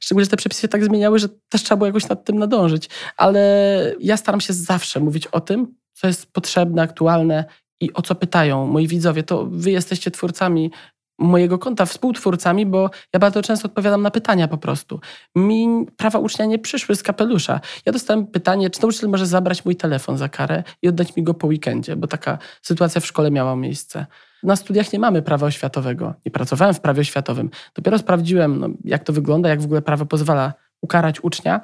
Szczególnie, 0.00 0.24
że 0.24 0.30
te 0.30 0.36
przepisy 0.36 0.60
się 0.60 0.68
tak 0.68 0.84
zmieniały, 0.84 1.18
że 1.18 1.28
też 1.48 1.62
trzeba 1.62 1.76
było 1.76 1.86
jakoś 1.86 2.08
nad 2.08 2.24
tym 2.24 2.38
nadążyć. 2.38 2.88
Ale 3.16 3.94
ja 4.00 4.16
staram 4.16 4.40
się 4.40 4.52
zawsze 4.52 5.00
mówić 5.06 5.26
o 5.26 5.40
tym, 5.40 5.74
co 5.92 6.06
jest 6.06 6.32
potrzebne, 6.32 6.82
aktualne 6.82 7.44
i 7.80 7.92
o 7.92 8.02
co 8.02 8.14
pytają 8.14 8.66
moi 8.66 8.88
widzowie. 8.88 9.22
To 9.22 9.46
wy 9.50 9.70
jesteście 9.70 10.10
twórcami 10.10 10.70
mojego 11.18 11.58
konta, 11.58 11.86
współtwórcami, 11.86 12.66
bo 12.66 12.90
ja 13.12 13.20
bardzo 13.20 13.42
często 13.42 13.66
odpowiadam 13.66 14.02
na 14.02 14.10
pytania 14.10 14.48
po 14.48 14.58
prostu. 14.58 15.00
Mi 15.34 15.86
prawa 15.96 16.18
ucznia 16.18 16.46
nie 16.46 16.58
przyszły 16.58 16.96
z 16.96 17.02
kapelusza. 17.02 17.60
Ja 17.86 17.92
dostałem 17.92 18.26
pytanie, 18.26 18.70
czy 18.70 18.82
nauczyciel 18.82 19.10
może 19.10 19.26
zabrać 19.26 19.64
mój 19.64 19.76
telefon 19.76 20.18
za 20.18 20.28
karę 20.28 20.62
i 20.82 20.88
oddać 20.88 21.16
mi 21.16 21.22
go 21.22 21.34
po 21.34 21.46
weekendzie, 21.46 21.96
bo 21.96 22.06
taka 22.06 22.38
sytuacja 22.62 23.00
w 23.00 23.06
szkole 23.06 23.30
miała 23.30 23.56
miejsce. 23.56 24.06
Na 24.42 24.56
studiach 24.56 24.92
nie 24.92 24.98
mamy 24.98 25.22
prawa 25.22 25.46
oświatowego. 25.46 26.14
Nie 26.24 26.30
pracowałem 26.32 26.74
w 26.74 26.80
prawie 26.80 27.00
oświatowym. 27.00 27.50
Dopiero 27.74 27.98
sprawdziłem, 27.98 28.58
no, 28.58 28.68
jak 28.84 29.04
to 29.04 29.12
wygląda, 29.12 29.48
jak 29.48 29.60
w 29.60 29.64
ogóle 29.64 29.82
prawo 29.82 30.06
pozwala 30.06 30.52
ukarać 30.82 31.20
ucznia. 31.24 31.60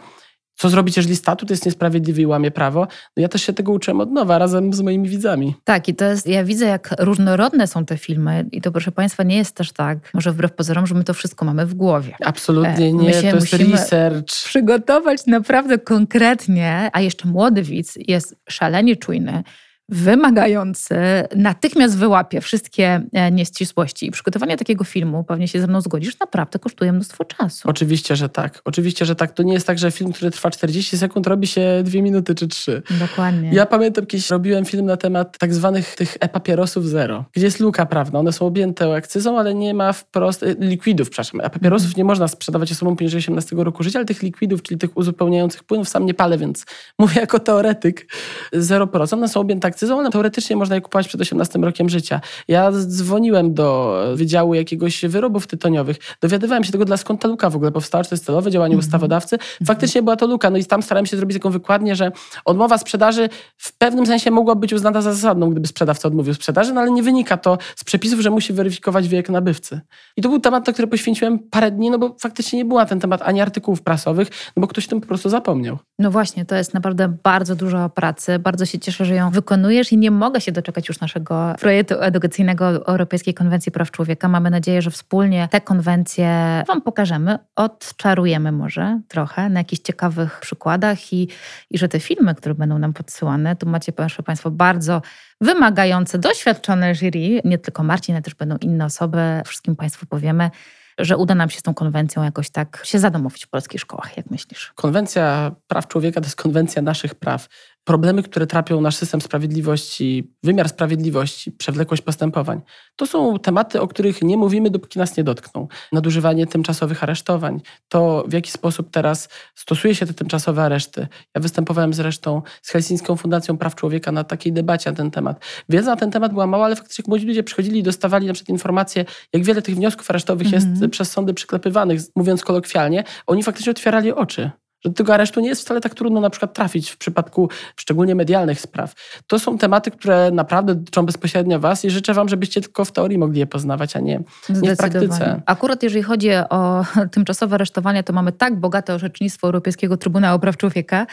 Co 0.55 0.69
zrobić, 0.69 0.97
jeżeli 0.97 1.17
statut 1.17 1.51
jest 1.51 1.67
niesprawiedliwy 1.67 2.23
i 2.23 2.27
łamie 2.27 2.51
prawo? 2.51 2.81
No 3.17 3.21
ja 3.23 3.29
też 3.29 3.43
się 3.43 3.53
tego 3.53 3.73
uczyłem 3.73 4.01
od 4.01 4.11
nowa, 4.11 4.39
razem 4.39 4.73
z 4.73 4.81
moimi 4.81 5.09
widzami. 5.09 5.55
Tak, 5.65 5.89
i 5.89 5.95
to 5.95 6.05
jest, 6.05 6.27
ja 6.27 6.45
widzę, 6.45 6.67
jak 6.67 6.95
różnorodne 6.99 7.67
są 7.67 7.85
te 7.85 7.99
filmy, 7.99 8.47
i 8.53 8.61
to 8.61 8.73
proszę 8.73 8.93
Państwa, 8.93 9.23
nie 9.23 9.37
jest 9.37 9.55
też 9.57 9.73
tak, 9.73 9.99
może 10.15 10.33
wbrew 10.33 10.53
pozorom, 10.53 10.87
że 10.87 10.95
my 10.95 11.05
to 11.05 11.15
wszystko 11.15 11.45
mamy 11.45 11.67
w 11.67 11.75
głowie. 11.75 12.17
Absolutnie 12.25 12.87
E, 12.87 12.93
nie, 12.93 13.13
to 13.13 13.27
jest 13.37 13.53
musimy- 13.53 13.73
research. 13.73 14.27
Przygotować 14.27 15.27
naprawdę 15.27 15.79
konkretnie, 15.79 16.91
a 16.93 17.01
jeszcze 17.01 17.29
młody 17.29 17.63
widz 17.63 17.95
jest 18.09 18.37
szalenie 18.49 18.97
czujny, 18.97 19.43
wymagający, 19.89 20.95
natychmiast 21.37 21.99
wyłapie 21.99 22.41
wszystkie 22.41 23.03
e, 23.13 23.31
nieścisłości. 23.31 24.07
I 24.07 24.11
przygotowanie 24.11 24.57
takiego 24.57 24.85
filmu, 24.85 25.25
pewnie 25.25 25.49
się 25.49 25.61
ze 25.61 25.67
mną 25.67 25.81
zgodzisz, 25.81 26.19
naprawdę 26.19 26.59
kosztuje 26.59 26.93
mnóstwo 26.93 27.25
czasu. 27.25 27.69
Oczywiście, 27.69 28.17
że 28.17 28.29
tak. 28.29 28.61
Oczywiście, 28.65 29.05
że 29.05 29.17
tak. 29.17 29.33
To 29.33 29.43
nie 29.43 29.53
jest 29.53 29.67
tak, 29.67 29.79
że 29.79 29.91
film, 29.91 30.13
który 30.13 30.31
trwa 30.31 30.51
40 30.51 30.99
sekund, 30.99 31.27
robi 31.27 31.47
się 31.47 31.83
dwie 31.85 32.03
minuty 32.03 32.35
czy 32.35 32.49
trzy. 32.49 32.83
Dokładnie. 33.01 33.51
Ja 33.53 33.67
pamiętam, 33.67 34.07
kiedyś 34.07 34.31
robiłem 34.31 34.65
film 34.65 34.87
na 34.87 34.97
temat 34.97 35.39
tak 35.39 35.55
zwanych 35.55 35.95
tych 35.95 36.17
e-papierosów 36.21 36.89
zero, 36.89 37.25
gdzie 37.33 37.45
jest 37.45 37.61
luka 37.61 37.87
prawna. 37.87 38.19
One 38.19 38.33
są 38.33 38.47
objęte 38.47 38.95
akcyzą, 38.95 39.39
ale 39.39 39.55
nie 39.55 39.75
ma 39.75 39.93
wprost 39.93 40.43
e, 40.43 40.55
likwidów, 40.59 41.11
przepraszam. 41.11 41.41
A 41.41 41.51
papierosów 41.51 41.87
Mhm. 41.87 41.99
nie 41.99 42.05
można 42.05 42.29
sprzedawać 42.29 42.73
osobom 42.73 42.97
poniżej 42.97 43.19
18 43.19 43.57
roku 43.57 43.83
życia, 43.83 43.99
ale 43.99 44.07
tych 44.07 44.23
likwidów, 44.23 44.63
czyli 44.63 44.79
tych 44.79 44.97
uzupełniających 44.97 45.65
płynów 45.65 45.89
sam 45.89 46.07
nie 46.07 46.15
palę, 46.15 46.39
więc 46.39 46.65
mówię 46.99 47.21
jako 47.21 47.39
teoretyk 47.39 48.07
0%. 48.55 49.15
One 49.15 49.29
są 49.29 49.41
objęte 49.41 49.72
akcyzą, 49.73 49.99
ale 50.01 50.11
teoretycznie 50.11 50.57
można 50.57 50.75
je 50.75 50.81
kupować 50.81 51.09
przed 51.09 51.21
18 51.21 51.59
rokiem 51.59 51.89
życia. 51.89 52.21
Ja 52.49 52.73
dzwoniłem 52.73 53.55
do 53.55 53.97
Wydziału 54.15 54.55
jakiegoś 54.55 55.05
wyrobów 55.05 55.47
tytoniowych, 55.47 55.97
dowiadywałem 56.21 56.65
się 56.65 56.73
tego, 56.73 56.85
dla 56.85 56.97
skąd 56.97 57.21
ta 57.21 57.29
luka 57.29 57.51
w 57.51 57.57
ogóle 57.57 57.73
powstała, 57.73 58.05
czy 58.05 58.11
to 58.11 58.15
jest 58.15 58.25
celowe 58.25 58.51
działanie 58.51 58.75
Mhm. 58.75 58.87
ustawodawcy. 58.87 59.37
Faktycznie 59.67 60.03
była 60.03 60.17
to 60.17 60.27
luka, 60.27 60.51
no 60.51 60.59
i 60.59 60.65
tam 60.65 60.83
starałem 60.83 61.07
się 61.07 61.17
zrobić 61.17 61.37
taką 61.39 61.51
wykładnię, 61.51 61.97
że 61.97 62.13
odmowa 62.45 62.79
sprzedaży 62.79 63.29
w 63.57 63.79
pewnym 63.79 64.07
sensie 64.07 64.31
mogła 64.31 64.55
być 64.55 64.73
uznana 64.73 65.03
za 65.03 65.15
zasadną, 65.15 65.51
gdyby 65.51 65.67
sprzedawca 65.69 66.09
odmówił 66.09 66.35
sprzedaży, 66.35 66.73
no 66.73 66.81
ale 66.81 66.91
nie 66.91 67.03
wynika 67.03 67.37
to 67.37 67.59
z 67.77 67.85
przepisów, 67.85 68.21
że 68.21 68.31
musi 68.31 68.53
weryfikować 68.53 69.09
wiek 69.09 69.29
nabywcy. 69.29 69.81
I 70.17 70.23
to 70.23 70.29
był 70.29 70.41
temat, 70.41 70.67
na 70.67 70.73
który 70.73 70.89
poświęciłem 70.89 71.39
parę 71.39 71.71
dni, 71.71 71.91
no 71.91 71.99
bo 71.99 72.17
faktycznie 72.21 72.59
nie 72.59 72.65
było 72.65 72.81
na 72.81 72.87
ten 72.87 73.01
temat 73.01 73.23
ani 73.25 73.41
artykułów 73.41 73.83
prasowych, 73.83 74.29
no 74.57 74.61
bo 74.61 74.67
ktoś 74.67 74.87
tym 74.87 75.01
po 75.01 75.07
prostu 75.07 75.29
zapomniał. 75.29 75.79
No 75.99 76.11
właśnie, 76.11 76.45
to 76.45 76.55
jest 76.55 76.75
naprawdę 76.75 77.09
bardzo 77.23 77.57
dużo 77.57 77.89
pracy. 77.89 78.39
Bardzo 78.39 78.67
się 78.67 78.79
cieszę, 78.79 79.05
że 79.05 79.15
ją 79.15 79.31
wykonujesz 79.63 79.93
i 79.93 79.99
nie 79.99 80.11
mogę 80.11 80.41
się 80.41 80.53
doczekać 80.53 80.89
już 80.89 81.01
naszego 81.01 81.55
projektu 81.61 81.95
edukacyjnego 82.01 82.87
Europejskiej 82.87 83.35
Konwencji 83.35 83.73
Praw 83.73 83.91
Człowieka. 83.91 84.29
Mamy 84.29 84.51
nadzieję, 84.51 84.83
że 84.83 84.91
wspólnie 84.91 85.49
te 85.51 85.61
konwencje 85.61 86.63
Wam 86.69 86.83
pokażemy, 86.83 87.39
odczarujemy 87.57 88.53
może 88.53 89.01
trochę 89.09 89.49
na 89.49 89.61
jakichś 89.61 89.83
ciekawych 89.83 90.41
przykładach 90.41 91.13
i, 91.13 91.29
i 91.71 91.79
że 91.79 91.89
te 91.89 92.01
filmy, 92.01 92.35
które 92.35 92.55
będą 92.55 92.79
nam 92.79 92.93
podsyłane, 92.93 93.57
tu 93.57 93.69
macie 93.69 93.93
proszę 93.93 94.23
Państwo 94.23 94.51
bardzo 94.51 95.03
wymagające, 95.41 96.19
doświadczone 96.19 96.95
jury, 96.95 97.41
nie 97.45 97.59
tylko 97.59 97.83
Marcin, 97.83 98.15
ale 98.15 98.23
też 98.23 98.35
będą 98.35 98.57
inne 98.57 98.85
osoby. 98.85 99.19
Wszystkim 99.45 99.77
Państwu 99.77 100.07
powiemy, 100.07 100.51
że 100.99 101.17
uda 101.17 101.35
nam 101.35 101.51
się 101.51 101.59
z 101.59 101.63
tą 101.63 101.75
konwencją 101.75 102.23
jakoś 102.23 102.51
tak 102.51 102.81
się 102.85 102.99
zadomowić 102.99 103.47
w 103.47 103.49
polskich 103.49 103.81
szkołach. 103.81 104.17
Jak 104.17 104.31
myślisz? 104.31 104.73
Konwencja 104.75 105.55
praw 105.67 105.89
człowieka 105.89 106.21
to 106.21 106.27
jest 106.27 106.37
konwencja 106.37 106.83
naszych 106.83 107.15
praw. 107.15 107.49
Problemy, 107.85 108.23
które 108.23 108.47
trapią 108.47 108.81
nasz 108.81 108.97
system 108.97 109.21
sprawiedliwości, 109.21 110.33
wymiar 110.43 110.69
sprawiedliwości, 110.69 111.53
przewlekłość 111.53 112.03
postępowań, 112.03 112.61
to 112.97 113.07
są 113.07 113.39
tematy, 113.39 113.81
o 113.81 113.89
których 113.89 114.23
nie 114.23 114.37
mówimy, 114.37 114.71
dopóki 114.71 114.99
nas 114.99 115.17
nie 115.17 115.25
dotkną. 115.25 115.69
Nadużywanie 115.93 116.47
tymczasowych 116.47 117.03
aresztowań, 117.03 117.61
to 117.89 118.25
w 118.29 118.33
jaki 118.33 118.51
sposób 118.51 118.91
teraz 118.91 119.29
stosuje 119.55 119.95
się 119.95 120.07
te 120.07 120.15
tymczasowe 120.15 120.63
areszty. 120.63 121.09
Ja 121.35 121.41
występowałem 121.41 121.95
zresztą 121.95 122.43
z 122.63 122.71
Helsińską 122.71 123.17
Fundacją 123.17 123.59
Praw 123.59 123.75
Człowieka 123.75 124.13
na 124.13 124.25
takiej 124.25 124.53
debacie 124.53 124.91
na 124.91 124.97
ten 124.97 125.11
temat. 125.11 125.45
Wiedza 125.69 125.91
na 125.91 125.97
ten 125.97 126.11
temat 126.11 126.33
była 126.33 126.47
mała, 126.47 126.65
ale 126.65 126.77
faktycznie 126.77 127.03
jak 127.03 127.09
młodzi 127.09 127.27
ludzie 127.27 127.43
przychodzili 127.43 127.79
i 127.79 127.83
dostawali 127.83 128.27
na 128.27 128.33
przykład 128.33 128.49
informacje, 128.49 129.05
jak 129.33 129.45
wiele 129.45 129.63
tych 129.63 129.75
wniosków 129.75 130.11
aresztowych 130.11 130.47
Mhm. 130.47 130.73
jest 130.81 130.93
przez 130.93 131.11
sądy 131.13 131.35
przyklepywanych, 131.35 132.01
mówiąc 132.17 132.45
kolokwialnie, 132.45 133.05
oni 133.27 133.43
faktycznie 133.43 133.71
otwierali 133.71 134.13
oczy 134.13 134.51
że 134.85 134.91
do 134.91 134.97
tego 134.97 135.15
aresztu 135.15 135.41
nie 135.41 135.49
jest 135.49 135.63
wcale 135.63 135.81
tak 135.81 135.95
trudno 135.95 136.21
na 136.21 136.31
przykład 136.31 136.55
trafić 136.55 136.91
w 136.91 136.97
przypadku 136.97 137.49
szczególnie 137.77 138.15
medialnych 138.15 138.61
spraw. 138.61 138.95
To 139.27 139.39
są 139.39 139.59
tematy, 139.59 139.91
które 139.91 140.31
naprawdę 140.31 140.75
dotyczą 140.75 141.07
bezpośrednio 141.07 141.61
Was 141.61 141.85
i 141.85 141.91
życzę 141.91 142.15
Wam, 142.15 142.29
żebyście 142.29 142.61
tylko 142.61 142.85
w 142.85 142.93
teorii 142.93 143.19
mogli 143.19 143.39
je 143.39 143.47
poznawać, 143.47 143.97
a 143.97 144.01
nie, 144.01 144.21
nie 144.63 144.75
w 144.75 144.79
praktyce. 144.79 145.43
Akurat 145.47 145.83
jeżeli 145.83 146.03
chodzi 146.03 146.31
o 146.51 146.85
tymczasowe 147.15 147.55
aresztowania, 147.55 148.03
to 148.03 148.13
mamy 148.13 148.33
tak 148.33 148.61
bogate 148.61 148.95
orzecznictwo 148.95 149.47
Europejskiego 149.47 149.97
Trybunału 149.97 150.39
Praw 150.39 150.57
Człowieka 150.57 151.07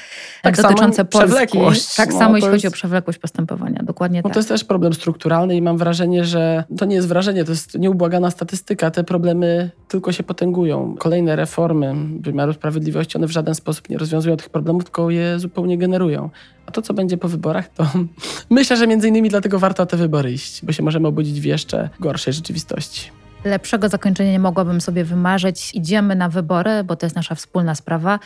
Tak 0.43 0.57
dotyczące 0.57 1.05
Polski. 1.05 1.57
Tak 1.97 2.11
No, 2.13 2.19
samo 2.19 2.35
jeśli 2.35 2.51
chodzi 2.51 2.65
jest- 2.65 2.75
o 2.75 2.77
przewlekłość 2.77 3.19
postępowania. 3.19 3.79
Dokładnie 3.83 4.19
No 4.19 4.23
tak. 4.23 4.33
to 4.33 4.39
jest 4.39 4.49
też 4.49 4.63
problem 4.63 4.93
strukturalny 4.93 5.55
i 5.55 5.61
mam 5.61 5.77
wrażenie, 5.77 6.25
że 6.25 6.63
to 6.77 6.85
nie 6.85 6.95
jest 6.95 7.07
wrażenie, 7.07 7.43
to 7.45 7.51
jest 7.51 7.79
nieubłagana 7.79 8.31
statystyka. 8.31 8.91
Te 8.91 9.03
problemy 9.03 9.71
tylko 9.87 10.11
się 10.11 10.23
potęgują. 10.23 10.95
Kolejne 10.99 11.35
reformy 11.35 11.95
wymiaru 12.19 12.53
sprawiedliwości, 12.53 13.17
one 13.17 13.27
w 13.27 13.31
żaden 13.31 13.55
sposób 13.59 13.89
nie 13.89 13.97
rozwiązują 13.97 14.37
tych 14.37 14.49
problemów, 14.49 14.83
tylko 14.83 15.09
je 15.09 15.39
zupełnie 15.39 15.77
generują. 15.77 16.29
A 16.65 16.71
to, 16.71 16.81
co 16.81 16.93
będzie 16.93 17.17
po 17.17 17.27
wyborach, 17.27 17.67
to 17.67 17.85
myślę, 18.49 18.77
że 18.77 18.87
między 18.87 19.07
innymi 19.07 19.29
dlatego 19.29 19.59
warto 19.59 19.85
te 19.85 19.97
wybory 19.97 20.31
iść, 20.31 20.65
bo 20.65 20.71
się 20.71 20.83
możemy 20.83 21.07
obudzić 21.07 21.41
w 21.41 21.45
jeszcze 21.45 21.89
gorszej 21.99 22.33
rzeczywistości. 22.33 23.11
Lepszego 23.45 23.89
zakończenia 23.89 24.31
nie 24.31 24.39
mogłabym 24.39 24.81
sobie 24.81 25.03
wymarzyć. 25.03 25.75
Idziemy 25.75 26.15
na 26.15 26.29
wybory, 26.29 26.83
bo 26.83 26.95
to 26.95 27.05
jest 27.05 27.15
nasza 27.15 27.35
wspólna 27.35 27.75
sprawa. 27.75 28.19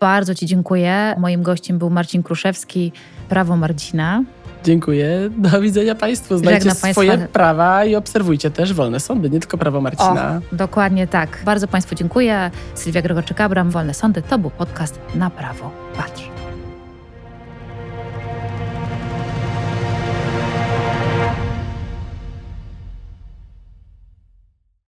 Bardzo 0.00 0.34
Ci 0.34 0.46
dziękuję. 0.46 1.14
Moim 1.18 1.42
gościem 1.42 1.78
był 1.78 1.90
Marcin 1.90 2.22
Kruszewski, 2.22 2.92
Prawo 3.28 3.56
Marcina. 3.56 4.22
Dziękuję. 4.64 5.30
Do 5.36 5.60
widzenia 5.60 5.94
Państwu. 5.94 6.38
Znajdźcie 6.38 6.70
Żegna 6.70 6.92
swoje 6.92 7.10
państwa. 7.10 7.28
prawa 7.32 7.84
i 7.84 7.94
obserwujcie 7.96 8.50
też 8.50 8.72
wolne 8.72 9.00
sądy, 9.00 9.30
nie 9.30 9.40
tylko 9.40 9.58
prawo 9.58 9.80
Marcina. 9.80 10.40
O, 10.52 10.56
dokładnie 10.56 11.06
tak. 11.06 11.38
Bardzo 11.44 11.68
Państwu 11.68 11.94
dziękuję. 11.94 12.50
Sylwia 12.74 13.02
Gregorczyk-Abram, 13.02 13.70
Wolne 13.70 13.94
Sądy. 13.94 14.22
To 14.22 14.38
był 14.38 14.50
podcast 14.50 14.98
Na 15.14 15.30
Prawo 15.30 15.70
Patrz. 15.96 16.35